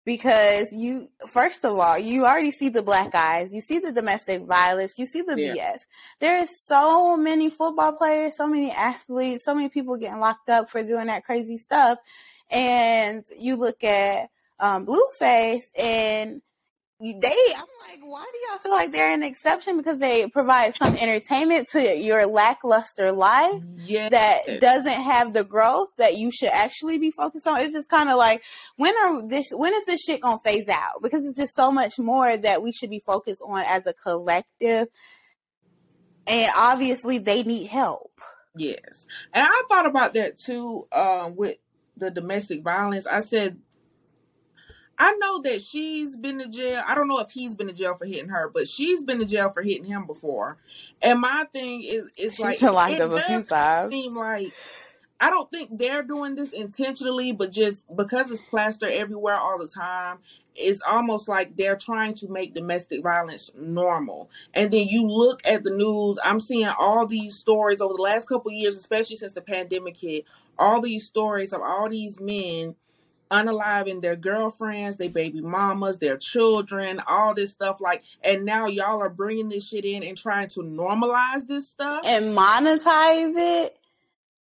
because 0.04 0.70
you 0.72 1.08
first 1.28 1.64
of 1.64 1.78
all 1.78 1.98
you 1.98 2.24
already 2.24 2.50
see 2.50 2.68
the 2.68 2.82
black 2.82 3.14
eyes 3.14 3.52
you 3.52 3.60
see 3.60 3.78
the 3.78 3.92
domestic 3.92 4.42
violence 4.42 4.98
you 4.98 5.06
see 5.06 5.22
the 5.22 5.40
yeah. 5.40 5.54
bs 5.54 5.86
there 6.20 6.42
is 6.42 6.64
so 6.64 7.16
many 7.16 7.48
football 7.48 7.92
players 7.92 8.36
so 8.36 8.46
many 8.46 8.70
athletes 8.70 9.44
so 9.44 9.54
many 9.54 9.68
people 9.68 9.96
getting 9.96 10.20
locked 10.20 10.50
up 10.50 10.68
for 10.68 10.82
doing 10.82 11.06
that 11.06 11.24
crazy 11.24 11.56
stuff 11.56 11.98
and 12.50 13.24
you 13.38 13.56
look 13.56 13.82
at 13.82 14.28
um, 14.60 14.86
blueface 14.86 15.70
and 15.78 16.42
they 17.12 17.36
i'm 17.56 17.66
like 17.90 18.00
why 18.02 18.24
do 18.32 18.38
y'all 18.48 18.58
feel 18.58 18.72
like 18.72 18.92
they're 18.92 19.12
an 19.12 19.22
exception? 19.22 19.76
Because 19.76 19.98
they 19.98 20.28
provide 20.28 20.74
some 20.76 20.94
entertainment 20.96 21.68
to 21.70 21.96
your 21.96 22.26
lackluster 22.26 23.12
life 23.12 23.62
yes. 23.78 24.10
that 24.10 24.60
doesn't 24.60 24.92
have 24.92 25.32
the 25.32 25.44
growth 25.44 25.88
that 25.98 26.16
you 26.16 26.30
should 26.30 26.50
actually 26.52 26.98
be 26.98 27.10
focused 27.10 27.46
on. 27.46 27.58
It's 27.60 27.72
just 27.72 27.88
kind 27.88 28.10
of 28.10 28.16
like 28.16 28.42
when 28.76 28.94
are 28.96 29.26
this 29.26 29.52
when 29.52 29.72
is 29.72 29.84
this 29.84 30.02
shit 30.02 30.20
gonna 30.20 30.40
phase 30.44 30.68
out? 30.68 31.02
Because 31.02 31.26
it's 31.26 31.38
just 31.38 31.56
so 31.56 31.70
much 31.70 31.98
more 31.98 32.36
that 32.36 32.62
we 32.62 32.72
should 32.72 32.90
be 32.90 33.02
focused 33.04 33.42
on 33.44 33.64
as 33.66 33.86
a 33.86 33.92
collective. 33.92 34.88
And 36.26 36.50
obviously 36.56 37.18
they 37.18 37.42
need 37.42 37.66
help. 37.66 38.12
Yes. 38.56 39.06
And 39.32 39.44
i 39.44 39.62
thought 39.68 39.86
about 39.86 40.14
that 40.14 40.38
too 40.38 40.84
um, 40.92 41.36
with 41.36 41.56
the 41.96 42.10
domestic 42.10 42.62
violence. 42.62 43.06
I 43.06 43.20
said 43.20 43.58
I 44.98 45.12
know 45.16 45.40
that 45.42 45.62
she's 45.62 46.16
been 46.16 46.38
to 46.38 46.48
jail. 46.48 46.82
I 46.86 46.94
don't 46.94 47.08
know 47.08 47.20
if 47.20 47.30
he's 47.30 47.54
been 47.54 47.66
to 47.66 47.72
jail 47.72 47.96
for 47.96 48.04
hitting 48.04 48.28
her, 48.28 48.50
but 48.52 48.68
she's 48.68 49.02
been 49.02 49.18
to 49.18 49.24
jail 49.24 49.50
for 49.50 49.62
hitting 49.62 49.84
him 49.84 50.06
before. 50.06 50.56
And 51.02 51.20
my 51.20 51.46
thing 51.52 51.82
is, 51.82 52.10
it's 52.16 52.40
like 52.40 52.60
been 52.60 52.72
locked 52.72 53.00
up 53.00 53.10
a 53.12 53.20
few 53.20 53.42
times. 53.42 53.92
Seem 53.92 54.14
like 54.14 54.52
I 55.20 55.30
don't 55.30 55.48
think 55.50 55.70
they're 55.78 56.02
doing 56.02 56.34
this 56.34 56.52
intentionally, 56.52 57.32
but 57.32 57.50
just 57.50 57.86
because 57.96 58.30
it's 58.30 58.42
plaster 58.42 58.86
everywhere 58.86 59.36
all 59.36 59.58
the 59.58 59.68
time, 59.68 60.18
it's 60.56 60.82
almost 60.82 61.28
like 61.28 61.56
they're 61.56 61.76
trying 61.76 62.14
to 62.14 62.28
make 62.28 62.54
domestic 62.54 63.02
violence 63.02 63.50
normal. 63.56 64.28
And 64.52 64.70
then 64.72 64.86
you 64.86 65.06
look 65.06 65.40
at 65.46 65.64
the 65.64 65.70
news, 65.70 66.18
I'm 66.24 66.40
seeing 66.40 66.68
all 66.78 67.06
these 67.06 67.34
stories 67.34 67.80
over 67.80 67.94
the 67.94 68.02
last 68.02 68.28
couple 68.28 68.52
years, 68.52 68.76
especially 68.76 69.16
since 69.16 69.32
the 69.32 69.40
pandemic 69.40 69.96
hit, 69.96 70.24
all 70.58 70.80
these 70.80 71.06
stories 71.06 71.52
of 71.52 71.62
all 71.62 71.88
these 71.88 72.20
men 72.20 72.74
unaliving 73.30 74.00
their 74.00 74.16
girlfriends, 74.16 74.96
their 74.96 75.10
baby 75.10 75.40
mamas, 75.40 75.98
their 75.98 76.16
children, 76.16 77.00
all 77.06 77.34
this 77.34 77.50
stuff. 77.50 77.80
Like, 77.80 78.02
and 78.22 78.44
now 78.44 78.66
y'all 78.66 79.00
are 79.02 79.08
bringing 79.08 79.48
this 79.48 79.68
shit 79.68 79.84
in 79.84 80.02
and 80.02 80.16
trying 80.16 80.48
to 80.50 80.60
normalize 80.60 81.46
this 81.46 81.68
stuff 81.68 82.04
and 82.06 82.36
monetize 82.36 83.34
it. 83.36 83.78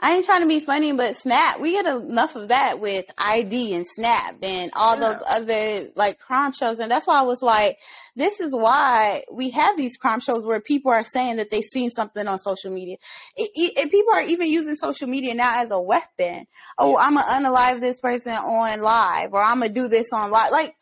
I 0.02 0.14
ain't 0.14 0.24
trying 0.24 0.40
to 0.40 0.48
be 0.48 0.60
funny, 0.60 0.92
but 0.92 1.14
Snap, 1.14 1.60
we 1.60 1.72
get 1.72 1.84
enough 1.84 2.34
of 2.34 2.48
that 2.48 2.80
with 2.80 3.04
ID 3.18 3.74
and 3.74 3.86
Snap 3.86 4.36
and 4.42 4.70
all 4.74 4.98
yeah. 4.98 5.12
those 5.12 5.22
other 5.30 5.90
like 5.94 6.18
crime 6.18 6.52
shows. 6.52 6.78
And 6.78 6.90
that's 6.90 7.06
why 7.06 7.18
I 7.18 7.22
was 7.22 7.42
like, 7.42 7.78
this 8.16 8.40
is 8.40 8.54
why 8.54 9.22
we 9.30 9.50
have 9.50 9.76
these 9.76 9.98
crime 9.98 10.20
shows 10.20 10.42
where 10.42 10.60
people 10.60 10.90
are 10.90 11.04
saying 11.04 11.36
that 11.36 11.50
they've 11.50 11.62
seen 11.62 11.90
something 11.90 12.26
on 12.26 12.38
social 12.38 12.70
media. 12.70 12.96
and 13.36 13.90
people 13.90 14.14
are 14.14 14.22
even 14.22 14.48
using 14.48 14.74
social 14.76 15.06
media 15.06 15.34
now 15.34 15.62
as 15.62 15.70
a 15.70 15.80
weapon. 15.80 16.46
Oh, 16.78 16.96
I'm 16.98 17.14
going 17.14 17.26
to 17.26 17.32
unalive 17.32 17.80
this 17.80 18.00
person 18.00 18.32
on 18.32 18.80
live 18.80 19.34
or 19.34 19.42
I'm 19.42 19.58
going 19.58 19.68
to 19.68 19.74
do 19.74 19.88
this 19.88 20.12
on 20.14 20.30
live. 20.30 20.50
Like, 20.50 20.76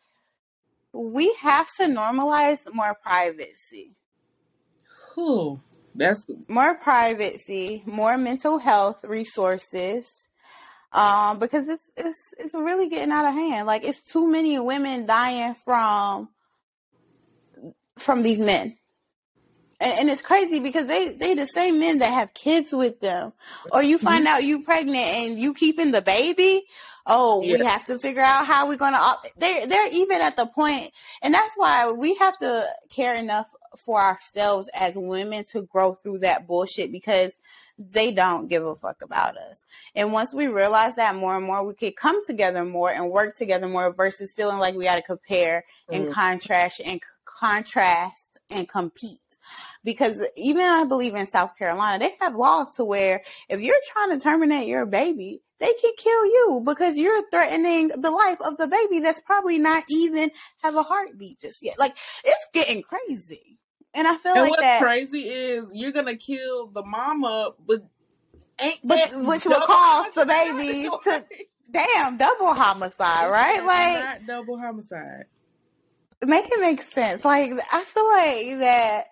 we 0.93 1.33
have 1.41 1.67
to 1.75 1.83
normalize 1.83 2.61
more 2.73 2.95
privacy. 3.03 3.91
Who? 5.15 5.59
That's 5.99 6.25
more 6.47 6.75
privacy, 6.75 7.83
more 7.85 8.17
mental 8.17 8.57
health 8.57 9.03
resources. 9.03 10.29
Um, 10.93 11.37
because 11.39 11.67
it's 11.67 11.91
it's 11.97 12.33
it's 12.39 12.53
really 12.53 12.87
getting 12.87 13.11
out 13.11 13.25
of 13.25 13.33
hand. 13.33 13.67
Like 13.67 13.83
it's 13.83 14.01
too 14.01 14.25
many 14.25 14.57
women 14.57 15.05
dying 15.05 15.53
from 15.53 16.29
from 17.97 18.23
these 18.23 18.39
men. 18.39 18.77
And, 19.81 19.99
and, 19.99 20.09
it's 20.09 20.21
crazy 20.21 20.59
because 20.61 20.85
they 20.87 21.09
they 21.09 21.35
the 21.35 21.45
same 21.45 21.79
men 21.79 21.99
that 21.99 22.11
have 22.13 22.33
kids 22.33 22.73
with 22.73 23.01
them. 23.01 23.33
Or 23.71 23.83
you 23.83 23.97
find 23.97 24.25
mm-hmm. 24.25 24.35
out 24.35 24.43
you 24.43 24.63
pregnant 24.63 24.97
and 24.97 25.37
you 25.37 25.53
keeping 25.53 25.91
the 25.91 26.01
baby. 26.01 26.63
Oh, 27.05 27.41
yeah. 27.41 27.57
we 27.57 27.65
have 27.65 27.85
to 27.85 27.99
figure 27.99 28.21
out 28.21 28.45
how 28.45 28.67
we're 28.67 28.77
gonna. 28.77 28.99
They're 29.37 29.67
they're 29.67 29.93
even 29.93 30.21
at 30.21 30.37
the 30.37 30.45
point, 30.45 30.91
and 31.21 31.33
that's 31.33 31.55
why 31.57 31.91
we 31.91 32.15
have 32.15 32.37
to 32.39 32.63
care 32.89 33.15
enough 33.15 33.47
for 33.77 34.01
ourselves 34.01 34.69
as 34.79 34.95
women 34.95 35.43
to 35.51 35.61
grow 35.63 35.93
through 35.93 36.19
that 36.19 36.47
bullshit 36.47 36.91
because 36.91 37.37
they 37.77 38.11
don't 38.11 38.47
give 38.47 38.65
a 38.65 38.75
fuck 38.75 39.01
about 39.01 39.37
us. 39.37 39.65
And 39.95 40.11
once 40.11 40.33
we 40.33 40.47
realize 40.47 40.95
that 40.95 41.15
more 41.15 41.35
and 41.35 41.45
more, 41.45 41.63
we 41.63 41.73
could 41.73 41.95
come 41.95 42.25
together 42.25 42.65
more 42.65 42.91
and 42.91 43.09
work 43.09 43.35
together 43.35 43.67
more 43.67 43.91
versus 43.91 44.33
feeling 44.33 44.57
like 44.57 44.75
we 44.75 44.85
got 44.85 44.95
to 44.95 45.01
compare 45.01 45.63
mm-hmm. 45.89 46.03
and 46.03 46.13
contrast 46.13 46.81
and 46.85 47.01
contrast 47.25 48.39
and 48.49 48.67
compete. 48.67 49.19
Because 49.83 50.27
even 50.35 50.63
I 50.63 50.83
believe 50.83 51.15
in 51.15 51.25
South 51.25 51.57
Carolina, 51.57 52.03
they 52.03 52.15
have 52.19 52.35
laws 52.35 52.71
to 52.73 52.83
where 52.83 53.23
if 53.47 53.61
you're 53.61 53.75
trying 53.91 54.11
to 54.11 54.23
terminate 54.23 54.67
your 54.67 54.85
baby, 54.85 55.41
they 55.59 55.73
can 55.81 55.91
kill 55.97 56.25
you 56.25 56.63
because 56.65 56.97
you're 56.97 57.29
threatening 57.29 57.89
the 57.89 58.11
life 58.11 58.39
of 58.45 58.57
the 58.57 58.67
baby 58.67 59.01
that's 59.01 59.21
probably 59.21 59.59
not 59.59 59.83
even 59.89 60.31
have 60.61 60.75
a 60.75 60.83
heartbeat 60.83 61.39
just 61.41 61.63
yet. 61.63 61.77
Like 61.77 61.91
it's 62.23 62.47
getting 62.53 62.81
crazy. 62.81 63.58
And 63.99 64.07
I 64.07 64.15
feel 64.15 64.31
and 64.31 64.41
like 64.43 64.49
what's 64.51 64.61
that, 64.61 64.81
crazy 64.81 65.27
is 65.27 65.71
you're 65.73 65.91
gonna 65.91 66.15
kill 66.15 66.67
the 66.67 66.81
mama, 66.81 67.51
but 67.67 67.85
ain't 68.61 68.79
but 68.81 69.09
which 69.13 69.43
will 69.43 69.59
cause 69.59 70.13
the 70.13 70.25
baby 70.25 70.87
to 71.03 71.25
damn 71.69 72.15
double 72.15 72.53
homicide, 72.53 73.29
right? 73.29 73.59
Like 73.59 74.05
not 74.05 74.25
double 74.25 74.57
homicide. 74.57 75.25
Make 76.25 76.45
it 76.45 76.61
make 76.61 76.81
sense. 76.81 77.25
Like 77.25 77.51
I 77.73 77.83
feel 77.83 78.07
like 78.07 78.59
that 78.59 79.03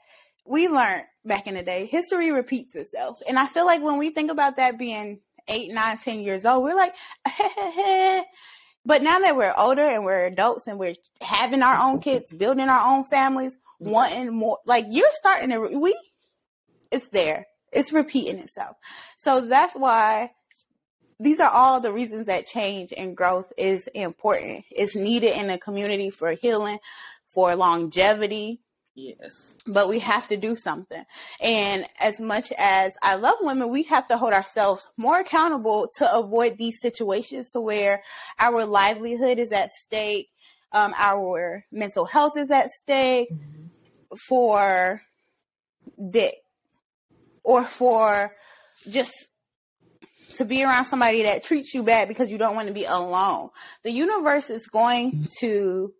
we 0.45 0.69
learned 0.69 1.03
back 1.25 1.47
in 1.47 1.55
the 1.55 1.63
day, 1.63 1.85
history 1.85 2.31
repeats 2.31 2.73
itself, 2.73 3.19
and 3.27 3.37
I 3.37 3.45
feel 3.45 3.65
like 3.65 3.83
when 3.83 3.97
we 3.97 4.11
think 4.11 4.31
about 4.31 4.55
that 4.55 4.79
being 4.79 5.19
eight, 5.49 5.73
nine, 5.73 5.97
ten 5.97 6.21
years 6.21 6.45
old, 6.45 6.63
we're 6.63 6.75
like, 6.75 6.95
but 8.87 9.03
now 9.03 9.19
that 9.19 9.35
we're 9.35 9.53
older 9.57 9.81
and 9.81 10.05
we're 10.05 10.27
adults 10.27 10.65
and 10.65 10.79
we're 10.79 10.95
having 11.19 11.61
our 11.61 11.75
own 11.75 11.99
kids, 11.99 12.31
building 12.31 12.69
our 12.69 12.95
own 12.95 13.03
families, 13.03 13.57
wanting 13.79 14.33
more. 14.33 14.59
Like 14.65 14.85
you're 14.89 15.05
starting 15.11 15.49
to 15.49 15.77
we 15.77 15.93
it's 16.89 17.09
there. 17.09 17.47
It's 17.73 17.91
repeating 17.91 18.39
itself. 18.39 18.77
So 19.17 19.41
that's 19.41 19.75
why 19.75 20.31
these 21.19 21.41
are 21.41 21.51
all 21.53 21.81
the 21.81 21.91
reasons 21.91 22.27
that 22.27 22.45
change 22.45 22.93
and 22.97 23.17
growth 23.17 23.51
is 23.57 23.87
important. 23.87 24.63
It's 24.71 24.95
needed 24.95 25.37
in 25.37 25.49
a 25.49 25.57
community 25.57 26.09
for 26.09 26.31
healing, 26.31 26.79
for 27.27 27.53
longevity. 27.57 28.61
Yes. 28.99 29.55
But 29.67 29.89
we 29.89 29.99
have 29.99 30.27
to 30.29 30.37
do 30.37 30.55
something. 30.55 31.03
And 31.41 31.85
as 32.01 32.19
much 32.19 32.51
as 32.57 32.97
I 33.03 33.15
love 33.15 33.35
women, 33.41 33.71
we 33.71 33.83
have 33.83 34.07
to 34.07 34.17
hold 34.17 34.33
ourselves 34.33 34.87
more 34.97 35.19
accountable 35.19 35.89
to 35.97 36.15
avoid 36.15 36.57
these 36.57 36.81
situations 36.81 37.49
to 37.49 37.61
where 37.61 38.01
our 38.39 38.65
livelihood 38.65 39.37
is 39.37 39.51
at 39.51 39.71
stake, 39.71 40.29
um, 40.71 40.93
our 40.97 41.63
mental 41.71 42.05
health 42.05 42.37
is 42.37 42.49
at 42.49 42.71
stake, 42.71 43.31
mm-hmm 43.31 43.67
for 44.27 45.01
dick 46.11 46.35
or 47.43 47.63
for 47.63 48.35
just 48.89 49.29
to 50.35 50.45
be 50.45 50.63
around 50.63 50.85
somebody 50.85 51.23
that 51.23 51.43
treats 51.43 51.73
you 51.73 51.83
bad 51.83 52.07
because 52.07 52.31
you 52.31 52.37
don't 52.37 52.55
want 52.55 52.67
to 52.67 52.73
be 52.73 52.85
alone. 52.85 53.49
The 53.83 53.91
universe 53.91 54.49
is 54.49 54.67
going 54.67 55.27
to 55.39 55.93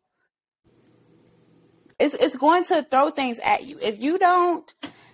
it's 1.99 2.13
it's 2.15 2.35
going 2.35 2.63
to 2.65 2.83
throw 2.83 3.09
things 3.09 3.39
at 3.39 3.65
you. 3.65 3.77
If 3.81 4.01
you 4.01 4.17
don't 4.17 4.71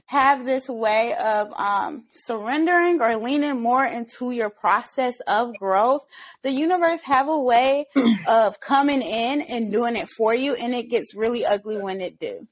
have 0.08 0.46
this 0.46 0.70
way 0.70 1.14
of 1.24 1.52
um, 1.60 2.06
surrendering 2.12 3.02
or 3.02 3.16
leaning 3.16 3.60
more 3.62 3.86
into 3.86 4.32
your 4.32 4.50
process 4.50 5.20
of 5.22 5.56
growth, 5.58 6.02
the 6.44 6.52
universe 6.52 7.02
have 7.04 7.28
a 7.28 7.40
way 7.40 7.86
of 8.28 8.60
coming 8.60 9.02
in 9.02 9.42
and 9.42 9.72
doing 9.72 9.96
it 9.96 10.08
for 10.18 10.36
you, 10.36 10.56
and 10.56 10.74
it 10.74 10.90
gets 10.90 11.16
really 11.16 11.46
ugly 11.46 11.78
when 11.78 12.02
it 12.02 12.20
do. 12.20 12.48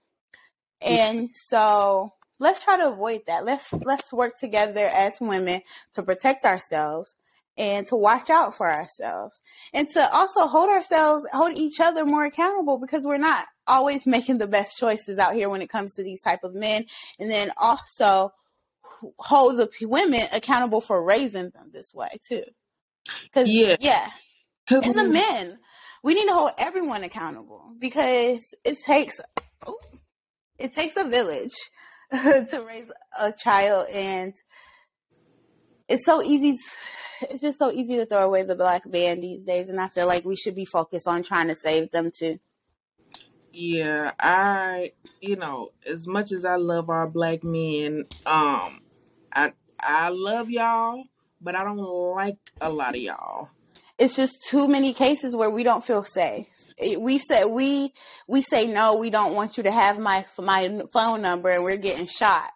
And 0.81 1.29
so 1.31 2.13
let's 2.39 2.63
try 2.63 2.77
to 2.77 2.89
avoid 2.89 3.21
that. 3.27 3.45
Let's 3.45 3.73
let's 3.73 4.11
work 4.11 4.37
together 4.37 4.89
as 4.93 5.17
women 5.21 5.61
to 5.93 6.03
protect 6.03 6.45
ourselves 6.45 7.15
and 7.57 7.85
to 7.87 7.95
watch 7.95 8.29
out 8.29 8.55
for 8.55 8.71
ourselves 8.71 9.41
and 9.73 9.87
to 9.89 10.07
also 10.13 10.47
hold 10.47 10.69
ourselves 10.69 11.25
hold 11.33 11.57
each 11.57 11.79
other 11.79 12.05
more 12.05 12.25
accountable 12.25 12.77
because 12.77 13.03
we're 13.03 13.17
not 13.17 13.45
always 13.67 14.07
making 14.07 14.37
the 14.37 14.47
best 14.47 14.77
choices 14.77 15.19
out 15.19 15.33
here 15.33 15.49
when 15.49 15.61
it 15.61 15.69
comes 15.69 15.93
to 15.95 16.03
these 16.03 16.21
type 16.21 16.43
of 16.43 16.53
men. 16.53 16.85
And 17.19 17.29
then 17.29 17.51
also 17.57 18.33
hold 19.17 19.57
the 19.57 19.69
women 19.81 20.21
accountable 20.33 20.81
for 20.81 21.03
raising 21.03 21.49
them 21.49 21.71
this 21.73 21.93
way 21.93 22.09
too. 22.27 22.43
Because 23.23 23.49
yeah. 23.49 23.77
yeah. 23.79 24.09
Cause 24.69 24.87
and 24.87 24.97
the 24.97 25.09
men 25.09 25.57
we 26.03 26.13
need 26.13 26.27
to 26.27 26.33
hold 26.33 26.51
everyone 26.57 27.03
accountable 27.03 27.73
because 27.79 28.55
it 28.63 28.77
takes 28.85 29.19
it 30.57 30.73
takes 30.73 30.97
a 30.97 31.07
village 31.07 31.55
to 32.11 32.65
raise 32.67 32.91
a 33.19 33.31
child 33.31 33.87
and 33.93 34.33
it's 35.91 36.05
so 36.05 36.21
easy. 36.21 36.53
To, 36.53 37.27
it's 37.29 37.41
just 37.41 37.59
so 37.59 37.71
easy 37.71 37.97
to 37.97 38.05
throw 38.05 38.25
away 38.25 38.43
the 38.43 38.55
black 38.55 38.85
man 38.85 39.21
these 39.21 39.43
days, 39.43 39.69
and 39.69 39.79
I 39.79 39.87
feel 39.87 40.07
like 40.07 40.25
we 40.25 40.35
should 40.35 40.55
be 40.55 40.65
focused 40.65 41.07
on 41.07 41.23
trying 41.23 41.47
to 41.49 41.55
save 41.55 41.91
them 41.91 42.11
too. 42.15 42.39
Yeah, 43.53 44.11
I 44.19 44.93
you 45.19 45.35
know, 45.35 45.71
as 45.85 46.07
much 46.07 46.31
as 46.31 46.45
I 46.45 46.55
love 46.55 46.89
our 46.89 47.07
black 47.07 47.43
men, 47.43 48.05
um, 48.25 48.81
I 49.33 49.53
I 49.79 50.09
love 50.09 50.49
y'all, 50.49 51.03
but 51.41 51.55
I 51.55 51.63
don't 51.63 51.77
like 51.77 52.37
a 52.61 52.69
lot 52.69 52.95
of 52.95 53.01
y'all. 53.01 53.49
It's 53.97 54.15
just 54.15 54.47
too 54.49 54.67
many 54.67 54.93
cases 54.93 55.35
where 55.35 55.49
we 55.49 55.63
don't 55.63 55.83
feel 55.83 56.03
safe. 56.03 56.47
We 56.97 57.19
say 57.19 57.45
we 57.45 57.93
we 58.27 58.41
say 58.41 58.67
no, 58.67 58.95
we 58.95 59.09
don't 59.09 59.35
want 59.35 59.57
you 59.57 59.63
to 59.63 59.71
have 59.71 59.99
my 59.99 60.25
my 60.39 60.81
phone 60.93 61.21
number, 61.21 61.49
and 61.49 61.63
we're 61.63 61.77
getting 61.77 62.07
shot. 62.07 62.51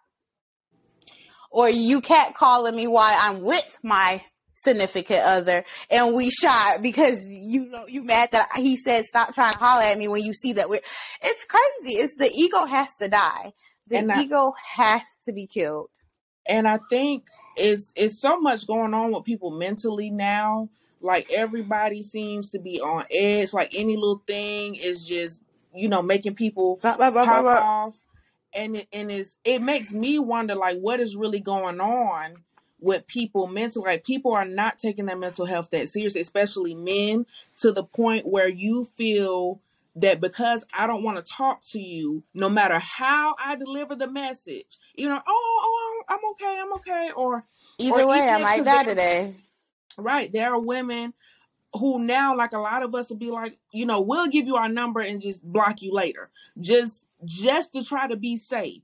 Or 1.50 1.68
you 1.68 2.00
cat 2.00 2.34
calling 2.34 2.76
me 2.76 2.86
while 2.86 3.16
I'm 3.18 3.42
with 3.42 3.78
my 3.82 4.22
significant 4.56 5.20
other 5.20 5.64
and 5.90 6.16
we 6.16 6.30
shot 6.30 6.78
because 6.82 7.24
you 7.26 7.68
know 7.68 7.84
you 7.88 8.02
mad 8.02 8.30
that 8.32 8.48
he 8.56 8.76
said 8.76 9.04
stop 9.04 9.34
trying 9.34 9.52
to 9.52 9.58
holler 9.58 9.84
at 9.84 9.98
me 9.98 10.08
when 10.08 10.24
you 10.24 10.32
see 10.32 10.54
that 10.54 10.68
we're 10.68 10.80
it's 11.22 11.44
crazy. 11.44 11.98
It's 11.98 12.14
the 12.16 12.30
ego 12.36 12.64
has 12.64 12.92
to 12.94 13.08
die. 13.08 13.52
The 13.86 13.98
and 13.98 14.10
ego 14.16 14.54
I, 14.56 14.82
has 14.82 15.02
to 15.26 15.32
be 15.32 15.46
killed. 15.46 15.90
And 16.48 16.66
i 16.66 16.78
think 16.90 17.26
it's 17.56 17.92
it's 17.96 18.20
so 18.20 18.40
much 18.40 18.66
going 18.66 18.94
on 18.94 19.12
with 19.12 19.24
people 19.24 19.50
mentally 19.50 20.10
now. 20.10 20.68
Like 21.00 21.30
everybody 21.30 22.02
seems 22.02 22.50
to 22.50 22.58
be 22.58 22.80
on 22.80 23.04
edge. 23.10 23.52
Like 23.52 23.74
any 23.74 23.96
little 23.96 24.22
thing 24.26 24.74
is 24.74 25.04
just 25.04 25.40
you 25.74 25.88
know 25.88 26.02
making 26.02 26.34
people 26.34 26.76
pop 26.76 27.00
off 27.00 27.96
and 28.56 28.76
it 28.76 28.88
and 28.92 29.10
it's 29.10 29.36
it 29.44 29.62
makes 29.62 29.92
me 29.92 30.18
wonder 30.18 30.54
like 30.54 30.78
what 30.78 31.00
is 31.00 31.16
really 31.16 31.40
going 31.40 31.80
on 31.80 32.36
with 32.80 33.06
people 33.06 33.46
mental 33.46 33.82
like 33.82 34.04
people 34.04 34.32
are 34.32 34.44
not 34.44 34.78
taking 34.78 35.06
their 35.06 35.16
mental 35.16 35.46
health 35.46 35.70
that 35.70 35.88
seriously 35.88 36.20
especially 36.20 36.74
men 36.74 37.26
to 37.56 37.72
the 37.72 37.84
point 37.84 38.26
where 38.26 38.48
you 38.48 38.84
feel 38.96 39.60
that 39.96 40.20
because 40.20 40.64
I 40.72 40.86
don't 40.86 41.02
want 41.02 41.16
to 41.16 41.32
talk 41.32 41.64
to 41.70 41.80
you, 41.80 42.22
no 42.34 42.48
matter 42.50 42.78
how 42.78 43.34
I 43.42 43.56
deliver 43.56 43.96
the 43.96 44.06
message, 44.06 44.78
you 44.94 45.08
know, 45.08 45.20
oh, 45.26 45.60
oh, 45.64 46.02
oh 46.08 46.14
I'm 46.14 46.20
okay, 46.32 46.60
I'm 46.60 46.72
okay, 46.74 47.10
or 47.16 47.44
either 47.78 48.02
or 48.02 48.08
way, 48.08 48.28
I 48.28 48.38
might 48.38 48.64
die 48.64 48.84
today. 48.84 49.34
Right, 49.98 50.30
there 50.30 50.52
are 50.52 50.60
women 50.60 51.14
who 51.72 51.98
now, 51.98 52.36
like 52.36 52.52
a 52.52 52.58
lot 52.58 52.82
of 52.82 52.94
us, 52.94 53.08
will 53.08 53.16
be 53.16 53.30
like, 53.30 53.58
you 53.72 53.86
know, 53.86 54.02
we'll 54.02 54.28
give 54.28 54.46
you 54.46 54.56
our 54.56 54.68
number 54.68 55.00
and 55.00 55.20
just 55.20 55.42
block 55.42 55.80
you 55.80 55.92
later, 55.92 56.28
just 56.58 57.06
just 57.26 57.74
to 57.74 57.84
try 57.84 58.08
to 58.08 58.16
be 58.16 58.36
safe. 58.36 58.82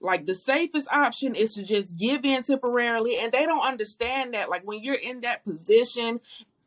Like 0.00 0.26
the 0.26 0.34
safest 0.34 0.86
option 0.92 1.34
is 1.34 1.54
to 1.54 1.62
just 1.62 1.96
give 1.96 2.26
in 2.26 2.42
temporarily. 2.42 3.16
And 3.18 3.32
they 3.32 3.46
don't 3.46 3.66
understand 3.66 4.34
that. 4.34 4.50
Like 4.50 4.62
when 4.66 4.82
you're 4.82 4.94
in 4.94 5.22
that 5.22 5.44
position, 5.44 6.20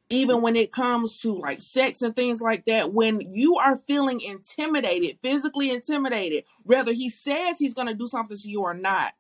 even 0.09 0.41
when 0.41 0.55
it 0.55 0.71
comes 0.71 1.19
to 1.19 1.33
like 1.33 1.61
sex 1.61 2.01
and 2.01 2.15
things 2.15 2.41
like 2.41 2.65
that, 2.65 2.93
when 2.93 3.21
you 3.33 3.57
are 3.57 3.77
feeling 3.87 4.21
intimidated, 4.21 5.19
physically 5.21 5.69
intimidated, 5.69 6.45
whether 6.63 6.93
he 6.93 7.09
says 7.09 7.59
he's 7.59 7.73
going 7.75 7.87
to 7.87 7.93
do 7.93 8.07
something 8.07 8.37
to 8.37 8.49
you 8.49 8.61
or 8.61 8.73
not, 8.73 9.13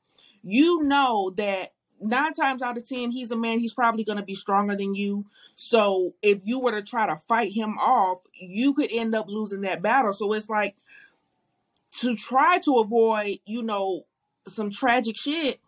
you 0.43 0.81
know 0.83 1.31
that 1.35 1.73
nine 1.99 2.33
times 2.33 2.61
out 2.61 2.77
of 2.77 2.87
ten, 2.87 3.11
he's 3.11 3.31
a 3.31 3.35
man, 3.35 3.59
he's 3.59 3.73
probably 3.73 4.03
going 4.03 4.17
to 4.17 4.23
be 4.23 4.35
stronger 4.35 4.75
than 4.75 4.95
you. 4.95 5.25
So 5.55 6.13
if 6.21 6.45
you 6.45 6.59
were 6.59 6.71
to 6.71 6.81
try 6.81 7.07
to 7.07 7.17
fight 7.17 7.51
him 7.51 7.77
off, 7.79 8.19
you 8.33 8.73
could 8.73 8.89
end 8.91 9.13
up 9.13 9.27
losing 9.27 9.61
that 9.61 9.81
battle. 9.81 10.13
So 10.13 10.31
it's 10.33 10.49
like, 10.49 10.75
to 11.97 12.15
try 12.15 12.59
to 12.59 12.77
avoid, 12.77 13.39
you 13.45 13.63
know, 13.63 14.05
some 14.47 14.71
tragic 14.71 15.17
shit, 15.17 15.59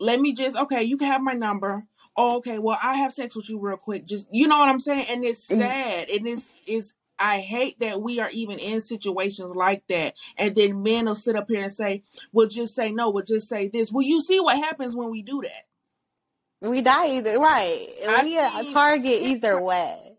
let 0.00 0.20
me 0.20 0.32
just 0.32 0.56
okay, 0.56 0.82
you 0.82 0.96
can 0.96 1.08
have 1.08 1.22
my 1.22 1.34
number. 1.34 1.84
Oh, 2.16 2.36
okay, 2.36 2.58
well, 2.58 2.78
I 2.82 2.96
have 2.98 3.12
sex 3.12 3.34
with 3.34 3.48
you 3.48 3.58
real 3.58 3.76
quick. 3.76 4.06
Just 4.06 4.26
you 4.30 4.46
know 4.48 4.58
what 4.58 4.68
I'm 4.68 4.80
saying? 4.80 5.06
And 5.10 5.24
it's 5.24 5.44
sad. 5.44 6.08
And 6.08 6.26
it's 6.26 6.50
is 6.66 6.92
I 7.18 7.40
hate 7.40 7.78
that 7.80 8.02
we 8.02 8.20
are 8.20 8.30
even 8.32 8.58
in 8.58 8.80
situations 8.80 9.54
like 9.54 9.86
that. 9.88 10.14
And 10.36 10.54
then 10.54 10.82
men 10.82 11.06
will 11.06 11.14
sit 11.14 11.36
up 11.36 11.48
here 11.48 11.62
and 11.62 11.72
say, 11.72 12.02
We'll 12.32 12.48
just 12.48 12.74
say 12.74 12.92
no, 12.92 13.10
we'll 13.10 13.24
just 13.24 13.48
say 13.48 13.68
this. 13.68 13.92
Well, 13.92 14.04
you 14.04 14.20
see 14.20 14.40
what 14.40 14.56
happens 14.58 14.96
when 14.96 15.10
we 15.10 15.22
do 15.22 15.42
that. 15.42 16.68
We 16.68 16.82
die 16.82 17.16
either 17.16 17.38
right. 17.38 17.88
I 18.08 18.22
we 18.22 18.38
a 18.38 18.72
target 18.72 19.22
either 19.22 19.60
way. 19.60 20.16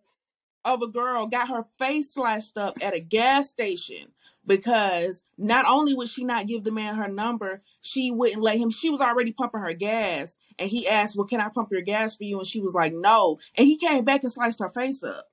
Of 0.64 0.82
a 0.82 0.88
girl 0.88 1.28
got 1.28 1.50
her 1.50 1.66
face 1.78 2.14
slashed 2.14 2.58
up 2.58 2.78
at 2.82 2.96
a 2.96 3.00
gas 3.00 3.50
station 3.50 4.08
because 4.46 5.24
not 5.38 5.66
only 5.68 5.94
would 5.94 6.10
she 6.10 6.24
not 6.24 6.48
give 6.48 6.64
the 6.64 6.72
man 6.72 6.96
her 6.96 7.08
number, 7.08 7.62
she 7.82 8.12
wouldn't 8.12 8.42
let 8.42 8.58
him. 8.58 8.70
She 8.70 8.90
was 8.90 9.02
already 9.02 9.32
pumping 9.32 9.62
her 9.62 9.74
gas, 9.74 10.38
and 10.60 10.70
he 10.70 10.88
asked, 10.88 11.16
"Well, 11.16 11.28
can 11.28 11.42
I 11.42 11.50
pump 11.50 11.70
your 11.72 11.82
gas 11.82 12.16
for 12.16 12.24
you?" 12.24 12.38
And 12.38 12.48
she 12.48 12.62
was 12.62 12.74
like, 12.74 12.94
"No." 12.94 13.40
And 13.56 13.68
he 13.68 13.78
came 13.78 14.04
back 14.04 14.24
and 14.24 14.32
sliced 14.32 14.60
her 14.60 14.70
face 14.70 15.04
up. 15.04 15.30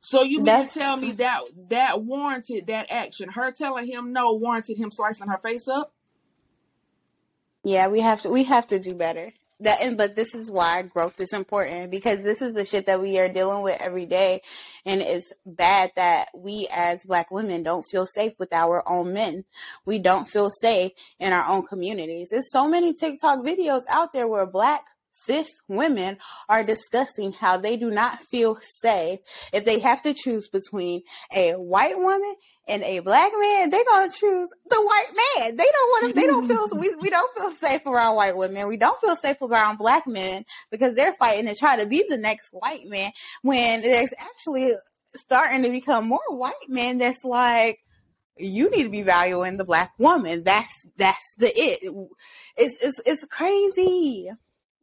So 0.00 0.22
you 0.22 0.40
mean 0.42 0.64
to 0.66 0.72
tell 0.72 0.96
me 0.96 1.12
that 1.12 1.42
that 1.68 2.02
warranted 2.02 2.68
that 2.68 2.90
action? 2.90 3.28
Her 3.30 3.52
telling 3.52 3.86
him 3.86 4.12
no 4.12 4.32
warranted 4.32 4.78
him 4.78 4.90
slicing 4.90 5.28
her 5.28 5.38
face 5.38 5.68
up? 5.68 5.92
Yeah, 7.64 7.88
we 7.88 8.00
have 8.00 8.22
to 8.22 8.30
we 8.30 8.44
have 8.44 8.66
to 8.68 8.78
do 8.78 8.94
better 8.94 9.32
that 9.60 9.78
and 9.82 9.96
but 9.96 10.14
this 10.14 10.34
is 10.34 10.50
why 10.50 10.82
growth 10.82 11.20
is 11.20 11.32
important 11.32 11.90
because 11.90 12.22
this 12.22 12.42
is 12.42 12.52
the 12.52 12.64
shit 12.64 12.86
that 12.86 13.00
we 13.00 13.18
are 13.18 13.28
dealing 13.28 13.62
with 13.62 13.80
every 13.80 14.06
day 14.06 14.40
and 14.86 15.00
it's 15.00 15.32
bad 15.44 15.90
that 15.96 16.28
we 16.34 16.68
as 16.74 17.04
black 17.04 17.30
women 17.30 17.62
don't 17.62 17.84
feel 17.84 18.06
safe 18.06 18.32
with 18.38 18.52
our 18.52 18.88
own 18.88 19.12
men. 19.12 19.44
We 19.84 19.98
don't 19.98 20.28
feel 20.28 20.50
safe 20.50 20.92
in 21.18 21.32
our 21.32 21.44
own 21.48 21.66
communities. 21.66 22.28
There's 22.30 22.50
so 22.50 22.68
many 22.68 22.94
tiktok 22.94 23.44
videos 23.44 23.82
out 23.90 24.12
there 24.12 24.28
where 24.28 24.46
black 24.46 24.84
cis 25.20 25.48
women 25.68 26.18
are 26.48 26.64
discussing 26.64 27.32
how 27.32 27.56
they 27.56 27.76
do 27.76 27.90
not 27.90 28.22
feel 28.22 28.58
safe 28.60 29.18
if 29.52 29.64
they 29.64 29.78
have 29.80 30.02
to 30.02 30.14
choose 30.14 30.48
between 30.48 31.02
a 31.34 31.52
white 31.52 31.98
woman 31.98 32.34
and 32.66 32.82
a 32.82 33.00
black 33.00 33.32
man. 33.38 33.70
They're 33.70 33.84
gonna 33.90 34.10
choose 34.10 34.48
the 34.68 34.80
white 34.80 35.10
man. 35.38 35.56
They 35.56 35.64
don't 35.64 35.88
want 35.90 36.08
to. 36.08 36.20
They 36.20 36.26
don't 36.26 36.46
feel. 36.46 36.68
We, 36.78 36.94
we 37.00 37.10
don't 37.10 37.36
feel 37.36 37.50
safe 37.50 37.86
around 37.86 38.16
white 38.16 38.36
women. 38.36 38.68
We 38.68 38.76
don't 38.76 39.00
feel 39.00 39.16
safe 39.16 39.40
around 39.42 39.78
black 39.78 40.06
men 40.06 40.44
because 40.70 40.94
they're 40.94 41.14
fighting 41.14 41.46
to 41.46 41.54
try 41.54 41.80
to 41.80 41.88
be 41.88 42.04
the 42.08 42.18
next 42.18 42.50
white 42.52 42.86
man. 42.86 43.12
When 43.42 43.82
there's 43.82 44.12
actually 44.20 44.72
starting 45.14 45.62
to 45.62 45.70
become 45.70 46.06
more 46.08 46.20
white 46.28 46.54
men 46.68 46.98
that's 46.98 47.24
like 47.24 47.78
you 48.36 48.70
need 48.70 48.84
to 48.84 48.88
be 48.88 49.02
valuing 49.02 49.56
the 49.56 49.64
black 49.64 49.92
woman. 49.98 50.44
That's 50.44 50.90
that's 50.96 51.34
the 51.38 51.50
it. 51.54 52.10
It's 52.56 52.84
it's 52.84 53.00
it's 53.04 53.24
crazy. 53.24 54.30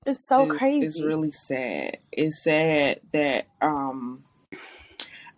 It's 0.05 0.23
so 0.23 0.51
it, 0.51 0.57
crazy. 0.57 0.85
It's 0.85 1.01
really 1.01 1.31
sad. 1.31 1.97
It's 2.11 2.39
sad 2.43 3.01
that 3.11 3.47
um 3.61 4.23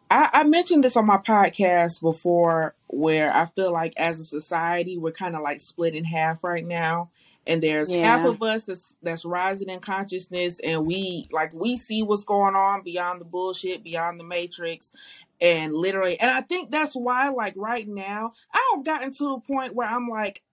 I, 0.09 0.29
I 0.33 0.43
mentioned 0.43 0.83
this 0.83 0.97
on 0.97 1.05
my 1.05 1.17
podcast 1.17 2.01
before 2.01 2.75
where 2.87 3.33
I 3.33 3.45
feel 3.45 3.71
like 3.71 3.93
as 3.97 4.19
a 4.19 4.23
society 4.23 4.97
we're 4.97 5.11
kind 5.11 5.35
of 5.35 5.41
like 5.41 5.61
split 5.61 5.95
in 5.95 6.05
half 6.05 6.43
right 6.43 6.65
now. 6.65 7.11
And 7.45 7.63
there's 7.63 7.89
yeah. 7.89 8.17
half 8.17 8.25
of 8.27 8.43
us 8.43 8.65
that's 8.65 8.95
that's 9.01 9.23
rising 9.23 9.69
in 9.69 9.79
consciousness 9.79 10.59
and 10.59 10.85
we 10.85 11.27
like 11.31 11.53
we 11.53 11.77
see 11.77 12.03
what's 12.03 12.25
going 12.25 12.55
on 12.55 12.83
beyond 12.83 13.21
the 13.21 13.25
bullshit, 13.25 13.83
beyond 13.83 14.19
the 14.19 14.25
matrix. 14.25 14.91
And 15.39 15.73
literally 15.73 16.19
and 16.19 16.29
I 16.29 16.41
think 16.41 16.71
that's 16.71 16.93
why 16.93 17.29
like 17.29 17.53
right 17.55 17.87
now 17.87 18.33
I've 18.53 18.83
gotten 18.83 19.11
to 19.13 19.23
the 19.23 19.39
point 19.39 19.75
where 19.75 19.87
I'm 19.87 20.09
like 20.09 20.43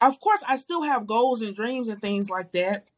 of 0.00 0.18
course 0.18 0.42
I 0.46 0.56
still 0.56 0.82
have 0.82 1.06
goals 1.06 1.42
and 1.42 1.54
dreams 1.54 1.88
and 1.88 2.02
things 2.02 2.28
like 2.28 2.50
that 2.52 2.88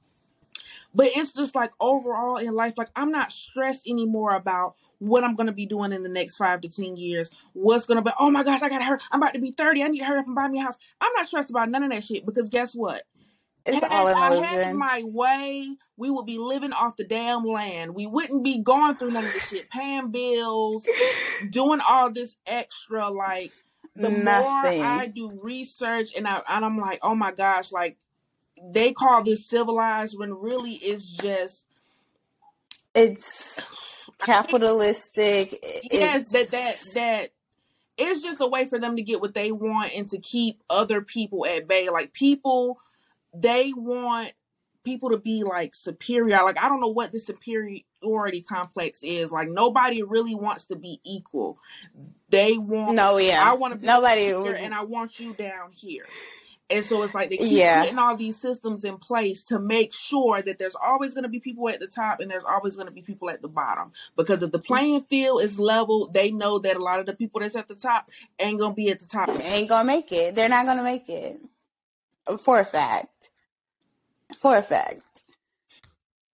but 0.95 1.09
it's 1.14 1.32
just 1.32 1.55
like 1.55 1.70
overall 1.80 2.36
in 2.36 2.55
life, 2.55 2.74
like 2.76 2.91
I'm 2.97 3.11
not 3.11 3.32
stressed 3.32 3.86
anymore 3.86 4.34
about 4.34 4.74
what 4.99 5.24
I'm 5.24 5.36
gonna 5.36 5.53
be 5.53 5.66
doing 5.66 5.93
in 5.93 6.03
the 6.03 6.09
next 6.09 6.36
five 6.36 6.61
to 6.62 6.68
ten 6.68 6.97
years. 6.97 7.30
What's 7.53 7.86
gonna 7.86 8.03
be? 8.03 8.11
Oh 8.18 8.30
my 8.30 8.43
gosh, 8.43 8.62
I 8.62 8.68
gotta 8.68 8.84
hurry. 8.84 8.99
I'm 9.11 9.22
about 9.22 9.34
to 9.34 9.41
be 9.41 9.51
thirty. 9.51 9.82
I 9.82 9.89
need 9.89 10.01
to 10.01 10.05
hurry 10.05 10.20
up 10.20 10.26
and 10.26 10.34
buy 10.34 10.49
me 10.49 10.61
a 10.61 10.62
house. 10.62 10.78
I'm 11.01 11.12
not 11.16 11.26
stressed 11.26 11.51
about 11.51 11.68
none 11.70 11.82
of 11.82 11.93
that 11.93 12.05
shit 12.05 12.24
because 12.26 12.49
guess 12.49 12.74
what? 12.74 13.03
It's 13.66 13.82
Had 13.82 13.93
all 13.93 14.07
I 14.09 14.47
had 14.47 14.74
my 14.74 15.03
way, 15.05 15.76
we 15.97 16.11
would 16.11 16.24
be 16.24 16.39
living 16.39 16.72
off 16.72 16.97
the 16.97 17.05
damn 17.05 17.45
land. 17.45 17.95
We 17.95 18.07
wouldn't 18.07 18.43
be 18.43 18.59
going 18.59 18.95
through 18.95 19.11
none 19.11 19.24
of 19.24 19.32
this 19.32 19.49
shit, 19.49 19.68
paying 19.68 20.11
bills, 20.11 20.86
doing 21.51 21.80
all 21.86 22.11
this 22.11 22.34
extra. 22.47 23.11
Like 23.11 23.53
the 23.95 24.09
Nothing. 24.09 24.80
more 24.80 24.89
I 24.89 25.07
do 25.07 25.39
research, 25.43 26.12
and 26.16 26.26
I 26.26 26.41
and 26.49 26.64
I'm 26.64 26.78
like, 26.78 27.01
oh 27.03 27.14
my 27.14 27.32
gosh, 27.32 27.70
like 27.72 27.99
they 28.72 28.92
call 28.92 29.22
this 29.22 29.46
civilized 29.46 30.18
when 30.18 30.32
really 30.34 30.72
it's 30.72 31.12
just 31.12 31.66
it's 32.94 34.09
capitalistic. 34.18 35.64
yes, 35.90 36.30
that 36.32 36.50
that 36.50 36.76
that 36.94 37.30
it's 37.96 38.22
just 38.22 38.40
a 38.40 38.46
way 38.46 38.64
for 38.64 38.78
them 38.78 38.96
to 38.96 39.02
get 39.02 39.20
what 39.20 39.34
they 39.34 39.52
want 39.52 39.92
and 39.96 40.09
to 40.11 40.18
keep 40.18 40.62
other 40.70 41.00
people 41.00 41.46
at 41.46 41.66
bay. 41.66 41.88
Like 41.90 42.12
people, 42.12 42.78
they 43.34 43.72
want 43.74 44.32
people 44.84 45.11
to 45.11 45.18
be 45.18 45.42
like 45.44 45.74
superior. 45.74 46.36
Like 46.42 46.62
I 46.62 46.68
don't 46.68 46.80
know 46.80 46.88
what 46.88 47.12
the 47.12 47.18
superiority 47.18 48.42
complex 48.42 49.02
is. 49.02 49.30
Like 49.30 49.48
nobody 49.48 50.02
really 50.02 50.34
wants 50.34 50.66
to 50.66 50.76
be 50.76 51.00
equal. 51.04 51.59
They 52.30 52.59
want 52.59 52.94
no, 52.94 53.18
yeah. 53.18 53.42
I 53.44 53.54
want 53.54 53.74
to 53.74 53.80
be 53.80 53.86
nobody 53.86 54.22
here, 54.22 54.54
and 54.54 54.74
I 54.74 54.82
want 54.82 55.18
you 55.18 55.34
down 55.34 55.72
here 55.72 56.04
And 56.70 56.84
so 56.84 57.02
it's 57.02 57.14
like 57.14 57.30
they 57.30 57.38
keep 57.38 57.52
Yeah. 57.52 57.82
putting 57.82 57.98
all 57.98 58.16
these 58.16 58.36
systems 58.36 58.84
in 58.84 58.98
place 58.98 59.42
to 59.44 59.58
make 59.58 59.94
sure 59.94 60.42
that 60.42 60.58
there's 60.58 60.74
always 60.76 61.14
going 61.14 61.22
to 61.22 61.28
be 61.28 61.40
people 61.40 61.68
at 61.68 61.80
the 61.80 61.86
top 61.86 62.20
and 62.20 62.30
there's 62.30 62.44
always 62.44 62.76
going 62.76 62.86
to 62.86 62.92
be 62.92 63.02
people 63.02 63.30
at 63.30 63.40
the 63.40 63.48
bottom. 63.48 63.92
Because 64.16 64.42
if 64.42 64.52
the 64.52 64.58
mm. 64.58 64.66
playing 64.66 65.00
field 65.02 65.42
is 65.42 65.58
level, 65.58 66.10
they 66.12 66.30
know 66.30 66.58
that 66.58 66.76
a 66.76 66.82
lot 66.82 67.00
of 67.00 67.06
the 67.06 67.14
people 67.14 67.40
that's 67.40 67.56
at 67.56 67.68
the 67.68 67.74
top 67.74 68.10
ain't 68.38 68.58
going 68.58 68.72
to 68.72 68.76
be 68.76 68.90
at 68.90 69.00
the 69.00 69.06
top. 69.06 69.30
Ain't 69.46 69.68
gonna 69.68 69.86
make 69.86 70.12
it. 70.12 70.34
They're 70.34 70.48
not 70.48 70.66
gonna 70.66 70.82
make 70.82 71.08
it. 71.08 71.40
For 72.40 72.60
a 72.60 72.64
fact. 72.64 73.30
For 74.36 74.56
a 74.56 74.62
fact. 74.62 75.22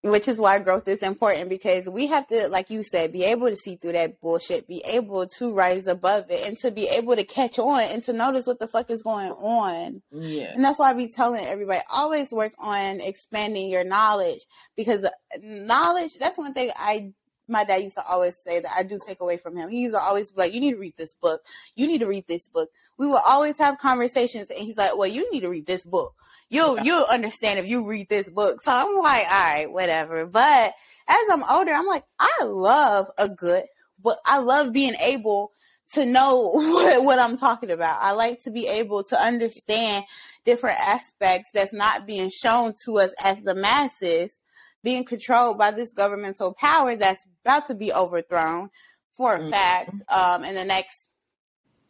Which 0.04 0.28
is 0.28 0.38
why 0.38 0.58
growth 0.58 0.86
is 0.86 1.02
important 1.02 1.48
because 1.48 1.88
we 1.88 2.08
have 2.08 2.26
to, 2.26 2.48
like 2.48 2.68
you 2.68 2.82
said, 2.82 3.10
be 3.10 3.24
able 3.24 3.48
to 3.48 3.56
see 3.56 3.76
through 3.76 3.92
that 3.92 4.20
bullshit, 4.20 4.68
be 4.68 4.82
able 4.86 5.26
to 5.38 5.54
rise 5.54 5.86
above 5.86 6.26
it, 6.28 6.46
and 6.46 6.58
to 6.58 6.70
be 6.70 6.86
able 6.88 7.16
to 7.16 7.24
catch 7.24 7.58
on 7.58 7.84
and 7.84 8.02
to 8.02 8.12
notice 8.12 8.46
what 8.46 8.58
the 8.58 8.68
fuck 8.68 8.90
is 8.90 9.02
going 9.02 9.30
on. 9.30 10.02
Yeah. 10.12 10.52
And 10.54 10.62
that's 10.62 10.78
why 10.78 10.90
I 10.90 10.92
be 10.92 11.10
telling 11.10 11.46
everybody 11.46 11.80
always 11.90 12.32
work 12.32 12.52
on 12.58 13.00
expanding 13.00 13.70
your 13.70 13.82
knowledge 13.84 14.40
because 14.76 15.08
knowledge, 15.40 16.16
that's 16.20 16.36
one 16.36 16.52
thing 16.52 16.70
I 16.76 17.12
my 17.48 17.64
dad 17.64 17.82
used 17.82 17.94
to 17.96 18.02
always 18.08 18.38
say 18.38 18.60
that 18.60 18.72
I 18.76 18.82
do 18.82 18.98
take 19.04 19.20
away 19.20 19.36
from 19.36 19.56
him. 19.56 19.68
He 19.68 19.80
used 19.82 19.94
to 19.94 20.00
always 20.00 20.30
be 20.30 20.40
like, 20.40 20.52
You 20.54 20.60
need 20.60 20.72
to 20.72 20.78
read 20.78 20.96
this 20.96 21.14
book. 21.14 21.42
You 21.74 21.86
need 21.86 21.98
to 21.98 22.06
read 22.06 22.26
this 22.26 22.48
book. 22.48 22.70
We 22.98 23.06
will 23.06 23.20
always 23.26 23.58
have 23.58 23.78
conversations 23.78 24.50
and 24.50 24.58
he's 24.58 24.76
like, 24.76 24.96
Well, 24.96 25.08
you 25.08 25.30
need 25.32 25.40
to 25.40 25.50
read 25.50 25.66
this 25.66 25.84
book. 25.84 26.14
You'll 26.48 26.78
you'll 26.80 27.06
understand 27.10 27.58
if 27.58 27.66
you 27.66 27.86
read 27.86 28.08
this 28.08 28.28
book. 28.28 28.60
So 28.60 28.72
I'm 28.72 28.96
like, 28.96 29.26
all 29.26 29.54
right, 29.54 29.66
whatever. 29.70 30.26
But 30.26 30.72
as 31.08 31.30
I'm 31.30 31.44
older, 31.44 31.72
I'm 31.72 31.86
like, 31.86 32.04
I 32.18 32.44
love 32.44 33.08
a 33.18 33.28
good 33.28 33.64
but 34.04 34.18
I 34.26 34.38
love 34.38 34.72
being 34.72 34.94
able 35.02 35.50
to 35.92 36.06
know 36.06 36.50
what, 36.54 37.02
what 37.02 37.18
I'm 37.18 37.36
talking 37.36 37.72
about. 37.72 37.98
I 38.00 38.12
like 38.12 38.42
to 38.44 38.52
be 38.52 38.68
able 38.68 39.02
to 39.04 39.16
understand 39.16 40.04
different 40.44 40.78
aspects 40.78 41.50
that's 41.52 41.72
not 41.72 42.06
being 42.06 42.30
shown 42.30 42.74
to 42.84 42.98
us 42.98 43.14
as 43.24 43.42
the 43.42 43.54
masses 43.54 44.38
being 44.84 45.02
controlled 45.04 45.58
by 45.58 45.72
this 45.72 45.92
governmental 45.92 46.52
power 46.54 46.94
that's 46.94 47.24
about 47.44 47.66
to 47.66 47.74
be 47.74 47.92
overthrown 47.92 48.70
for 49.12 49.34
a 49.34 49.40
Mhm. 49.40 49.50
fact 49.50 50.02
um, 50.08 50.44
in 50.44 50.54
the 50.54 50.64
next 50.64 51.06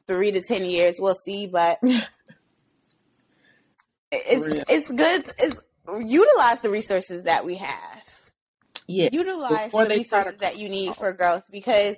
three 0.06 0.30
to 0.32 0.40
ten 0.40 0.64
years. 0.64 0.96
We'll 0.98 1.14
see, 1.14 1.46
but 1.46 1.78
it's 4.12 4.46
real. 4.46 4.64
it's 4.68 4.90
good. 4.90 5.24
It's 5.38 5.60
utilize 6.06 6.60
the 6.60 6.70
resources 6.70 7.24
that 7.24 7.44
we 7.44 7.56
have 7.56 8.02
Yeah. 8.86 9.08
utilize 9.12 9.66
Before 9.66 9.84
the 9.84 9.96
resources 9.96 10.36
that 10.38 10.56
you 10.58 10.68
need 10.70 10.94
for 10.94 11.12
growth 11.12 11.44
because 11.50 11.96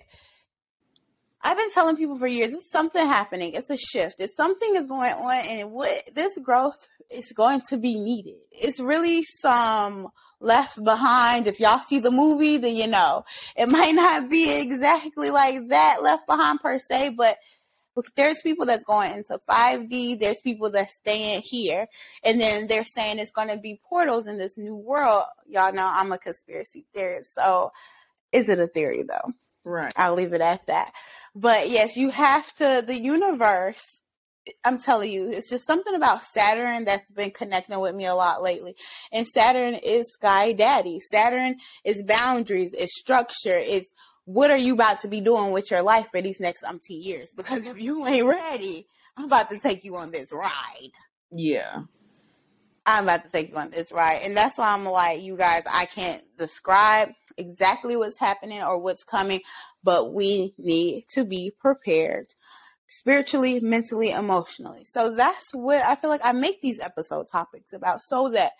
I've 1.46 1.56
been 1.56 1.70
telling 1.70 1.96
people 1.96 2.18
for 2.18 2.26
years 2.26 2.52
it's 2.52 2.72
something 2.72 3.06
happening. 3.06 3.52
It's 3.54 3.70
a 3.70 3.76
shift. 3.76 4.16
It's 4.18 4.34
something 4.34 4.74
is 4.74 4.88
going 4.88 5.12
on 5.12 5.46
and 5.46 5.70
what 5.70 6.10
this 6.12 6.36
growth 6.38 6.88
is 7.08 7.30
going 7.30 7.60
to 7.68 7.76
be 7.76 8.00
needed. 8.00 8.38
It's 8.50 8.80
really 8.80 9.22
some 9.22 10.08
left 10.40 10.82
behind. 10.82 11.46
If 11.46 11.60
y'all 11.60 11.78
see 11.78 12.00
the 12.00 12.10
movie, 12.10 12.56
then 12.56 12.74
you 12.74 12.88
know. 12.88 13.24
It 13.56 13.68
might 13.70 13.94
not 13.94 14.28
be 14.28 14.60
exactly 14.60 15.30
like 15.30 15.68
that 15.68 15.98
left 16.02 16.26
behind 16.26 16.58
per 16.60 16.80
se, 16.80 17.10
but 17.10 17.36
there's 18.16 18.42
people 18.42 18.66
that's 18.66 18.82
going 18.82 19.14
into 19.14 19.40
5D, 19.48 20.18
there's 20.18 20.40
people 20.40 20.72
that's 20.72 20.96
staying 20.96 21.42
here, 21.44 21.86
and 22.24 22.40
then 22.40 22.66
they're 22.66 22.84
saying 22.84 23.20
it's 23.20 23.30
going 23.30 23.50
to 23.50 23.56
be 23.56 23.80
portals 23.88 24.26
in 24.26 24.36
this 24.36 24.58
new 24.58 24.74
world. 24.74 25.22
Y'all 25.46 25.72
know 25.72 25.88
I'm 25.94 26.10
a 26.10 26.18
conspiracy 26.18 26.86
theorist, 26.92 27.34
so 27.36 27.70
is 28.32 28.48
it 28.48 28.58
a 28.58 28.66
theory 28.66 29.04
though? 29.08 29.32
Right. 29.66 29.92
I'll 29.96 30.14
leave 30.14 30.32
it 30.32 30.40
at 30.40 30.64
that. 30.68 30.92
But 31.34 31.68
yes, 31.68 31.96
you 31.96 32.10
have 32.10 32.54
to, 32.54 32.84
the 32.86 32.96
universe, 32.96 33.84
I'm 34.64 34.78
telling 34.78 35.10
you, 35.10 35.28
it's 35.28 35.50
just 35.50 35.66
something 35.66 35.94
about 35.94 36.22
Saturn 36.22 36.84
that's 36.84 37.10
been 37.10 37.32
connecting 37.32 37.80
with 37.80 37.96
me 37.96 38.06
a 38.06 38.14
lot 38.14 38.42
lately. 38.42 38.76
And 39.12 39.26
Saturn 39.26 39.74
is 39.74 40.12
Sky 40.12 40.52
Daddy. 40.52 41.00
Saturn 41.00 41.56
is 41.84 42.04
boundaries, 42.04 42.72
it's 42.74 42.96
structure, 42.96 43.58
it's 43.58 43.90
what 44.24 44.52
are 44.52 44.56
you 44.56 44.74
about 44.74 45.00
to 45.00 45.08
be 45.08 45.20
doing 45.20 45.50
with 45.50 45.70
your 45.70 45.82
life 45.82 46.08
for 46.12 46.20
these 46.20 46.38
next 46.38 46.62
umpteen 46.64 47.04
years? 47.04 47.32
Because 47.36 47.66
if 47.66 47.80
you 47.80 48.06
ain't 48.06 48.26
ready, 48.26 48.86
I'm 49.16 49.24
about 49.24 49.50
to 49.50 49.58
take 49.58 49.84
you 49.84 49.96
on 49.96 50.12
this 50.12 50.32
ride. 50.32 50.92
Yeah. 51.32 51.82
I'm 52.86 53.04
about 53.04 53.24
to 53.24 53.30
take 53.30 53.50
you 53.50 53.56
on 53.56 53.70
this 53.70 53.90
ride. 53.92 54.20
And 54.22 54.36
that's 54.36 54.56
why 54.56 54.72
I'm 54.72 54.84
like, 54.84 55.20
you 55.20 55.36
guys, 55.36 55.64
I 55.70 55.86
can't 55.86 56.22
describe 56.38 57.10
exactly 57.36 57.96
what's 57.96 58.18
happening 58.18 58.62
or 58.62 58.78
what's 58.78 59.02
coming, 59.02 59.40
but 59.82 60.14
we 60.14 60.54
need 60.56 61.04
to 61.10 61.24
be 61.24 61.52
prepared 61.58 62.26
spiritually, 62.86 63.58
mentally, 63.58 64.12
emotionally. 64.12 64.84
So 64.84 65.14
that's 65.14 65.52
what 65.52 65.82
I 65.82 65.96
feel 65.96 66.10
like 66.10 66.20
I 66.24 66.32
make 66.32 66.60
these 66.60 66.80
episode 66.80 67.26
topics 67.28 67.72
about 67.72 68.00
so 68.02 68.28
that 68.30 68.52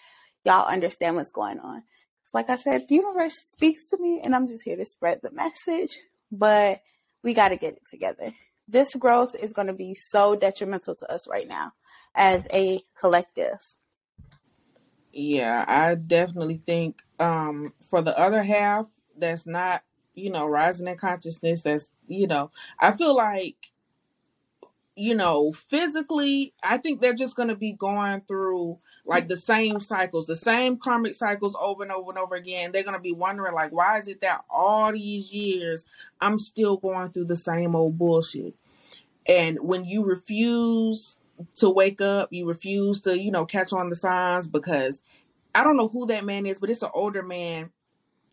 y'all 0.44 0.66
understand 0.66 1.14
what's 1.14 1.30
going 1.30 1.60
on. 1.60 1.84
It's 2.22 2.34
like 2.34 2.50
I 2.50 2.56
said, 2.56 2.88
the 2.88 2.96
universe 2.96 3.36
speaks 3.50 3.88
to 3.90 3.98
me 3.98 4.20
and 4.24 4.34
I'm 4.34 4.48
just 4.48 4.64
here 4.64 4.76
to 4.76 4.84
spread 4.84 5.20
the 5.22 5.30
message, 5.30 5.96
but 6.32 6.80
we 7.22 7.34
got 7.34 7.50
to 7.50 7.56
get 7.56 7.74
it 7.74 7.82
together. 7.88 8.32
This 8.66 8.96
growth 8.96 9.36
is 9.40 9.52
going 9.52 9.68
to 9.68 9.72
be 9.72 9.94
so 9.94 10.34
detrimental 10.34 10.96
to 10.96 11.12
us 11.12 11.28
right 11.28 11.46
now 11.46 11.72
as 12.16 12.48
a 12.52 12.80
collective. 12.98 13.60
Yeah, 15.18 15.64
I 15.66 15.94
definitely 15.94 16.60
think 16.66 17.00
um 17.18 17.72
for 17.80 18.02
the 18.02 18.18
other 18.18 18.42
half 18.42 18.86
that's 19.16 19.46
not, 19.46 19.82
you 20.14 20.30
know, 20.30 20.46
rising 20.46 20.88
in 20.88 20.98
consciousness, 20.98 21.62
that's, 21.62 21.88
you 22.06 22.26
know, 22.26 22.50
I 22.78 22.92
feel 22.92 23.16
like, 23.16 23.72
you 24.94 25.14
know, 25.14 25.52
physically, 25.52 26.52
I 26.62 26.76
think 26.76 27.00
they're 27.00 27.14
just 27.14 27.34
going 27.34 27.48
to 27.48 27.56
be 27.56 27.72
going 27.72 28.22
through 28.28 28.78
like 29.06 29.28
the 29.28 29.38
same 29.38 29.80
cycles, 29.80 30.26
the 30.26 30.36
same 30.36 30.76
karmic 30.76 31.14
cycles 31.14 31.56
over 31.58 31.82
and 31.82 31.92
over 31.92 32.10
and 32.10 32.18
over 32.18 32.34
again. 32.34 32.72
They're 32.72 32.84
going 32.84 32.92
to 32.92 33.00
be 33.00 33.12
wondering 33.12 33.54
like 33.54 33.72
why 33.72 33.96
is 33.96 34.08
it 34.08 34.20
that 34.20 34.44
all 34.50 34.92
these 34.92 35.32
years 35.32 35.86
I'm 36.20 36.38
still 36.38 36.76
going 36.76 37.12
through 37.12 37.26
the 37.26 37.38
same 37.38 37.74
old 37.74 37.96
bullshit? 37.96 38.54
And 39.26 39.60
when 39.62 39.86
you 39.86 40.04
refuse 40.04 41.16
to 41.56 41.70
wake 41.70 42.00
up, 42.00 42.32
you 42.32 42.46
refuse 42.46 43.00
to, 43.02 43.18
you 43.18 43.30
know, 43.30 43.44
catch 43.46 43.72
on 43.72 43.88
the 43.90 43.96
signs 43.96 44.46
because 44.46 45.00
I 45.54 45.64
don't 45.64 45.76
know 45.76 45.88
who 45.88 46.06
that 46.06 46.24
man 46.24 46.46
is, 46.46 46.58
but 46.58 46.70
it's 46.70 46.82
an 46.82 46.90
older 46.94 47.22
man. 47.22 47.70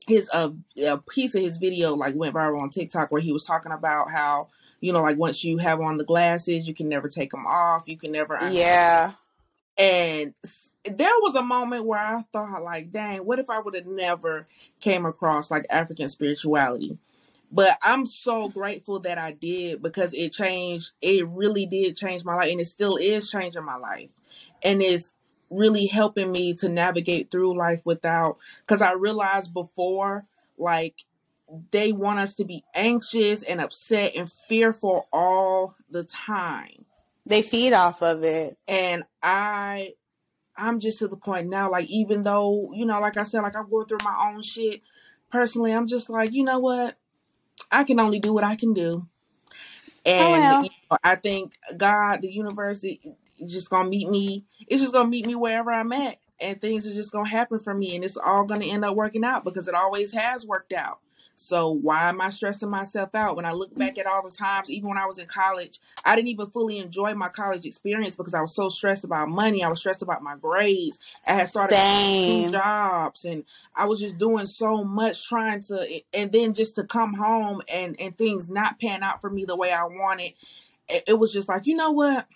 His 0.08 0.30
uh, 0.34 0.50
a 0.86 0.98
piece 0.98 1.34
of 1.36 1.42
his 1.42 1.58
video 1.58 1.96
like 1.96 2.16
went 2.16 2.36
viral 2.36 2.62
on 2.62 2.70
TikTok 2.70 3.12
where 3.12 3.22
he 3.22 3.32
was 3.32 3.46
talking 3.46 3.72
about 3.72 4.12
how 4.12 4.50
you 4.82 4.92
know 4.92 5.02
like 5.02 5.18
once 5.18 5.44
you 5.46 5.58
have 5.60 5.80
on 5.80 5.96
the 5.98 6.04
glasses, 6.04 6.68
you 6.68 6.74
can 6.74 6.90
never 6.90 7.08
take 7.08 7.32
them 7.32 7.46
off. 7.46 7.84
You 7.88 7.98
can 7.98 8.12
never 8.12 8.38
Yeah. 8.52 9.14
and 9.78 10.34
there 10.84 11.14
was 11.22 11.36
a 11.36 11.42
moment 11.42 11.86
where 11.86 12.00
I 12.00 12.22
thought 12.34 12.62
like, 12.64 12.92
dang, 12.92 13.20
what 13.20 13.40
if 13.40 13.50
I 13.50 13.60
would 13.60 13.76
have 13.76 13.86
never 13.86 14.46
came 14.82 15.06
across 15.06 15.50
like 15.50 15.66
African 15.70 16.10
spirituality? 16.10 16.98
But 17.54 17.80
I'm 17.84 18.08
so 18.08 18.50
grateful 18.50 19.02
that 19.02 19.20
I 19.20 19.34
did 19.34 19.84
because 19.84 20.14
it 20.16 20.34
changed. 20.34 20.94
It 21.02 21.28
really 21.30 21.68
did 21.68 21.98
change 21.98 22.26
my 22.26 22.36
life, 22.36 22.52
and 22.52 22.62
it 22.62 22.68
still 22.68 22.98
is 22.98 23.32
changing 23.32 23.66
my 23.66 23.78
life. 23.78 24.12
And 24.64 24.82
it's 24.84 25.14
really 25.52 25.88
helping 25.88 26.32
me 26.34 26.56
to 26.56 26.70
navigate 26.70 27.32
through 27.32 27.58
life 27.58 27.84
without. 27.86 28.40
Because 28.68 28.82
I 28.84 28.94
realized 28.94 29.54
before, 29.56 30.26
like 30.60 31.06
they 31.72 31.94
want 31.94 32.20
us 32.20 32.36
to 32.36 32.46
be 32.46 32.64
anxious 32.76 33.44
and 33.44 33.62
upset 33.62 34.14
and 34.18 34.32
fearful 34.32 35.08
all 35.14 35.76
the 35.92 36.04
time 36.06 36.86
They 37.26 37.44
feed 37.44 37.74
off 37.74 38.04
of 38.04 38.24
it. 38.24 38.58
and 38.68 39.06
I 39.24 39.94
I'm 40.58 40.80
just 40.80 41.00
to 41.00 41.10
the 41.10 41.18
point 41.18 41.50
now, 41.50 41.72
like 41.72 41.90
even 41.90 42.24
though, 42.24 42.72
you 42.74 42.86
know, 42.86 43.00
like 43.02 43.18
I 43.18 43.24
said, 43.24 43.42
like 43.44 43.56
I'm 43.58 43.70
going 43.70 43.88
through 43.88 44.00
my 44.04 44.32
own 44.32 44.44
shit 44.44 44.82
personally, 45.32 45.74
I'm 45.74 45.88
just 45.88 46.10
like, 46.12 46.34
you 46.34 46.44
know 46.46 46.60
what? 46.60 46.98
I 47.74 47.86
can 47.86 48.00
only 48.00 48.20
do 48.22 48.34
what 48.34 48.46
I 48.46 48.58
can 48.58 48.74
do. 48.74 49.08
And 50.06 50.30
well. 50.32 50.62
you 50.62 50.72
know, 50.92 50.98
I 51.04 51.16
think 51.16 51.54
God, 51.78 52.24
the 52.24 52.32
universe, 52.32 52.84
it, 52.84 53.00
just 53.48 53.72
gonna 53.72 53.90
meet 53.90 54.10
me. 54.10 54.46
It's 54.68 54.82
just 54.84 54.94
gonna 54.94 55.10
meet 55.10 55.28
me 55.28 55.36
wherever 55.36 55.72
I'm 55.72 55.94
at, 55.94 56.18
and 56.42 56.62
things 56.62 56.88
are 56.88 56.96
just 56.96 57.14
gonna 57.14 57.30
happen 57.30 57.60
for 57.60 57.74
me, 57.76 57.96
and 57.96 58.06
it's 58.06 58.18
all 58.18 58.46
gonna 58.46 58.66
end 58.66 58.86
up 58.86 58.96
working 58.96 59.26
out 59.26 59.46
because 59.46 59.68
it 59.70 59.76
always 59.76 60.14
has 60.14 60.46
worked 60.48 60.74
out. 60.74 61.00
So 61.36 61.72
why 61.72 62.10
am 62.10 62.22
I 62.22 62.30
stressing 62.30 62.70
myself 62.70 63.16
out? 63.16 63.36
When 63.36 63.46
I 63.46 63.52
look 63.52 63.76
back 63.76 63.98
at 63.98 64.06
all 64.06 64.24
the 64.24 64.30
times, 64.30 64.70
even 64.70 64.90
when 64.90 64.98
I 64.98 65.06
was 65.06 65.18
in 65.18 65.26
college, 65.26 65.80
I 66.06 66.16
didn't 66.16 66.28
even 66.30 66.48
fully 66.48 66.78
enjoy 66.78 67.14
my 67.16 67.30
college 67.30 67.66
experience 67.66 68.16
because 68.16 68.34
I 68.34 68.42
was 68.42 68.56
so 68.56 68.70
stressed 68.70 69.04
about 69.04 69.30
money. 69.30 69.64
I 69.64 69.68
was 69.68 69.80
stressed 69.80 70.02
about 70.02 70.24
my 70.24 70.36
grades. 70.36 71.00
I 71.26 71.34
had 71.34 71.50
started 71.50 71.76
two 71.76 72.52
jobs 72.52 73.26
and 73.26 73.44
I 73.76 73.86
was 73.86 74.00
just 74.00 74.18
doing 74.18 74.46
so 74.46 74.84
much 74.84 75.28
trying 75.28 75.62
to 75.64 76.02
and 76.14 76.32
then 76.32 76.54
just 76.54 76.76
to 76.76 76.84
come 76.84 77.14
home 77.16 77.62
and 77.72 77.96
and 78.00 78.18
things 78.18 78.50
not 78.50 78.80
pan 78.80 79.04
out 79.04 79.22
for 79.22 79.30
me 79.30 79.46
the 79.46 79.56
way 79.56 79.72
I 79.72 79.86
wanted. 79.86 80.34
It, 80.88 81.04
it 81.08 81.20
was 81.20 81.34
just 81.34 81.50
like, 81.50 81.66
you 81.66 81.76
know 81.76 81.92
what? 81.92 82.28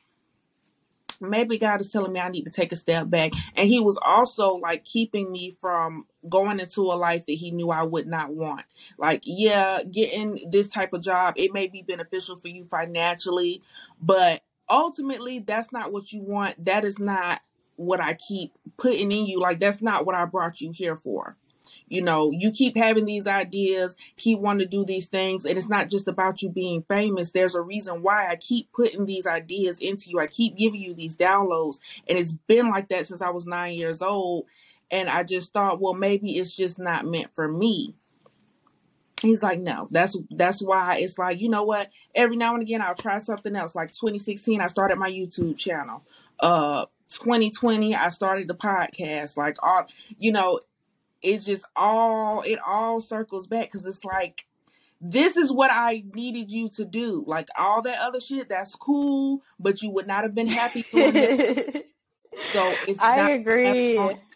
Maybe 1.22 1.57
God 1.57 1.82
is 1.82 1.89
telling 1.89 2.13
me 2.13 2.20
I 2.20 2.30
need 2.30 2.45
to 2.45 2.51
take 2.51 2.72
a 2.72 2.76
step 2.76 3.09
back. 3.09 3.34
And 3.55 3.68
he 3.68 3.80
was 3.80 3.97
also 4.01 4.55
like 4.55 4.86
keeping 4.86 5.32
me 5.32 5.57
from 5.61 6.05
going 6.28 6.59
into 6.59 6.82
a 6.82 6.95
life 6.95 7.26
that 7.26 7.34
he 7.34 7.51
knew 7.51 7.70
I 7.70 7.84
would 7.84 8.07
not 8.07 8.34
want. 8.34 8.65
Like, 8.97 9.22
yeah, 9.26 9.84
getting 9.84 10.39
this 10.49 10.68
type 10.68 10.93
of 10.93 11.01
job, 11.01 11.36
it 11.38 11.53
may 11.53 11.68
be 11.68 11.82
beneficial 11.82 12.38
for 12.38 12.47
you 12.47 12.65
financially, 12.65 13.61
but 14.01 14.43
ultimately 14.70 15.39
that's 15.39 15.72
not 15.72 15.91
what 15.91 16.11
you 16.11 16.22
want. 16.22 16.63
That 16.65 16.86
is 16.86 16.99
not 16.99 17.41
what 17.76 18.01
I 18.01 18.15
keep 18.15 18.53
putting 18.78 19.11
in 19.11 19.26
you. 19.26 19.39
Like 19.39 19.59
that's 19.59 19.82
not 19.82 20.05
what 20.05 20.15
I 20.15 20.26
brought 20.26 20.61
you 20.61 20.72
here 20.72 20.95
for. 20.95 21.38
You 21.88 22.01
know, 22.01 22.32
you 22.32 22.51
keep 22.51 22.78
having 22.78 23.05
these 23.05 23.28
ideas, 23.28 23.95
keep 24.18 24.39
wanting 24.39 24.68
to 24.68 24.78
do 24.78 24.86
these 24.86 25.05
things, 25.05 25.45
and 25.45 25.57
it's 25.57 25.70
not 25.70 25.89
just 25.89 26.07
about 26.07 26.41
you 26.41 26.49
being 26.49 26.84
famous. 26.84 27.32
There's 27.32 27.55
a 27.55 27.61
reason 27.61 28.01
why 28.01 28.28
I 28.28 28.36
keep 28.36 28.72
putting 28.72 29.05
these 29.05 29.28
ideas 29.28 29.80
into 29.80 30.09
you. 30.09 30.20
I 30.20 30.28
keep 30.28 30.57
giving 30.57 30.82
you 30.82 30.93
these 30.93 31.15
downloads, 31.15 31.80
and 32.07 32.18
it's 32.18 32.34
been 32.34 32.70
like 32.70 32.89
that 32.89 33.05
since 33.05 33.22
I 33.22 33.30
was 33.30 33.47
nine 33.47 33.76
years 33.76 34.01
old. 34.01 34.45
And 34.89 35.09
I 35.09 35.24
just 35.24 35.51
thought, 35.51 35.82
well, 35.82 35.93
maybe 35.93 36.38
it's 36.38 36.55
just 36.55 36.80
not 36.80 37.05
meant 37.05 37.36
for 37.36 37.47
me. 37.47 37.95
He's 39.22 39.41
like, 39.41 39.59
no, 39.59 39.88
that's 39.89 40.15
that's 40.30 40.61
why 40.61 40.99
it's 40.99 41.18
like, 41.18 41.41
you 41.41 41.49
know 41.49 41.63
what? 41.63 41.89
Every 42.13 42.36
now 42.36 42.53
and 42.53 42.61
again, 42.61 42.82
I'll 42.82 42.95
try 42.95 43.18
something 43.18 43.55
else. 43.55 43.76
Like 43.76 43.89
2016, 43.89 44.61
I 44.61 44.68
started 44.68 44.97
my 44.97 45.09
YouTube 45.09 45.57
channel. 45.57 46.03
Uh, 46.39 46.86
2020, 47.09 47.95
I 47.95 48.09
started 48.09 48.47
the 48.47 48.53
podcast. 48.53 49.36
Like 49.36 49.57
all, 49.63 49.88
you 50.20 50.32
know, 50.32 50.59
it's 51.22 51.45
just 51.45 51.65
all 51.76 52.41
it 52.41 52.59
all 52.65 53.01
circles 53.01 53.47
back 53.47 53.65
because 53.65 53.86
it's 53.86 54.05
like 54.05 54.45
this 54.99 55.38
is 55.38 55.51
what 55.51 55.72
I 55.72 56.03
needed 56.13 56.51
you 56.51 56.70
to 56.70 56.86
do. 56.86 57.24
Like 57.28 57.49
all 57.57 57.82
that 57.84 57.99
other 57.99 58.20
shit, 58.20 58.49
that's 58.49 58.76
cool, 58.76 59.43
but 59.59 59.82
you 59.82 59.91
would 59.91 60.07
not 60.07 60.24
have 60.24 60.34
been 60.34 60.47
happy 60.47 60.84
doing 60.91 61.13
it. 61.15 61.86
So 62.53 62.72
it's 62.88 63.01
I 63.01 63.32
agree. 63.32 63.65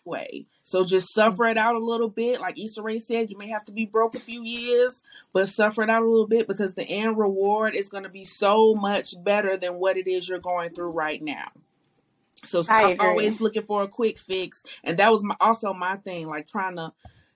way. 0.03 0.45
So 0.63 0.83
just 0.83 1.13
suffer 1.13 1.45
it 1.45 1.57
out 1.57 1.75
a 1.75 1.79
little 1.79 2.09
bit. 2.09 2.41
Like 2.41 2.59
Issa 2.59 2.81
Rae 2.81 2.99
said, 2.99 3.31
you 3.31 3.37
may 3.37 3.49
have 3.49 3.65
to 3.65 3.71
be 3.71 3.85
broke 3.85 4.15
a 4.15 4.19
few 4.19 4.43
years, 4.43 5.01
but 5.33 5.49
suffer 5.49 5.83
it 5.83 5.89
out 5.89 6.03
a 6.03 6.09
little 6.09 6.27
bit 6.27 6.47
because 6.47 6.73
the 6.73 6.83
end 6.83 7.17
reward 7.17 7.75
is 7.75 7.89
going 7.89 8.03
to 8.03 8.09
be 8.09 8.25
so 8.25 8.73
much 8.73 9.13
better 9.23 9.57
than 9.57 9.75
what 9.75 9.97
it 9.97 10.07
is 10.07 10.27
you're 10.27 10.39
going 10.39 10.69
through 10.69 10.91
right 10.91 11.21
now. 11.21 11.51
So 12.45 12.61
stop 12.61 12.95
always 12.99 13.39
looking 13.41 13.63
for 13.63 13.83
a 13.83 13.87
quick 13.87 14.17
fix. 14.17 14.63
And 14.83 14.97
that 14.97 15.11
was 15.11 15.23
my, 15.23 15.35
also 15.39 15.73
my 15.73 15.97
thing, 15.97 16.27
like 16.27 16.47
trying 16.47 16.75
to, 16.77 16.93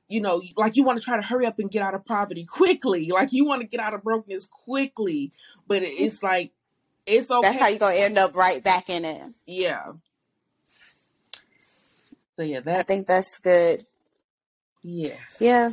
you 0.08 0.22
know, 0.22 0.41
like 0.58 0.76
you 0.76 0.84
want 0.84 0.99
to 0.99 1.03
try 1.03 1.18
to 1.18 1.24
hurry 1.24 1.45
up 1.45 1.60
and 1.60 1.70
get 1.70 1.82
out 1.82 1.93
of 1.93 2.06
poverty 2.06 2.45
quickly. 2.45 3.10
Like 3.14 3.32
you 3.32 3.45
want 3.45 3.62
to 3.62 3.68
get 3.68 3.80
out 3.80 3.93
of 3.93 4.03
brokenness 4.03 4.45
quickly. 4.45 5.32
But 5.68 5.84
it's 5.84 6.22
like, 6.22 6.51
it's 7.06 7.30
okay. 7.30 7.47
That's 7.47 7.60
how 7.60 7.68
you're 7.68 7.80
going 7.80 7.97
to 7.97 8.03
end 8.03 8.18
up 8.18 8.36
right 8.36 8.64
back 8.64 8.89
in 8.89 9.06
it. 9.06 9.34
Yeah. 9.45 9.93
So 12.36 12.43
yeah, 12.43 12.60
that. 12.62 12.80
I 12.80 12.84
think 12.84 13.08
that's 13.08 13.38
good. 13.39 13.86
Yes. 14.84 15.38
Yeah. 15.39 15.72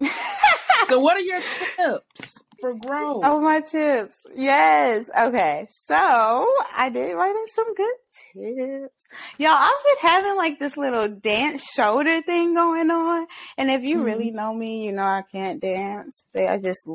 so 0.88 0.98
what 0.98 1.16
are 1.16 1.20
your 1.20 1.40
tips? 1.76 2.43
For 2.64 2.74
growth. 2.74 3.22
Oh, 3.26 3.40
my 3.40 3.60
tips. 3.60 4.26
Yes. 4.34 5.10
Okay. 5.18 5.66
So 5.70 5.94
I 5.94 6.90
did 6.90 7.14
write 7.14 7.36
in 7.36 7.46
some 7.48 7.74
good 7.74 7.94
tips. 8.32 9.08
Y'all, 9.38 9.50
I've 9.50 9.72
been 9.84 10.10
having 10.10 10.36
like 10.36 10.58
this 10.58 10.78
little 10.78 11.08
dance 11.08 11.62
shoulder 11.62 12.22
thing 12.22 12.54
going 12.54 12.90
on. 12.90 13.26
And 13.58 13.70
if 13.70 13.82
you 13.82 13.96
mm-hmm. 13.96 14.06
really 14.06 14.30
know 14.30 14.54
me, 14.54 14.86
you 14.86 14.92
know 14.92 15.02
I 15.02 15.24
can't 15.30 15.60
dance. 15.60 16.26
I 16.34 16.56
just 16.56 16.88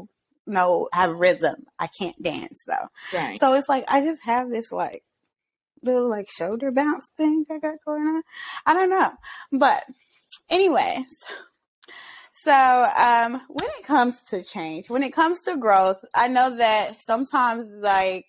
know 0.48 0.90
have 0.92 1.20
rhythm. 1.20 1.68
I 1.78 1.88
can't 1.88 2.22
dance 2.22 2.64
though. 2.66 2.88
Right. 3.14 3.40
So 3.40 3.54
it's 3.54 3.70
like 3.70 3.86
I 3.88 4.02
just 4.02 4.24
have 4.24 4.50
this 4.50 4.72
like 4.72 5.04
little 5.84 6.10
like 6.10 6.30
shoulder 6.36 6.72
bounce 6.72 7.10
thing 7.16 7.46
I 7.52 7.60
got 7.60 7.76
going 7.86 8.08
on. 8.08 8.24
I 8.66 8.74
don't 8.74 8.90
know. 8.90 9.12
But 9.52 9.86
anyways, 10.50 11.06
so, 12.44 12.88
um, 12.98 13.42
when 13.50 13.68
it 13.80 13.86
comes 13.86 14.22
to 14.30 14.44
change, 14.44 14.90
when 14.90 15.04
it 15.04 15.12
comes 15.12 15.42
to 15.42 15.58
growth, 15.58 16.04
I 16.16 16.30
know 16.30 16.56
that 16.56 17.02
sometimes, 17.02 17.68
like, 17.82 18.26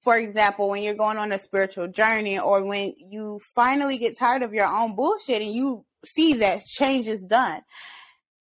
for 0.00 0.16
example, 0.16 0.68
when 0.68 0.84
you're 0.84 0.94
going 0.94 1.18
on 1.18 1.32
a 1.32 1.38
spiritual 1.38 1.88
journey 1.88 2.38
or 2.38 2.64
when 2.64 2.94
you 2.98 3.40
finally 3.40 3.98
get 3.98 4.16
tired 4.16 4.42
of 4.42 4.54
your 4.54 4.68
own 4.68 4.94
bullshit 4.94 5.42
and 5.42 5.50
you 5.50 5.84
see 6.06 6.34
that 6.34 6.64
change 6.64 7.08
is 7.08 7.20
done, 7.20 7.62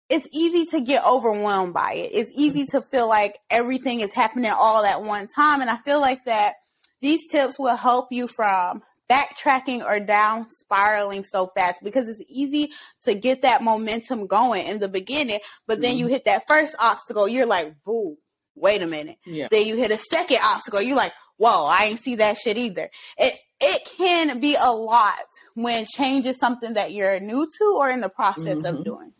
it's 0.08 0.28
easy 0.32 0.64
to 0.66 0.80
get 0.80 1.04
overwhelmed 1.06 1.74
by 1.74 1.92
it. 1.92 2.10
It's 2.14 2.32
easy 2.34 2.64
to 2.66 2.80
feel 2.80 3.08
like 3.08 3.38
everything 3.50 4.00
is 4.00 4.14
happening 4.14 4.52
all 4.56 4.84
at 4.84 5.02
one 5.02 5.28
time. 5.28 5.60
And 5.60 5.68
I 5.68 5.76
feel 5.76 6.00
like 6.00 6.24
that 6.24 6.54
these 7.02 7.26
tips 7.26 7.58
will 7.58 7.76
help 7.76 8.08
you 8.10 8.26
from 8.26 8.82
backtracking 9.12 9.84
or 9.84 10.00
down 10.00 10.48
spiraling 10.48 11.24
so 11.24 11.50
fast 11.56 11.82
because 11.82 12.08
it's 12.08 12.22
easy 12.28 12.70
to 13.02 13.14
get 13.14 13.42
that 13.42 13.62
momentum 13.62 14.26
going 14.26 14.66
in 14.66 14.78
the 14.78 14.88
beginning, 14.88 15.38
but 15.66 15.80
then 15.80 15.92
mm-hmm. 15.92 16.00
you 16.00 16.06
hit 16.08 16.24
that 16.24 16.48
first 16.48 16.74
obstacle, 16.80 17.28
you're 17.28 17.46
like, 17.46 17.74
boo, 17.84 18.16
wait 18.54 18.80
a 18.82 18.86
minute. 18.86 19.18
Yeah. 19.26 19.48
Then 19.50 19.66
you 19.66 19.76
hit 19.76 19.90
a 19.90 19.98
second 19.98 20.38
obstacle, 20.42 20.80
you're 20.80 20.96
like, 20.96 21.12
whoa, 21.36 21.66
I 21.66 21.84
ain't 21.86 22.00
see 22.00 22.16
that 22.16 22.38
shit 22.38 22.56
either. 22.56 22.88
It 23.18 23.34
it 23.60 23.88
can 23.96 24.40
be 24.40 24.56
a 24.60 24.72
lot 24.72 25.14
when 25.54 25.84
change 25.86 26.26
is 26.26 26.38
something 26.38 26.74
that 26.74 26.92
you're 26.92 27.20
new 27.20 27.48
to 27.58 27.74
or 27.76 27.90
in 27.90 28.00
the 28.00 28.08
process 28.08 28.58
mm-hmm. 28.58 28.76
of 28.76 28.84
doing. 28.84 29.12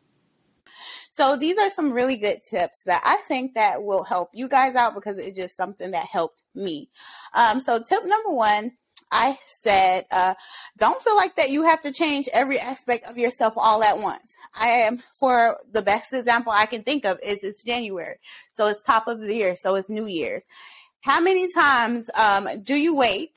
So 1.13 1.37
these 1.37 1.59
are 1.59 1.69
some 1.69 1.93
really 1.93 2.17
good 2.17 2.39
tips 2.43 2.85
that 2.87 3.03
I 3.05 3.17
think 3.29 3.55
that 3.55 3.83
will 3.83 4.03
help 4.03 4.31
you 4.33 4.49
guys 4.49 4.75
out 4.75 4.95
because 4.95 5.19
it's 5.19 5.37
just 5.37 5.57
something 5.57 5.91
that 5.91 6.07
helped 6.07 6.43
me. 6.55 6.89
Um, 7.35 7.61
so 7.61 7.83
tip 7.83 8.03
number 8.05 8.31
one 8.31 8.73
I 9.13 9.39
said, 9.47 10.07
uh, 10.11 10.35
don't 10.79 11.01
feel 11.03 11.15
like 11.17 11.37
that 11.37 11.51
you 11.51 11.65
have 11.65 11.83
to 11.83 11.93
change 11.93 12.29
every 12.33 12.59
aspect 12.59 13.09
of 13.09 13.19
yourself 13.19 13.55
all 13.57 13.85
at 13.85 13.99
once. 13.99 14.35
I 14.59 14.69
am, 14.69 15.01
for 15.15 15.59
the 15.71 15.83
best 15.83 16.13
example 16.15 16.51
I 16.51 16.67
can 16.67 16.83
think 16.83 17.05
of 17.05 17.19
is 17.23 17.45
it's 17.45 17.63
January. 17.63 18.17
So 18.57 18.67
it's 18.67 18.83
top 18.83 19.07
of 19.07 19.21
the 19.21 19.35
year. 19.35 19.55
So 19.55 19.75
it's 19.75 19.91
New 19.91 20.07
Year's. 20.07 20.43
How 21.03 21.21
many 21.21 21.53
times 21.53 22.11
um, 22.15 22.49
do 22.63 22.75
you 22.75 22.97
wait 22.97 23.33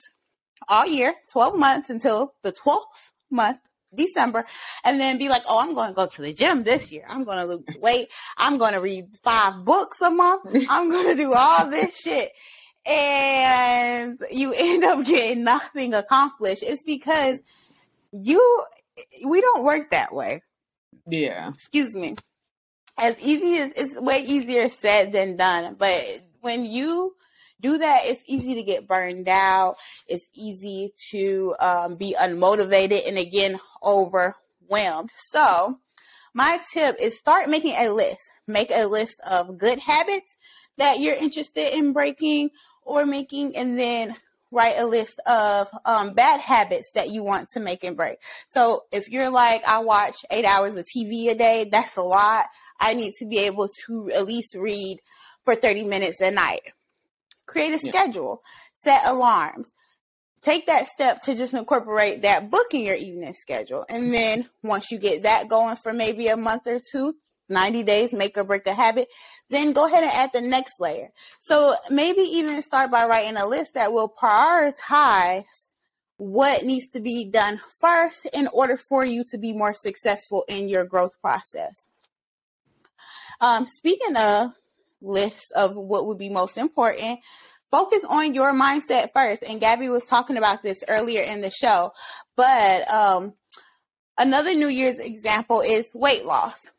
all 0.69 0.87
year, 0.87 1.13
12 1.31 1.57
months 1.57 1.89
until 1.89 2.33
the 2.41 2.53
12th 2.53 3.11
month 3.29 3.59
December 3.93 4.45
and 4.83 4.99
then 4.99 5.17
be 5.17 5.29
like, 5.29 5.43
oh, 5.47 5.59
I'm 5.59 5.73
going 5.73 5.89
to 5.89 5.95
go 5.95 6.05
to 6.05 6.21
the 6.21 6.33
gym 6.33 6.63
this 6.63 6.91
year. 6.91 7.05
I'm 7.09 7.23
going 7.23 7.37
to 7.37 7.45
lose 7.45 7.77
weight. 7.81 8.09
I'm 8.37 8.57
going 8.57 8.73
to 8.73 8.81
read 8.81 9.05
five 9.23 9.65
books 9.65 10.01
a 10.01 10.09
month. 10.11 10.55
I'm 10.69 10.89
going 10.89 11.15
to 11.15 11.21
do 11.21 11.33
all 11.33 11.69
this 11.69 11.97
shit 11.97 12.31
and 12.87 14.19
you 14.31 14.53
end 14.57 14.83
up 14.83 15.05
getting 15.05 15.43
nothing 15.43 15.93
accomplished, 15.93 16.63
it's 16.63 16.83
because 16.83 17.39
you 18.11 18.63
we 19.25 19.41
don't 19.41 19.63
work 19.63 19.91
that 19.91 20.13
way. 20.13 20.41
Yeah. 21.07 21.49
Excuse 21.49 21.95
me. 21.95 22.15
As 22.97 23.19
easy 23.19 23.57
as 23.57 23.73
it's 23.75 23.99
way 23.99 24.23
easier 24.25 24.69
said 24.69 25.11
than 25.11 25.35
done. 25.35 25.75
But 25.77 26.21
when 26.41 26.65
you 26.65 27.15
do 27.61 27.77
that, 27.77 28.01
it's 28.03 28.23
easy 28.25 28.55
to 28.55 28.63
get 28.63 28.87
burned 28.87 29.27
out. 29.27 29.75
It's 30.07 30.27
easy 30.33 30.93
to 31.11 31.55
um, 31.59 31.95
be 31.95 32.15
unmotivated 32.19 33.07
and 33.07 33.17
again 33.17 33.59
overwhelmed. 33.83 35.11
So, 35.15 35.79
my 36.33 36.59
tip 36.73 36.95
is 37.01 37.17
start 37.17 37.49
making 37.49 37.75
a 37.77 37.89
list. 37.89 38.31
Make 38.47 38.71
a 38.73 38.87
list 38.87 39.21
of 39.29 39.57
good 39.57 39.79
habits 39.79 40.35
that 40.77 40.99
you're 40.99 41.15
interested 41.15 41.77
in 41.77 41.93
breaking 41.93 42.49
or 42.85 43.05
making, 43.05 43.55
and 43.55 43.77
then 43.77 44.15
write 44.51 44.75
a 44.77 44.85
list 44.85 45.19
of 45.27 45.67
um, 45.85 46.13
bad 46.13 46.39
habits 46.39 46.91
that 46.95 47.09
you 47.09 47.23
want 47.23 47.49
to 47.49 47.59
make 47.59 47.83
and 47.83 47.97
break. 47.97 48.17
So 48.47 48.85
if 48.91 49.09
you're 49.09 49.29
like, 49.29 49.67
I 49.67 49.79
watch 49.79 50.25
eight 50.31 50.45
hours 50.45 50.77
of 50.77 50.85
TV 50.85 51.29
a 51.29 51.35
day, 51.35 51.67
that's 51.69 51.97
a 51.97 52.01
lot. 52.01 52.45
I 52.79 52.93
need 52.93 53.13
to 53.19 53.25
be 53.25 53.39
able 53.39 53.67
to 53.85 54.11
at 54.11 54.25
least 54.25 54.55
read 54.55 54.99
for 55.43 55.55
30 55.55 55.83
minutes 55.83 56.21
a 56.21 56.31
night. 56.31 56.61
Create 57.45 57.73
a 57.73 57.85
yeah. 57.85 57.91
schedule, 57.91 58.41
set 58.73 59.01
alarms. 59.05 59.71
Take 60.41 60.67
that 60.67 60.87
step 60.87 61.21
to 61.21 61.35
just 61.35 61.53
incorporate 61.53 62.21
that 62.21 62.51
book 62.51 62.67
in 62.73 62.81
your 62.81 62.95
evening 62.95 63.33
schedule. 63.33 63.85
And 63.89 64.13
then 64.13 64.47
once 64.63 64.91
you 64.91 64.99
get 64.99 65.23
that 65.23 65.47
going 65.47 65.75
for 65.75 65.91
maybe 65.91 66.27
a 66.27 66.37
month 66.37 66.67
or 66.67 66.79
two, 66.79 67.15
90 67.49 67.83
days 67.83 68.13
make 68.13 68.37
or 68.37 68.43
break 68.43 68.67
a 68.67 68.73
habit, 68.73 69.07
then 69.49 69.73
go 69.73 69.85
ahead 69.85 70.03
and 70.03 70.11
add 70.13 70.31
the 70.33 70.41
next 70.41 70.79
layer. 70.79 71.09
So 71.39 71.75
maybe 71.89 72.21
even 72.21 72.61
start 72.61 72.91
by 72.91 73.05
writing 73.05 73.37
a 73.37 73.47
list 73.47 73.75
that 73.75 73.93
will 73.93 74.09
prioritize 74.09 75.43
what 76.17 76.63
needs 76.63 76.87
to 76.87 77.01
be 77.01 77.29
done 77.29 77.59
first 77.79 78.25
in 78.33 78.47
order 78.53 78.77
for 78.77 79.05
you 79.05 79.23
to 79.25 79.37
be 79.37 79.53
more 79.53 79.73
successful 79.73 80.45
in 80.47 80.69
your 80.69 80.85
growth 80.85 81.19
process. 81.21 81.87
Um, 83.41 83.67
speaking 83.67 84.15
of 84.15 84.51
lists 85.01 85.51
of 85.51 85.75
what 85.75 86.07
would 86.07 86.17
be 86.17 86.29
most 86.29 86.57
important, 86.57 87.19
focus 87.69 88.05
on 88.09 88.33
your 88.33 88.53
mindset 88.53 89.09
first. 89.13 89.43
And 89.43 89.59
Gabby 89.59 89.89
was 89.89 90.05
talking 90.05 90.37
about 90.37 90.63
this 90.63 90.83
earlier 90.87 91.21
in 91.21 91.41
the 91.41 91.51
show, 91.51 91.91
but 92.37 92.89
um, 92.89 93.33
another 94.17 94.55
New 94.55 94.69
Year's 94.69 94.99
example 94.99 95.61
is 95.61 95.91
weight 95.93 96.25
loss 96.25 96.71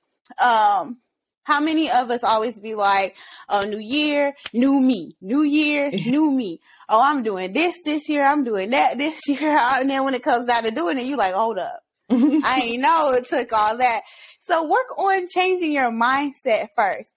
um, 0.43 0.99
how 1.47 1.61
many 1.61 1.89
of 1.89 2.11
us 2.11 2.25
always 2.25 2.59
be 2.59 2.75
like, 2.75 3.17
oh, 3.49 3.65
new 3.65 3.79
year, 3.79 4.35
new 4.53 4.81
me, 4.81 5.17
new 5.21 5.43
year, 5.43 5.91
new 6.07 6.31
me. 6.31 6.61
Oh, 6.89 7.01
I'm 7.03 7.23
doing 7.23 7.53
this 7.53 7.81
this 7.85 8.09
year. 8.09 8.25
I'm 8.27 8.43
doing 8.43 8.71
that 8.71 8.99
this 8.99 9.21
year. 9.29 9.57
And 9.81 9.89
then 9.89 10.05
when 10.05 10.15
it 10.15 10.23
comes 10.23 10.47
down 10.47 10.65
to 10.65 10.71
doing 10.71 10.99
it, 10.99 11.05
you 11.05 11.17
like, 11.17 11.35
hold 11.35 11.59
up. 11.59 11.81
I 12.09 12.61
ain't 12.65 12.83
know 12.83 13.15
it 13.17 13.27
took 13.29 13.53
all 13.53 13.79
that. 13.79 14.03
So 14.43 14.69
work 14.69 14.97
on 14.99 15.27
changing 15.27 15.73
your 15.73 15.91
mindset 15.91 16.69
first. 16.77 17.13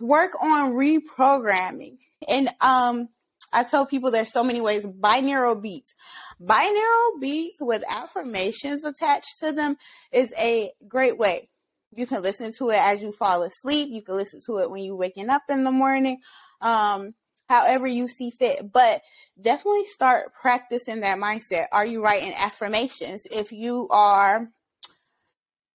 Work 0.00 0.40
on 0.42 0.72
reprogramming. 0.72 1.98
And, 2.28 2.48
um, 2.60 3.08
I 3.52 3.64
tell 3.64 3.86
people 3.86 4.10
there's 4.10 4.32
so 4.32 4.44
many 4.44 4.60
ways. 4.60 4.86
Binaural 4.86 5.60
beats. 5.60 5.94
Binaural 6.40 7.20
beats 7.20 7.58
with 7.60 7.82
affirmations 7.90 8.84
attached 8.84 9.38
to 9.40 9.52
them 9.52 9.76
is 10.12 10.32
a 10.38 10.70
great 10.86 11.18
way. 11.18 11.48
You 11.94 12.06
can 12.06 12.22
listen 12.22 12.52
to 12.58 12.70
it 12.70 12.78
as 12.78 13.02
you 13.02 13.12
fall 13.12 13.42
asleep. 13.42 13.88
You 13.90 14.02
can 14.02 14.16
listen 14.16 14.40
to 14.46 14.58
it 14.58 14.70
when 14.70 14.84
you're 14.84 14.96
waking 14.96 15.30
up 15.30 15.42
in 15.48 15.64
the 15.64 15.72
morning. 15.72 16.20
Um, 16.60 17.14
however 17.48 17.86
you 17.86 18.08
see 18.08 18.30
fit. 18.30 18.72
But 18.72 19.02
definitely 19.40 19.86
start 19.86 20.34
practicing 20.40 21.00
that 21.00 21.18
mindset. 21.18 21.66
Are 21.72 21.86
you 21.86 22.02
writing 22.02 22.32
affirmations? 22.38 23.26
If 23.30 23.52
you 23.52 23.88
are 23.90 24.48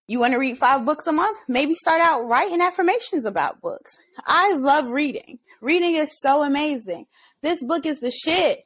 you 0.05 0.19
want 0.19 0.33
to 0.33 0.39
read 0.39 0.57
five 0.57 0.85
books 0.85 1.07
a 1.07 1.13
month? 1.13 1.39
Maybe 1.47 1.75
start 1.75 2.01
out 2.01 2.27
writing 2.27 2.61
affirmations 2.61 3.23
about 3.23 3.61
books. 3.61 3.97
I 4.25 4.53
love 4.55 4.89
reading. 4.89 5.39
Reading 5.61 5.95
is 5.95 6.19
so 6.19 6.43
amazing. 6.43 7.05
This 7.41 7.63
book 7.63 7.85
is 7.85 7.99
the 7.99 8.11
shit. 8.11 8.65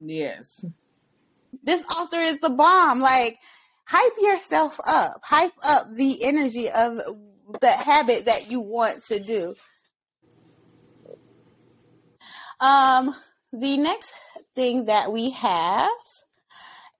Yes. 0.00 0.64
This 1.62 1.84
author 1.94 2.16
is 2.16 2.40
the 2.40 2.48
bomb. 2.48 3.00
Like, 3.00 3.38
hype 3.88 4.12
yourself 4.20 4.78
up. 4.86 5.20
Hype 5.24 5.52
up 5.66 5.86
the 5.94 6.22
energy 6.24 6.68
of 6.68 6.98
the 7.60 7.70
habit 7.70 8.26
that 8.26 8.50
you 8.50 8.60
want 8.60 9.02
to 9.06 9.18
do. 9.18 9.54
Um, 12.60 13.14
the 13.52 13.78
next 13.78 14.14
thing 14.54 14.86
that 14.86 15.10
we 15.10 15.30
have 15.30 15.90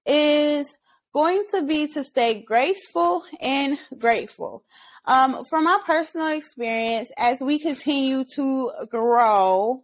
is 0.07 0.75
going 1.13 1.45
to 1.53 1.63
be 1.63 1.89
to 1.89 2.05
stay 2.05 2.43
graceful 2.43 3.25
and 3.41 3.79
grateful. 3.99 4.65
Um, 5.05 5.45
from 5.45 5.65
my 5.65 5.79
personal 5.85 6.29
experience, 6.29 7.11
as 7.19 7.41
we 7.41 7.59
continue 7.59 8.25
to 8.37 8.71
grow, 8.91 9.83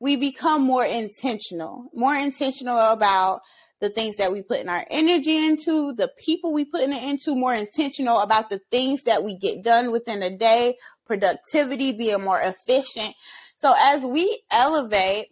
we 0.00 0.16
become 0.16 0.62
more 0.62 0.84
intentional, 0.84 1.90
more 1.94 2.14
intentional 2.14 2.78
about 2.78 3.40
the 3.84 3.90
things 3.90 4.16
that 4.16 4.32
we 4.32 4.40
put 4.40 4.60
in 4.60 4.68
our 4.70 4.84
energy 4.90 5.46
into, 5.46 5.92
the 5.92 6.10
people 6.18 6.54
we 6.54 6.64
put 6.64 6.80
it 6.80 7.02
into, 7.02 7.36
more 7.36 7.54
intentional 7.54 8.20
about 8.20 8.48
the 8.48 8.60
things 8.70 9.02
that 9.02 9.22
we 9.22 9.36
get 9.36 9.62
done 9.62 9.92
within 9.92 10.22
a 10.22 10.34
day, 10.34 10.76
productivity, 11.04 11.92
being 11.92 12.24
more 12.24 12.40
efficient. 12.40 13.14
So 13.56 13.74
as 13.78 14.02
we 14.02 14.40
elevate, 14.50 15.26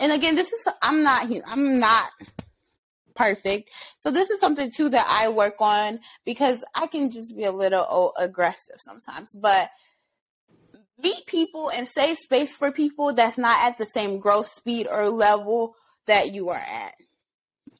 and 0.00 0.10
again, 0.10 0.34
this 0.34 0.52
is 0.52 0.66
I'm 0.82 1.04
not 1.04 1.30
I'm 1.48 1.78
not 1.78 2.10
perfect. 3.14 3.70
So 4.00 4.10
this 4.10 4.30
is 4.30 4.40
something 4.40 4.72
too 4.72 4.88
that 4.88 5.06
I 5.08 5.28
work 5.28 5.54
on 5.60 6.00
because 6.24 6.64
I 6.74 6.88
can 6.88 7.08
just 7.08 7.36
be 7.36 7.44
a 7.44 7.52
little 7.52 7.86
oh, 7.88 8.12
aggressive 8.18 8.76
sometimes. 8.78 9.36
But 9.36 9.70
meet 11.00 11.26
people 11.26 11.70
and 11.76 11.86
save 11.86 12.18
space 12.18 12.56
for 12.56 12.72
people 12.72 13.12
that's 13.12 13.38
not 13.38 13.64
at 13.64 13.78
the 13.78 13.86
same 13.86 14.18
growth 14.18 14.48
speed 14.48 14.88
or 14.90 15.08
level 15.08 15.76
that 16.06 16.34
you 16.34 16.48
are 16.48 16.56
at. 16.56 16.94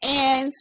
And 0.05 0.53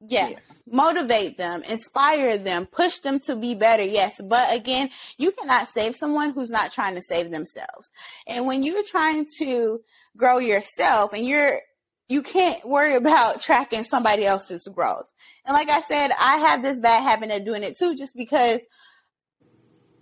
yeah, 0.00 0.28
yeah, 0.28 0.38
motivate 0.66 1.36
them, 1.36 1.62
inspire 1.68 2.38
them, 2.38 2.66
push 2.66 2.98
them 2.98 3.20
to 3.20 3.36
be 3.36 3.54
better. 3.54 3.82
Yes, 3.82 4.20
but 4.22 4.54
again, 4.54 4.90
you 5.18 5.32
cannot 5.32 5.68
save 5.68 5.96
someone 5.96 6.30
who's 6.30 6.50
not 6.50 6.72
trying 6.72 6.94
to 6.94 7.02
save 7.02 7.30
themselves. 7.30 7.90
And 8.26 8.46
when 8.46 8.62
you're 8.62 8.84
trying 8.84 9.26
to 9.40 9.80
grow 10.16 10.38
yourself 10.38 11.12
and 11.12 11.26
you're 11.26 11.60
you 12.08 12.22
can't 12.22 12.66
worry 12.66 12.94
about 12.96 13.40
tracking 13.40 13.84
somebody 13.84 14.24
else's 14.24 14.68
growth. 14.74 15.12
And 15.46 15.54
like 15.54 15.70
I 15.70 15.80
said, 15.82 16.10
I 16.18 16.38
have 16.38 16.62
this 16.62 16.78
bad 16.78 17.02
habit 17.02 17.30
of 17.30 17.44
doing 17.44 17.62
it 17.62 17.76
too, 17.78 17.94
just 17.96 18.14
because 18.16 18.60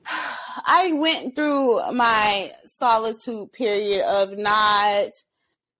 I 0.66 0.92
went 0.92 1.34
through 1.34 1.92
my 1.92 2.52
solitude 2.78 3.52
period 3.52 4.04
of 4.06 4.36
not 4.36 5.10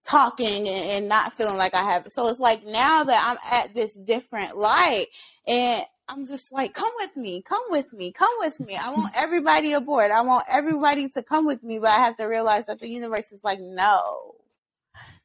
talking 0.07 0.69
and 0.69 1.09
not 1.09 1.33
feeling 1.33 1.57
like 1.57 1.75
I 1.75 1.83
have. 1.83 2.07
So 2.09 2.29
it's 2.29 2.41
like 2.41 2.65
now 2.65 3.05
that 3.05 3.25
I'm 3.27 3.61
at 3.61 3.75
this 3.75 3.95
different 3.95 4.57
light 4.57 5.07
and 5.47 5.83
I'm 6.09 6.27
just 6.27 6.53
like, 6.53 6.73
come 6.73 6.93
with 6.99 7.17
me, 7.17 7.43
come 7.43 7.63
with 7.71 7.93
me, 7.93 8.13
come 8.13 8.31
with 8.39 8.61
me. 8.61 8.77
I 8.81 8.91
want 8.91 9.13
everybody 9.17 9.73
aboard. 9.73 10.11
I 10.11 10.21
want 10.21 10.45
everybody 10.51 11.09
to 11.11 11.23
come 11.23 11.47
with 11.47 11.65
me, 11.65 11.79
but 11.79 11.91
I 11.91 11.99
have 11.99 12.17
to 12.19 12.25
realize 12.27 12.67
that 12.67 12.79
the 12.79 12.89
universe 12.89 13.33
is 13.33 13.41
like, 13.43 13.61
no, 13.61 14.37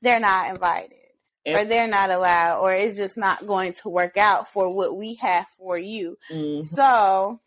they're 0.01 0.19
not 0.19 0.49
invited 0.49 0.97
or 1.45 1.63
they're 1.65 1.87
not 1.87 2.09
allowed 2.09 2.61
or 2.61 2.73
it's 2.73 2.97
just 2.97 3.17
not 3.17 3.45
going 3.45 3.73
to 3.73 3.89
work 3.89 4.17
out 4.17 4.51
for 4.51 4.75
what 4.75 4.95
we 4.97 5.15
have 5.15 5.45
for 5.57 5.77
you. 5.77 6.17
Mm-hmm. 6.31 6.61
So 6.75 7.39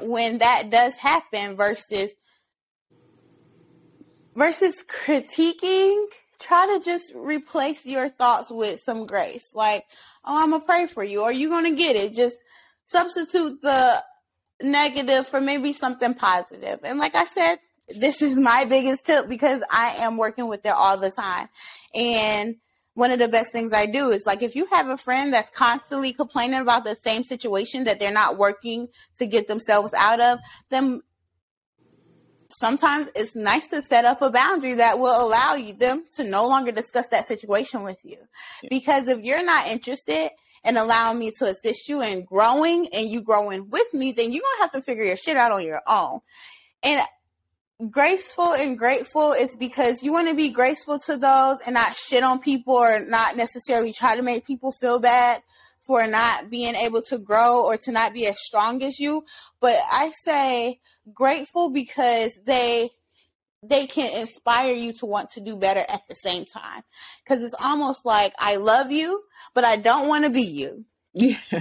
when 0.00 0.38
that 0.38 0.70
does 0.70 0.96
happen 0.96 1.56
versus 1.56 2.12
versus 4.34 4.84
critiquing, 4.88 6.06
try 6.38 6.66
to 6.66 6.84
just 6.84 7.12
replace 7.14 7.86
your 7.86 8.08
thoughts 8.08 8.50
with 8.50 8.80
some 8.80 9.06
grace. 9.06 9.50
Like, 9.54 9.84
oh, 10.24 10.42
I'm 10.42 10.50
gonna 10.50 10.64
pray 10.64 10.86
for 10.86 11.04
you, 11.04 11.22
or 11.22 11.32
you're 11.32 11.50
gonna 11.50 11.74
get 11.74 11.96
it. 11.96 12.14
Just 12.14 12.36
substitute 12.86 13.60
the 13.62 14.02
negative 14.62 15.26
for 15.26 15.40
maybe 15.40 15.72
something 15.72 16.14
positive. 16.14 16.80
And 16.84 16.98
like 16.98 17.14
I 17.14 17.24
said, 17.24 17.56
this 17.88 18.22
is 18.22 18.36
my 18.38 18.64
biggest 18.68 19.04
tip 19.04 19.28
because 19.28 19.62
I 19.70 19.96
am 19.98 20.16
working 20.16 20.48
with 20.48 20.64
it 20.64 20.72
all 20.72 20.96
the 20.96 21.10
time. 21.10 21.48
And 21.94 22.56
one 22.94 23.10
of 23.10 23.18
the 23.18 23.28
best 23.28 23.52
things 23.52 23.72
I 23.72 23.86
do 23.86 24.10
is 24.10 24.26
like 24.26 24.42
if 24.42 24.54
you 24.54 24.66
have 24.66 24.88
a 24.88 24.96
friend 24.96 25.32
that's 25.32 25.50
constantly 25.50 26.12
complaining 26.12 26.60
about 26.60 26.84
the 26.84 26.94
same 26.94 27.24
situation 27.24 27.84
that 27.84 27.98
they're 27.98 28.12
not 28.12 28.36
working 28.36 28.88
to 29.18 29.26
get 29.26 29.48
themselves 29.48 29.94
out 29.94 30.20
of, 30.20 30.38
then 30.70 31.00
sometimes 32.62 33.10
it's 33.16 33.34
nice 33.34 33.66
to 33.66 33.82
set 33.82 34.04
up 34.04 34.22
a 34.22 34.30
boundary 34.30 34.74
that 34.74 34.96
will 35.00 35.26
allow 35.26 35.56
you 35.56 35.74
them 35.74 36.04
to 36.12 36.22
no 36.22 36.46
longer 36.46 36.70
discuss 36.70 37.08
that 37.08 37.26
situation 37.26 37.82
with 37.82 37.98
you. 38.04 38.16
Because 38.70 39.08
if 39.08 39.18
you're 39.24 39.44
not 39.44 39.66
interested 39.66 40.30
in 40.64 40.76
allowing 40.76 41.18
me 41.18 41.32
to 41.38 41.44
assist 41.46 41.88
you 41.88 42.00
in 42.02 42.24
growing 42.24 42.86
and 42.94 43.10
you 43.10 43.20
growing 43.20 43.68
with 43.68 43.92
me, 43.92 44.12
then 44.12 44.30
you're 44.30 44.42
gonna 44.42 44.62
have 44.62 44.70
to 44.70 44.80
figure 44.80 45.02
your 45.02 45.16
shit 45.16 45.36
out 45.36 45.50
on 45.50 45.64
your 45.64 45.82
own. 45.88 46.20
And 46.84 47.00
graceful 47.90 48.52
and 48.52 48.78
grateful 48.78 49.32
is 49.32 49.56
because 49.56 50.04
you 50.04 50.12
want 50.12 50.28
to 50.28 50.34
be 50.36 50.50
graceful 50.50 51.00
to 51.00 51.16
those 51.16 51.58
and 51.66 51.74
not 51.74 51.96
shit 51.96 52.22
on 52.22 52.38
people 52.38 52.74
or 52.74 53.00
not 53.04 53.36
necessarily 53.36 53.92
try 53.92 54.14
to 54.14 54.22
make 54.22 54.46
people 54.46 54.70
feel 54.70 55.00
bad 55.00 55.42
for 55.86 56.06
not 56.06 56.50
being 56.50 56.74
able 56.74 57.02
to 57.02 57.18
grow 57.18 57.64
or 57.64 57.76
to 57.76 57.92
not 57.92 58.14
be 58.14 58.26
as 58.26 58.40
strong 58.40 58.82
as 58.82 58.98
you. 58.98 59.24
But 59.60 59.76
I 59.90 60.12
say 60.24 60.80
grateful 61.12 61.70
because 61.70 62.38
they 62.46 62.90
they 63.64 63.86
can 63.86 64.20
inspire 64.20 64.72
you 64.72 64.92
to 64.92 65.06
want 65.06 65.30
to 65.30 65.40
do 65.40 65.54
better 65.54 65.80
at 65.88 66.02
the 66.08 66.16
same 66.16 66.44
time. 66.44 66.82
Cause 67.26 67.42
it's 67.42 67.54
almost 67.62 68.04
like 68.04 68.32
I 68.38 68.56
love 68.56 68.90
you, 68.90 69.22
but 69.54 69.64
I 69.64 69.76
don't 69.76 70.08
want 70.08 70.24
to 70.24 70.30
be 70.30 70.42
you. 70.42 70.84
Yeah. 71.14 71.36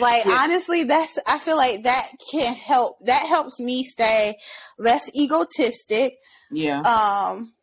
Like 0.00 0.24
yeah. 0.26 0.38
honestly, 0.40 0.84
that's 0.84 1.18
I 1.26 1.38
feel 1.38 1.56
like 1.56 1.84
that 1.84 2.10
can 2.30 2.54
help. 2.54 2.98
That 3.06 3.26
helps 3.26 3.60
me 3.60 3.84
stay 3.84 4.36
less 4.78 5.08
egotistic. 5.16 6.14
Yeah. 6.50 6.80
Um, 6.80 7.54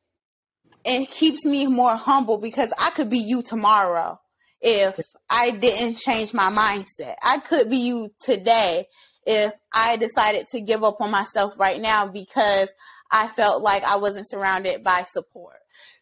and 0.85 1.07
keeps 1.09 1.45
me 1.45 1.67
more 1.67 1.95
humble 1.95 2.37
because 2.37 2.73
I 2.79 2.91
could 2.91 3.09
be 3.09 3.19
you 3.19 3.41
tomorrow 3.41 4.19
if 4.61 4.99
I 5.29 5.51
didn't 5.51 5.97
change 5.97 6.33
my 6.33 6.49
mindset. 6.49 7.15
I 7.23 7.39
could 7.39 7.69
be 7.69 7.77
you 7.77 8.11
today 8.19 8.85
if 9.25 9.53
I 9.73 9.97
decided 9.97 10.47
to 10.49 10.61
give 10.61 10.83
up 10.83 11.01
on 11.01 11.11
myself 11.11 11.59
right 11.59 11.81
now 11.81 12.07
because 12.07 12.73
I 13.11 13.27
felt 13.27 13.63
like 13.63 13.83
I 13.83 13.97
wasn't 13.97 14.29
surrounded 14.29 14.83
by 14.83 15.03
support. 15.03 15.57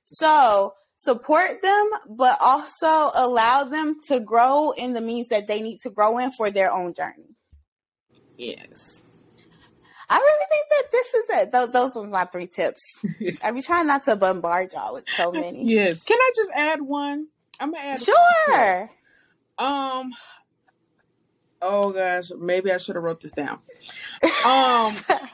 So 0.06 0.74
support 0.98 1.62
them, 1.62 1.90
but 2.10 2.38
also 2.42 3.12
allow 3.16 3.64
them 3.66 3.98
to 4.08 4.20
grow 4.20 4.72
in 4.72 4.94
the 4.94 5.02
means 5.02 5.30
that 5.30 5.48
they 5.48 5.62
need 5.62 5.80
to 5.82 5.90
grow 5.90 6.18
in 6.18 6.32
for 6.32 6.50
their 6.50 6.72
own 6.72 6.94
journey. 6.94 7.36
Yes. 8.38 9.04
I 10.10 10.18
really 10.18 10.46
think 10.50 10.70
that 10.70 10.92
this 10.92 11.14
is 11.14 11.26
it. 11.30 11.52
Those, 11.52 11.72
those 11.72 11.96
were 11.96 12.08
my 12.08 12.26
three 12.26 12.48
tips. 12.48 12.82
I 13.44 13.52
be 13.52 13.62
trying 13.62 13.88
not 13.88 14.04
to 14.04 14.16
bombard 14.16 14.74
y'all 14.74 14.94
with 14.94 15.08
so 15.08 15.32
many. 15.32 15.66
Yes. 15.66 16.04
Can 16.04 16.18
I 16.20 16.32
just 16.36 16.52
add 16.54 16.82
one? 16.82 17.28
I'm 17.60 17.72
gonna 17.72 17.84
add. 17.84 18.02
Sure. 18.02 18.90
Um. 19.58 20.12
Oh 21.62 21.92
gosh, 21.92 22.32
maybe 22.38 22.72
I 22.72 22.78
should 22.78 22.96
have 22.96 23.04
wrote 23.04 23.22
this 23.22 23.32
down. 23.32 23.60
Um. 24.46 24.96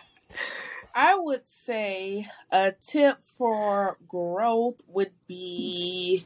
I 0.94 1.16
would 1.16 1.48
say 1.48 2.26
a 2.52 2.74
tip 2.74 3.22
for 3.22 3.98
growth 4.08 4.82
would 4.88 5.12
be 5.28 6.26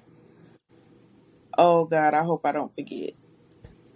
Oh 1.57 1.85
God, 1.85 2.13
I 2.13 2.23
hope 2.23 2.45
I 2.45 2.51
don't 2.51 2.73
forget. 2.73 3.13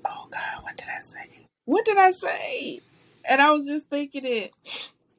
Oh 0.06 0.28
God, 0.30 0.64
what 0.64 0.78
did 0.78 0.88
I 0.96 1.00
say? 1.00 1.48
What 1.66 1.86
did 1.86 1.98
I 1.98 2.12
say? 2.12 2.82
And 3.28 3.42
I 3.42 3.52
was 3.52 3.66
just 3.66 3.90
thinking 3.90 4.26
it. 4.26 4.52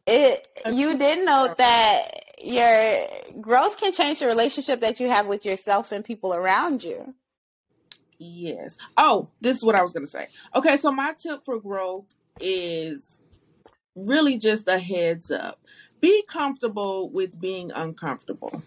It 0.06 0.48
you 0.72 0.96
did 0.96 1.24
note 1.26 1.58
that 1.58 2.06
your 2.42 3.06
growth 3.40 3.78
can 3.78 3.92
change 3.92 4.20
the 4.20 4.26
relationship 4.26 4.80
that 4.80 5.00
you 5.00 5.08
have 5.08 5.26
with 5.26 5.44
yourself 5.44 5.92
and 5.92 6.04
people 6.04 6.32
around 6.32 6.82
you. 6.82 7.14
Yes. 8.18 8.78
Oh, 8.96 9.28
this 9.40 9.56
is 9.56 9.64
what 9.64 9.76
I 9.76 9.82
was 9.82 9.92
gonna 9.92 10.06
say. 10.06 10.28
Okay, 10.54 10.76
so 10.76 10.92
my 10.92 11.14
tip 11.14 11.44
for 11.44 11.60
growth 11.60 12.06
is 12.40 13.20
really 13.96 14.38
just 14.38 14.68
a 14.68 14.78
heads 14.78 15.30
up 15.30 15.60
be 16.00 16.24
comfortable 16.28 17.10
with 17.10 17.40
being 17.40 17.72
uncomfortable. 17.72 18.62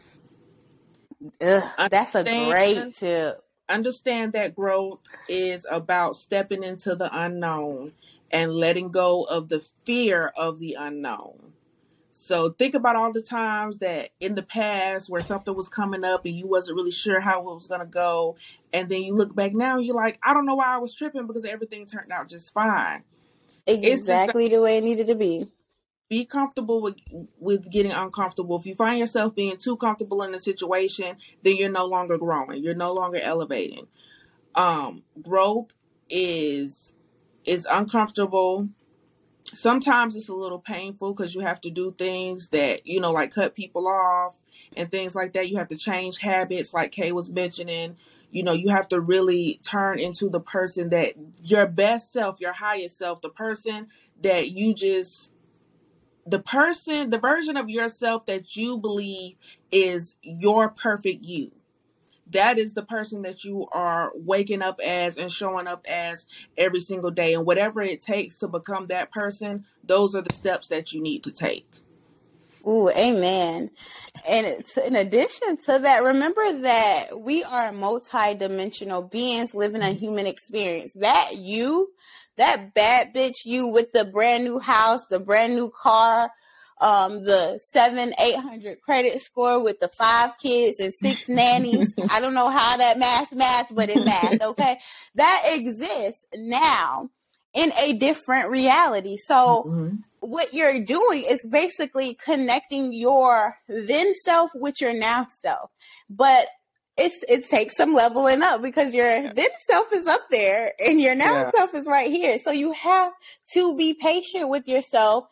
Ugh, 1.42 1.90
that's 1.90 2.16
a 2.16 2.24
great 2.24 2.96
tip. 2.96 3.44
understand 3.70 4.34
that 4.34 4.56
growth 4.56 5.00
is 5.30 5.66
about 5.70 6.16
stepping 6.16 6.64
into 6.64 6.96
the 6.96 7.10
unknown 7.18 7.94
and 8.32 8.54
letting 8.54 8.90
go 8.92 9.24
of 9.24 9.50
the 9.50 9.60
fear 9.86 10.32
of 10.38 10.60
the 10.60 10.76
unknown. 10.80 11.54
So 12.14 12.50
think 12.52 12.76
about 12.76 12.96
all 12.96 13.12
the 13.12 13.22
times 13.22 13.80
that 13.80 14.10
in 14.20 14.36
the 14.36 14.44
past 14.44 15.10
where 15.10 15.22
something 15.22 15.56
was 15.56 15.70
coming 15.70 16.04
up 16.04 16.26
and 16.26 16.36
you 16.36 16.48
wasn't 16.48 16.76
really 16.76 16.92
sure 16.92 17.20
how 17.22 17.40
it 17.40 17.46
was 17.46 17.68
going 17.68 17.82
to 17.82 17.88
go 17.88 18.36
and 18.74 18.90
then 18.90 19.04
you 19.04 19.16
look 19.16 19.36
back 19.36 19.54
now 19.54 19.78
and 19.78 19.86
you're 19.86 19.96
like, 19.96 20.20
I 20.24 20.34
don't 20.34 20.46
know 20.46 20.56
why 20.56 20.76
I 20.76 20.78
was 20.78 20.94
tripping 20.94 21.28
because 21.28 21.46
everything 21.46 21.86
turned 21.86 22.12
out 22.12 22.28
just 22.28 22.54
fine. 22.54 23.04
The. 23.66 23.88
Exactly 23.88 24.48
the 24.50 24.62
way 24.62 24.78
it 24.78 24.84
needed 24.84 25.08
to 25.08 25.16
be. 25.16 25.48
Be 26.10 26.26
comfortable 26.26 26.82
with 26.82 26.98
with 27.40 27.72
getting 27.72 27.94
uncomfortable. 27.94 28.58
If 28.60 28.66
you 28.66 28.76
find 28.76 29.00
yourself 29.00 29.34
being 29.34 29.56
too 29.58 29.78
comfortable 29.78 30.24
in 30.24 30.36
a 30.36 30.40
situation, 30.40 31.16
then 31.42 31.56
you're 31.56 31.72
no 31.72 31.86
longer 31.86 32.18
growing. 32.18 32.62
You're 32.64 32.76
no 32.76 32.94
longer 32.94 33.20
elevating. 33.20 33.88
Um, 34.56 35.04
growth 35.22 35.74
is 36.10 36.92
is 37.46 37.66
uncomfortable. 37.70 38.68
Sometimes 39.54 40.16
it's 40.16 40.30
a 40.30 40.36
little 40.36 40.60
painful 40.60 41.14
because 41.14 41.36
you 41.36 41.42
have 41.42 41.62
to 41.62 41.70
do 41.70 41.92
things 41.92 42.50
that, 42.50 42.88
you 42.88 43.00
know, 43.00 43.12
like 43.12 43.32
cut 43.34 43.56
people 43.56 43.88
off 43.88 44.36
and 44.78 44.90
things 44.90 45.16
like 45.16 45.34
that. 45.34 45.50
You 45.50 45.58
have 45.58 45.68
to 45.70 45.78
change 45.78 46.20
habits, 46.20 46.74
like 46.74 46.92
Kay 46.92 47.12
was 47.12 47.30
mentioning. 47.30 47.98
You 48.32 48.44
know, 48.44 48.54
you 48.54 48.70
have 48.70 48.88
to 48.90 49.02
really 49.02 49.60
turn 49.64 50.00
into 50.00 50.30
the 50.30 50.40
person 50.40 50.90
that 50.90 51.16
your 51.44 51.68
best 51.68 52.14
self, 52.14 52.40
your 52.40 52.54
highest 52.54 52.98
self, 52.98 53.22
the 53.22 53.30
person 53.30 53.88
that 54.22 54.52
you 54.52 54.74
just, 54.74 55.34
the 56.26 56.40
person, 56.40 57.10
the 57.10 57.20
version 57.20 57.58
of 57.58 57.70
yourself 57.70 58.26
that 58.28 58.56
you 58.56 58.78
believe 58.78 59.36
is 59.72 60.16
your 60.24 60.70
perfect 60.70 61.26
you 61.26 61.52
that 62.32 62.58
is 62.58 62.74
the 62.74 62.84
person 62.84 63.22
that 63.24 63.44
you 63.44 63.68
are 63.72 64.12
waking 64.16 64.62
up 64.62 64.80
as 64.84 65.18
and 65.18 65.32
showing 65.32 65.68
up 65.68 65.86
as 65.88 66.26
every 66.58 66.80
single 66.80 67.12
day. 67.12 67.34
And 67.34 67.46
whatever 67.46 67.82
it 67.82 68.02
takes 68.02 68.38
to 68.40 68.48
become 68.48 68.88
that 68.88 69.12
person, 69.12 69.66
those 69.84 70.16
are 70.16 70.22
the 70.22 70.34
steps 70.34 70.68
that 70.70 70.94
you 70.94 71.02
need 71.02 71.24
to 71.24 71.32
take. 71.32 71.68
Ooh, 72.68 72.90
amen. 72.90 73.72
And 74.30 74.46
it's, 74.46 74.78
in 74.78 74.96
addition 74.96 75.58
to 75.66 75.80
that, 75.80 76.04
remember 76.04 76.62
that 76.62 77.20
we 77.20 77.44
are 77.44 77.72
multi-dimensional 77.72 79.04
beings 79.04 79.56
living 79.56 79.82
a 79.82 79.86
mm-hmm. 79.86 79.98
human 79.98 80.28
experience. 80.28 80.94
That 80.94 81.38
you, 81.38 81.90
that 82.38 82.74
bad 82.76 83.16
bitch 83.16 83.46
you 83.46 83.68
with 83.68 83.92
the 83.94 84.06
brand 84.06 84.44
new 84.44 84.60
house, 84.60 85.08
the 85.08 85.20
brand 85.20 85.56
new 85.56 85.72
car, 85.72 86.32
um, 86.82 87.24
the 87.24 87.60
seven, 87.64 88.14
eight 88.20 88.36
hundred 88.38 88.82
credit 88.82 89.22
score 89.22 89.64
with 89.64 89.80
the 89.80 89.88
five 89.88 90.38
kids 90.38 90.80
and 90.80 90.94
six 90.94 91.26
nannies. 91.30 91.96
I 92.10 92.20
don't 92.20 92.34
know 92.34 92.50
how 92.50 92.78
that 92.78 93.00
math 93.00 93.34
math, 93.34 93.74
but 93.74 93.90
it 93.90 94.04
math, 94.04 94.42
okay? 94.42 94.78
That 95.16 95.44
exists 95.54 96.26
now 96.36 97.10
in 97.54 97.72
a 97.80 97.94
different 97.94 98.50
reality. 98.50 99.18
So 99.18 99.64
hmm 99.64 99.96
what 100.24 100.54
you're 100.54 100.80
doing 100.84 101.24
is 101.28 101.40
basically 101.50 102.14
connecting 102.14 102.94
your 102.94 103.56
then 103.68 104.14
self 104.24 104.52
with 104.54 104.80
your 104.80 104.94
now 104.94 105.26
self. 105.26 105.72
But 106.12 106.48
it's 106.98 107.18
it 107.28 107.50
takes 107.50 107.76
some 107.76 107.96
leveling 107.96 108.44
up 108.44 108.62
because 108.62 108.94
your 108.94 109.08
Yeah. 109.08 109.34
then 109.34 109.50
self 109.68 109.92
is 109.94 110.06
up 110.06 110.22
there 110.30 110.74
and 110.80 111.02
your 111.02 111.16
now 111.16 111.26
Yeah. 111.26 111.52
self 111.56 111.74
is 111.74 111.88
right 111.88 112.10
here. 112.12 112.38
So 112.38 112.52
you 112.52 112.72
have 112.74 113.14
to 113.54 113.76
be 113.76 113.96
patient 113.96 114.50
with 114.50 114.68
yourself 114.68 115.26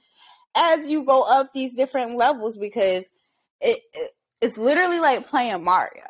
as 0.60 0.88
you 0.88 1.06
go 1.06 1.26
up 1.28 1.54
these 1.54 1.74
different 1.74 2.16
levels 2.16 2.58
because 2.58 3.10
it, 3.62 3.80
it 3.94 4.12
it's 4.42 4.58
literally 4.58 5.00
like 5.00 5.28
playing 5.28 5.64
Mario. 5.64 6.04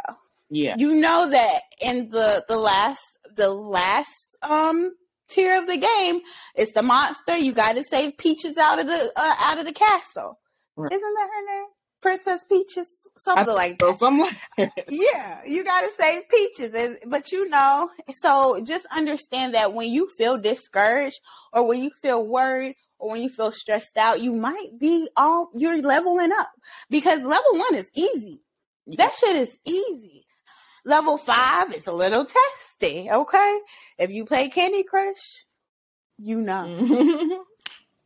Yeah. 0.50 0.76
You 0.78 0.96
know 0.96 1.30
that 1.30 1.60
in 1.84 2.10
the 2.10 2.44
the 2.48 2.58
last 2.58 3.18
the 3.36 3.50
last 3.50 4.38
um 4.50 4.94
tier 5.30 5.62
of 5.62 5.68
the 5.68 5.78
game, 5.78 6.22
it's 6.56 6.74
the 6.74 6.84
monster. 6.84 7.38
You 7.38 7.54
got 7.54 7.76
to 7.76 7.84
save 7.84 8.18
Peaches 8.18 8.58
out 8.58 8.80
of 8.80 8.88
the 8.88 9.12
uh, 9.16 9.36
out 9.44 9.60
of 9.60 9.66
the 9.66 9.74
castle. 9.74 10.40
Right. 10.76 10.92
Isn't 10.92 11.14
that 11.14 11.30
her 11.34 11.56
name? 11.58 11.68
Princess 12.02 12.46
Peaches, 12.46 12.88
something 13.18 13.54
like 13.54 13.78
that. 13.78 13.96
Something 13.96 14.26
like 14.58 14.74
that. 14.76 14.86
Yeah, 14.90 15.42
you 15.46 15.64
got 15.66 15.82
to 15.82 15.92
save 15.98 16.30
Peaches, 16.30 16.74
and, 16.74 16.98
but 17.08 17.32
you 17.32 17.50
know, 17.50 17.90
so 18.10 18.64
just 18.66 18.86
understand 18.96 19.54
that 19.54 19.74
when 19.74 19.92
you 19.92 20.08
feel 20.10 20.38
discouraged, 20.38 21.20
or 21.52 21.68
when 21.68 21.82
you 21.82 21.92
feel 22.02 22.26
worried, 22.26 22.76
or 23.00 23.12
when 23.12 23.22
you 23.22 23.30
feel 23.30 23.52
stressed 23.52 23.98
out, 23.98 24.22
you 24.22 24.34
might 24.34 24.78
be 24.78 25.10
all 25.16 25.50
you're 25.56 25.82
leveling 25.82 26.32
up 26.32 26.52
because 26.90 27.24
level 27.24 27.54
one 27.54 27.76
is 27.76 27.90
easy. 27.96 28.42
That 28.88 29.14
shit 29.14 29.36
is 29.38 29.58
easy. 29.66 30.26
Level 30.86 31.18
five 31.18 31.74
is 31.74 31.88
a 31.88 31.94
little 31.94 32.26
testy, 32.26 33.10
okay? 33.12 33.60
If 33.98 34.12
you 34.12 34.26
play 34.26 34.50
Candy 34.50 34.84
Crush, 34.84 35.46
you 36.18 36.42
know. 36.42 36.66
Mhm. 36.68 37.40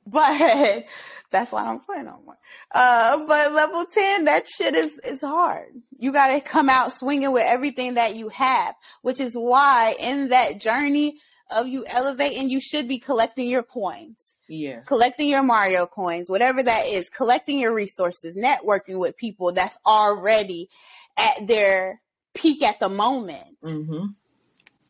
But 0.05 0.37
that's 1.31 1.53
why 1.53 1.61
I 1.61 1.65
don't 1.65 1.85
play 1.85 2.03
no 2.03 2.19
more. 2.25 2.37
Uh, 2.75 3.25
but 3.25 3.53
level 3.53 3.85
10, 3.85 4.25
that 4.25 4.47
shit 4.49 4.75
is, 4.75 4.99
is 4.99 5.21
hard. 5.21 5.69
You 5.97 6.11
gotta 6.11 6.41
come 6.41 6.69
out 6.69 6.91
swinging 6.91 7.31
with 7.31 7.45
everything 7.45 7.93
that 7.93 8.13
you 8.15 8.27
have, 8.27 8.75
which 9.01 9.21
is 9.21 9.33
why 9.33 9.95
in 9.99 10.27
that 10.29 10.59
journey 10.59 11.19
of 11.55 11.67
you 11.67 11.85
elevating, 11.87 12.49
you 12.49 12.61
should 12.61 12.87
be 12.87 12.97
collecting 12.99 13.47
your 13.47 13.63
coins, 13.63 14.35
Yeah. 14.47 14.81
collecting 14.81 15.29
your 15.29 15.43
Mario 15.43 15.85
coins, 15.85 16.29
whatever 16.29 16.61
that 16.63 16.83
is, 16.87 17.09
collecting 17.09 17.59
your 17.59 17.73
resources, 17.73 18.35
networking 18.35 18.99
with 18.99 19.17
people 19.17 19.51
that's 19.53 19.77
already 19.85 20.69
at 21.17 21.47
their 21.47 22.01
peak 22.33 22.63
at 22.63 22.79
the 22.79 22.89
moment 22.89 23.57
hmm 23.61 24.05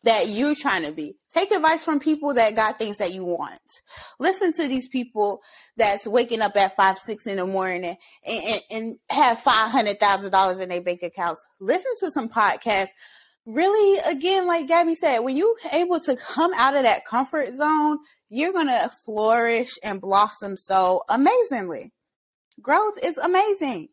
that 0.04 0.28
you're 0.28 0.54
trying 0.54 0.84
to 0.84 0.92
be. 0.92 1.16
Take 1.32 1.50
advice 1.50 1.82
from 1.82 1.98
people 1.98 2.34
that 2.34 2.54
got 2.54 2.78
things 2.78 2.98
that 2.98 3.14
you 3.14 3.24
want. 3.24 3.58
Listen 4.18 4.52
to 4.52 4.68
these 4.68 4.86
people 4.86 5.40
that's 5.78 6.06
waking 6.06 6.42
up 6.42 6.54
at 6.56 6.76
five, 6.76 6.98
six 6.98 7.26
in 7.26 7.38
the 7.38 7.46
morning 7.46 7.96
and, 8.26 8.44
and, 8.44 8.60
and 8.70 8.98
have 9.08 9.40
five 9.40 9.70
hundred 9.70 9.98
thousand 9.98 10.30
dollars 10.30 10.60
in 10.60 10.68
their 10.68 10.82
bank 10.82 11.02
accounts. 11.02 11.44
Listen 11.58 11.92
to 12.00 12.10
some 12.10 12.28
podcasts. 12.28 12.88
Really, 13.46 14.00
again, 14.10 14.46
like 14.46 14.68
Gabby 14.68 14.94
said, 14.94 15.18
when 15.20 15.36
you're 15.36 15.54
able 15.72 16.00
to 16.00 16.16
come 16.16 16.52
out 16.56 16.76
of 16.76 16.82
that 16.84 17.04
comfort 17.04 17.54
zone, 17.54 17.98
you're 18.30 18.52
gonna 18.52 18.90
flourish 19.04 19.78
and 19.84 20.00
blossom 20.00 20.56
so 20.56 21.02
amazingly. 21.08 21.92
Growth 22.60 22.98
is 23.04 23.18
amazing. 23.18 23.88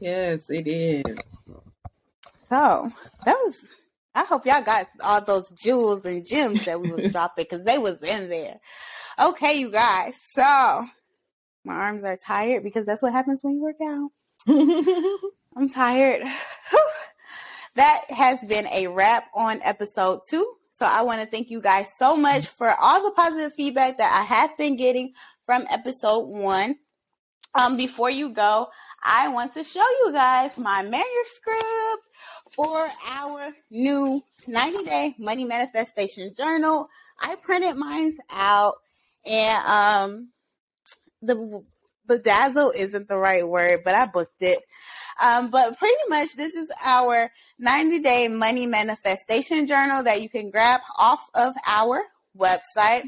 Yes, 0.00 0.50
it 0.50 0.66
is. 0.66 1.04
So 2.48 2.90
that 3.24 3.36
was. 3.42 3.72
I 4.16 4.24
hope 4.24 4.46
y'all 4.46 4.62
got 4.62 4.86
all 5.02 5.20
those 5.20 5.50
jewels 5.50 6.04
and 6.04 6.26
gems 6.26 6.64
that 6.66 6.80
we 6.80 6.90
was 6.90 7.10
dropping 7.12 7.46
because 7.48 7.64
they 7.64 7.78
was 7.78 8.02
in 8.02 8.28
there. 8.28 8.60
Okay, 9.20 9.58
you 9.58 9.70
guys. 9.70 10.20
So 10.32 10.86
my 11.64 11.74
arms 11.74 12.04
are 12.04 12.16
tired 12.16 12.62
because 12.62 12.86
that's 12.86 13.02
what 13.02 13.12
happens 13.12 13.42
when 13.42 13.54
you 13.54 13.62
work 13.62 13.76
out. 13.82 14.10
I'm 15.56 15.68
tired. 15.68 16.22
Whew. 16.70 16.90
That 17.76 18.02
has 18.10 18.44
been 18.44 18.66
a 18.68 18.88
wrap 18.88 19.24
on 19.34 19.60
episode 19.62 20.20
two. 20.28 20.54
So 20.72 20.86
I 20.86 21.02
want 21.02 21.20
to 21.20 21.26
thank 21.26 21.50
you 21.50 21.60
guys 21.60 21.92
so 21.96 22.16
much 22.16 22.46
for 22.46 22.68
all 22.68 23.02
the 23.02 23.12
positive 23.12 23.54
feedback 23.54 23.98
that 23.98 24.12
I 24.20 24.24
have 24.24 24.56
been 24.58 24.76
getting 24.76 25.12
from 25.44 25.66
episode 25.70 26.26
one. 26.26 26.76
Um, 27.54 27.76
before 27.76 28.10
you 28.10 28.30
go, 28.30 28.68
I 29.04 29.28
want 29.28 29.54
to 29.54 29.62
show 29.62 29.86
you 30.04 30.12
guys 30.12 30.56
my 30.58 30.82
manuscript 30.82 32.02
for 32.50 32.88
our 33.06 33.52
new 33.70 34.22
90 34.46 34.84
day 34.84 35.14
money 35.18 35.44
manifestation 35.44 36.32
journal. 36.34 36.88
I 37.20 37.36
printed 37.36 37.76
mine 37.76 38.16
out 38.30 38.76
and 39.26 39.66
um 39.66 40.28
the 41.22 41.64
bedazzle 42.08 42.72
isn't 42.76 43.08
the 43.08 43.18
right 43.18 43.46
word, 43.46 43.80
but 43.84 43.94
I 43.94 44.06
booked 44.06 44.42
it. 44.42 44.58
Um, 45.22 45.50
but 45.50 45.78
pretty 45.78 45.94
much 46.08 46.34
this 46.36 46.54
is 46.54 46.70
our 46.84 47.30
90 47.58 48.00
day 48.00 48.28
money 48.28 48.66
manifestation 48.66 49.66
journal 49.66 50.02
that 50.02 50.22
you 50.22 50.28
can 50.28 50.50
grab 50.50 50.80
off 50.98 51.28
of 51.34 51.54
our 51.68 52.02
website. 52.36 53.02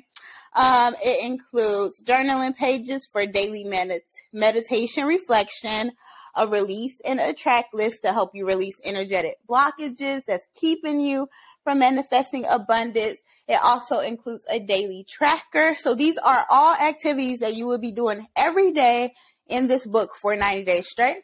Um, 0.55 0.95
it 1.05 1.25
includes 1.25 2.03
journaling 2.03 2.57
pages 2.57 3.07
for 3.07 3.27
daily 3.27 3.65
medit- 3.65 4.01
meditation 4.33 5.07
reflection, 5.07 5.93
a 6.35 6.47
release 6.47 7.01
and 7.05 7.21
a 7.21 7.35
track 7.35 7.67
list 7.75 8.03
to 8.05 8.13
help 8.13 8.31
you 8.35 8.47
release 8.47 8.81
energetic 8.85 9.37
blockages 9.49 10.23
that's 10.27 10.47
keeping 10.55 11.01
you 11.01 11.29
from 11.67 11.81
manifesting 11.81 12.47
abundance. 12.49 13.19
It 13.49 13.59
also 13.61 13.99
includes 13.99 14.47
a 14.49 14.61
daily 14.61 15.05
tracker. 15.09 15.75
So 15.75 15.97
these 15.97 16.17
are 16.17 16.47
all 16.49 16.77
activities 16.77 17.41
that 17.41 17.57
you 17.57 17.67
will 17.67 17.79
be 17.79 17.91
doing 17.91 18.25
every 18.37 18.71
day 18.71 19.15
in 19.49 19.67
this 19.67 19.85
book 19.85 20.11
for 20.15 20.37
90 20.37 20.63
days 20.63 20.89
straight. 20.89 21.23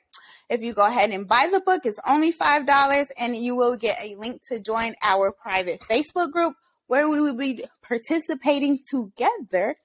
If 0.51 0.61
you 0.61 0.73
go 0.75 0.85
ahead 0.85 1.11
and 1.11 1.29
buy 1.29 1.49
the 1.53 1.61
book, 1.61 1.83
it's 1.85 2.01
only 2.09 2.33
$5 2.33 3.07
and 3.21 3.37
you 3.37 3.55
will 3.55 3.77
get 3.77 3.97
a 4.03 4.17
link 4.17 4.43
to 4.49 4.61
join 4.61 4.97
our 5.01 5.31
private 5.31 5.79
Facebook 5.81 6.33
group 6.33 6.55
where 6.89 7.09
we 7.09 7.21
will 7.21 7.37
be 7.37 7.65
participating 7.81 8.81
together 8.85 9.77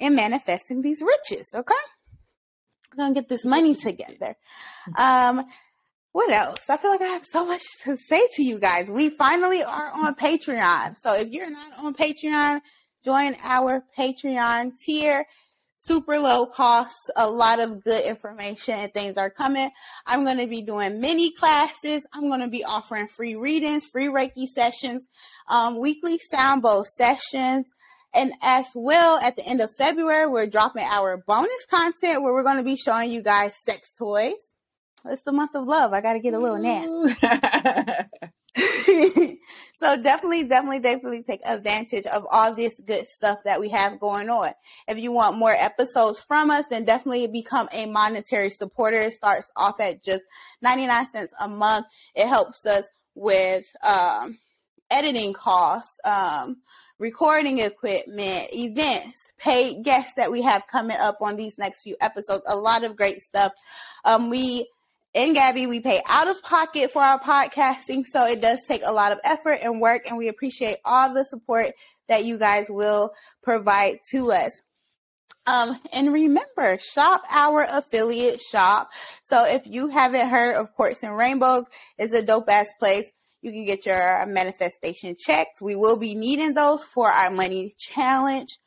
in 0.00 0.16
manifesting 0.16 0.82
these 0.82 1.02
riches. 1.02 1.54
Okay. 1.54 1.74
We're 2.90 3.04
gonna 3.04 3.14
get 3.14 3.28
this 3.28 3.46
money 3.46 3.76
together. 3.76 4.34
Um, 4.98 5.44
what 6.14 6.30
else? 6.30 6.70
I 6.70 6.76
feel 6.76 6.92
like 6.92 7.02
I 7.02 7.06
have 7.06 7.26
so 7.26 7.44
much 7.44 7.60
to 7.82 7.96
say 7.96 8.22
to 8.34 8.42
you 8.44 8.60
guys. 8.60 8.88
We 8.88 9.08
finally 9.08 9.64
are 9.64 9.90
on 9.92 10.14
Patreon. 10.14 10.96
So 10.96 11.12
if 11.12 11.30
you're 11.30 11.50
not 11.50 11.72
on 11.82 11.92
Patreon, 11.92 12.60
join 13.04 13.34
our 13.42 13.84
Patreon 13.98 14.78
tier. 14.78 15.26
Super 15.76 16.20
low 16.20 16.46
cost, 16.46 16.94
a 17.16 17.28
lot 17.28 17.58
of 17.58 17.82
good 17.82 18.06
information 18.06 18.74
and 18.74 18.94
things 18.94 19.16
are 19.16 19.28
coming. 19.28 19.70
I'm 20.06 20.24
going 20.24 20.38
to 20.38 20.46
be 20.46 20.62
doing 20.62 21.00
mini 21.00 21.32
classes. 21.32 22.06
I'm 22.12 22.28
going 22.28 22.42
to 22.42 22.48
be 22.48 22.62
offering 22.62 23.08
free 23.08 23.34
readings, 23.34 23.84
free 23.84 24.06
Reiki 24.06 24.46
sessions, 24.46 25.08
um, 25.50 25.80
weekly 25.80 26.18
sound 26.18 26.62
bowl 26.62 26.84
sessions. 26.84 27.66
And 28.14 28.34
as 28.40 28.66
well, 28.76 29.18
at 29.18 29.36
the 29.36 29.44
end 29.44 29.60
of 29.60 29.74
February, 29.76 30.28
we're 30.28 30.46
dropping 30.46 30.84
our 30.84 31.16
bonus 31.26 31.66
content 31.68 32.22
where 32.22 32.32
we're 32.32 32.44
going 32.44 32.58
to 32.58 32.62
be 32.62 32.76
showing 32.76 33.10
you 33.10 33.20
guys 33.20 33.56
sex 33.64 33.92
toys 33.98 34.53
it's 35.06 35.22
the 35.22 35.32
month 35.32 35.54
of 35.54 35.66
love. 35.66 35.92
I 35.92 36.00
got 36.00 36.14
to 36.14 36.20
get 36.20 36.34
a 36.34 36.38
little 36.38 36.58
nasty. 36.58 37.14
so 39.74 40.00
definitely, 40.00 40.44
definitely, 40.44 40.78
definitely 40.78 41.22
take 41.24 41.40
advantage 41.44 42.06
of 42.06 42.24
all 42.30 42.54
this 42.54 42.80
good 42.86 43.08
stuff 43.08 43.42
that 43.44 43.60
we 43.60 43.68
have 43.68 43.98
going 43.98 44.30
on. 44.30 44.50
If 44.86 44.98
you 44.98 45.10
want 45.10 45.38
more 45.38 45.54
episodes 45.58 46.20
from 46.20 46.50
us, 46.50 46.66
then 46.68 46.84
definitely 46.84 47.26
become 47.26 47.68
a 47.72 47.86
monetary 47.86 48.50
supporter. 48.50 48.96
It 48.96 49.14
starts 49.14 49.50
off 49.56 49.80
at 49.80 50.04
just 50.04 50.22
99 50.62 51.06
cents 51.06 51.34
a 51.40 51.48
month. 51.48 51.86
It 52.14 52.28
helps 52.28 52.64
us 52.64 52.88
with 53.16 53.74
um, 53.86 54.38
editing 54.90 55.32
costs, 55.32 55.98
um, 56.04 56.58
recording 57.00 57.58
equipment, 57.58 58.46
events, 58.52 59.30
paid 59.38 59.82
guests 59.82 60.14
that 60.14 60.30
we 60.30 60.42
have 60.42 60.68
coming 60.68 60.96
up 61.00 61.18
on 61.20 61.36
these 61.36 61.58
next 61.58 61.82
few 61.82 61.96
episodes. 62.00 62.42
A 62.48 62.56
lot 62.56 62.84
of 62.84 62.96
great 62.96 63.20
stuff. 63.20 63.52
Um, 64.04 64.30
we 64.30 64.68
in 65.14 65.32
Gabby, 65.32 65.66
we 65.66 65.80
pay 65.80 66.00
out 66.08 66.28
of 66.28 66.42
pocket 66.42 66.90
for 66.90 67.00
our 67.00 67.20
podcasting, 67.20 68.04
so 68.04 68.26
it 68.26 68.42
does 68.42 68.62
take 68.66 68.82
a 68.84 68.92
lot 68.92 69.12
of 69.12 69.20
effort 69.24 69.58
and 69.62 69.80
work, 69.80 70.02
and 70.08 70.18
we 70.18 70.28
appreciate 70.28 70.78
all 70.84 71.14
the 71.14 71.24
support 71.24 71.68
that 72.08 72.24
you 72.24 72.36
guys 72.36 72.66
will 72.68 73.12
provide 73.42 73.98
to 74.10 74.32
us. 74.32 74.60
Um, 75.46 75.78
and 75.92 76.12
remember, 76.12 76.78
shop 76.78 77.22
our 77.30 77.66
affiliate 77.68 78.40
shop. 78.40 78.90
So 79.24 79.44
if 79.46 79.66
you 79.66 79.88
haven't 79.88 80.28
heard 80.28 80.56
of 80.56 80.72
Quartz 80.74 81.02
and 81.02 81.16
Rainbows, 81.16 81.68
it's 81.98 82.14
a 82.14 82.24
dope 82.24 82.48
ass 82.48 82.68
place. 82.78 83.10
You 83.42 83.52
can 83.52 83.64
get 83.66 83.84
your 83.84 84.24
manifestation 84.26 85.16
checks. 85.18 85.60
We 85.60 85.76
will 85.76 85.98
be 85.98 86.14
needing 86.14 86.54
those 86.54 86.82
for 86.82 87.08
our 87.08 87.30
money 87.30 87.74
challenge. 87.78 88.58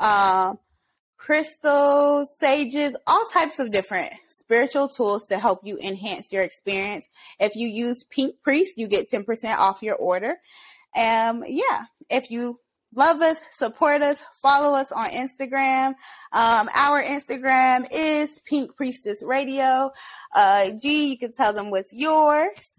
Um, 0.00 0.58
crystals, 1.16 2.36
sages, 2.38 2.96
all 3.06 3.24
types 3.32 3.60
of 3.60 3.70
different 3.70 4.12
spiritual 4.44 4.88
tools 4.88 5.26
to 5.26 5.38
help 5.38 5.60
you 5.64 5.78
enhance 5.78 6.32
your 6.32 6.42
experience. 6.42 7.08
If 7.40 7.56
you 7.56 7.68
use 7.68 8.04
Pink 8.04 8.36
Priest, 8.42 8.74
you 8.76 8.88
get 8.88 9.10
10% 9.10 9.56
off 9.56 9.82
your 9.82 9.96
order. 9.96 10.36
Um, 10.96 11.42
yeah, 11.46 11.84
if 12.10 12.30
you 12.30 12.60
love 12.94 13.20
us, 13.20 13.42
support 13.50 14.02
us, 14.02 14.22
follow 14.42 14.76
us 14.76 14.92
on 14.92 15.08
Instagram. 15.10 15.94
Um, 16.32 16.68
our 16.76 17.02
Instagram 17.02 17.86
is 17.90 18.30
Pink 18.46 18.76
Priestess 18.76 19.22
Radio. 19.22 19.90
Uh, 20.34 20.70
G, 20.80 21.10
you 21.10 21.18
can 21.18 21.32
tell 21.32 21.52
them 21.52 21.70
what's 21.70 21.92
yours. 21.92 22.70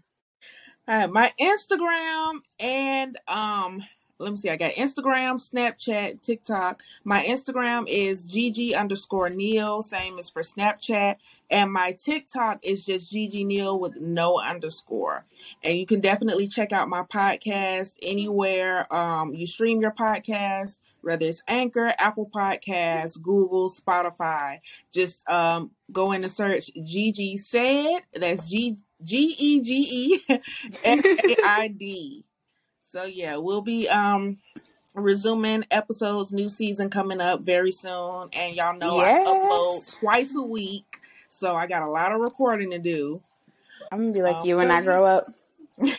Right, 0.88 1.10
my 1.10 1.32
Instagram 1.40 2.34
and 2.60 3.18
um 3.26 3.82
let 4.18 4.30
me 4.30 4.36
see, 4.36 4.48
I 4.48 4.56
got 4.56 4.72
Instagram, 4.72 5.36
Snapchat, 5.36 6.22
TikTok. 6.22 6.82
My 7.04 7.24
Instagram 7.24 7.84
is 7.86 8.32
Gege 8.32 8.74
underscore 8.74 9.28
Neal, 9.28 9.82
same 9.82 10.18
as 10.18 10.30
for 10.30 10.42
Snapchat. 10.42 11.16
And 11.50 11.72
my 11.72 11.92
TikTok 11.92 12.60
is 12.64 12.86
just 12.86 13.12
Gege 13.12 13.44
Neal 13.44 13.78
with 13.78 13.96
no 13.96 14.40
underscore. 14.40 15.24
And 15.62 15.76
you 15.76 15.86
can 15.86 16.00
definitely 16.00 16.48
check 16.48 16.72
out 16.72 16.88
my 16.88 17.02
podcast 17.02 17.94
anywhere 18.02 18.92
um, 18.94 19.34
you 19.34 19.46
stream 19.46 19.80
your 19.80 19.92
podcast, 19.92 20.78
whether 21.02 21.26
it's 21.26 21.42
Anchor, 21.46 21.92
Apple 21.98 22.28
Podcasts, 22.34 23.20
Google, 23.20 23.68
Spotify. 23.68 24.60
Just 24.92 25.28
um, 25.28 25.72
go 25.92 26.12
in 26.12 26.24
and 26.24 26.32
search 26.32 26.70
Gege 26.74 27.38
Said. 27.38 28.00
That's 28.14 28.48
G 28.48 28.78
G 29.02 29.36
E 29.38 29.60
G 29.60 29.86
E 29.90 30.20
S 30.84 31.04
A 31.04 31.36
I 31.44 31.68
D. 31.68 32.24
So 32.88 33.04
yeah, 33.04 33.36
we'll 33.36 33.62
be 33.62 33.88
um 33.88 34.38
resuming 34.94 35.64
episodes, 35.70 36.32
new 36.32 36.48
season 36.48 36.88
coming 36.88 37.20
up 37.20 37.40
very 37.40 37.72
soon. 37.72 38.28
And 38.32 38.54
y'all 38.54 38.78
know 38.78 38.96
yes. 38.96 39.26
I 39.26 39.30
upload 39.30 39.98
twice 39.98 40.36
a 40.36 40.42
week. 40.42 41.00
So 41.28 41.56
I 41.56 41.66
got 41.66 41.82
a 41.82 41.88
lot 41.88 42.12
of 42.12 42.20
recording 42.20 42.70
to 42.70 42.78
do. 42.78 43.22
I'm 43.90 43.98
gonna 43.98 44.12
be 44.12 44.22
like 44.22 44.36
um, 44.36 44.46
you 44.46 44.56
when 44.56 44.70
I 44.70 44.82
grow 44.82 45.04
up. 45.04 45.34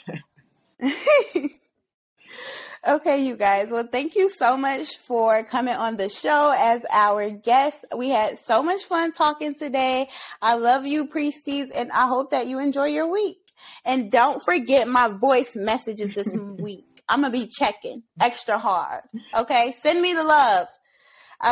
okay, 2.87 3.25
you 3.25 3.35
guys. 3.35 3.69
Well, 3.69 3.87
thank 3.87 4.15
you 4.15 4.29
so 4.29 4.55
much 4.55 4.95
for 4.97 5.43
coming 5.43 5.75
on 5.75 5.97
the 5.97 6.07
show 6.07 6.55
as 6.57 6.85
our 6.91 7.29
guest. 7.29 7.83
We 7.97 8.09
had 8.09 8.37
so 8.37 8.63
much 8.63 8.83
fun 8.83 9.11
talking 9.11 9.55
today. 9.55 10.07
I 10.41 10.55
love 10.55 10.85
you, 10.85 11.07
priesties, 11.07 11.69
and 11.75 11.91
I 11.91 12.07
hope 12.07 12.31
that 12.31 12.47
you 12.47 12.59
enjoy 12.59 12.85
your 12.85 13.11
week. 13.11 13.46
And 13.85 14.11
don't 14.11 14.41
forget 14.41 14.87
my 14.87 15.07
voice 15.07 15.55
messages 15.55 16.15
this 16.15 16.33
week. 16.59 16.85
I'm 17.09 17.21
going 17.21 17.31
to 17.31 17.39
be 17.39 17.47
checking 17.47 18.03
extra 18.19 18.57
hard. 18.57 19.01
Okay. 19.37 19.73
Send 19.81 20.01
me 20.01 20.13
the 20.13 20.23
love. 20.23 20.67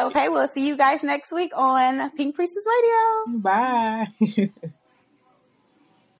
Okay. 0.07 0.29
We'll 0.29 0.47
see 0.47 0.67
you 0.67 0.77
guys 0.77 1.03
next 1.03 1.31
week 1.31 1.51
on 1.55 2.11
Pink 2.11 2.35
Priestess 2.35 2.65
Radio. 2.67 3.39
Bye. 3.39 4.07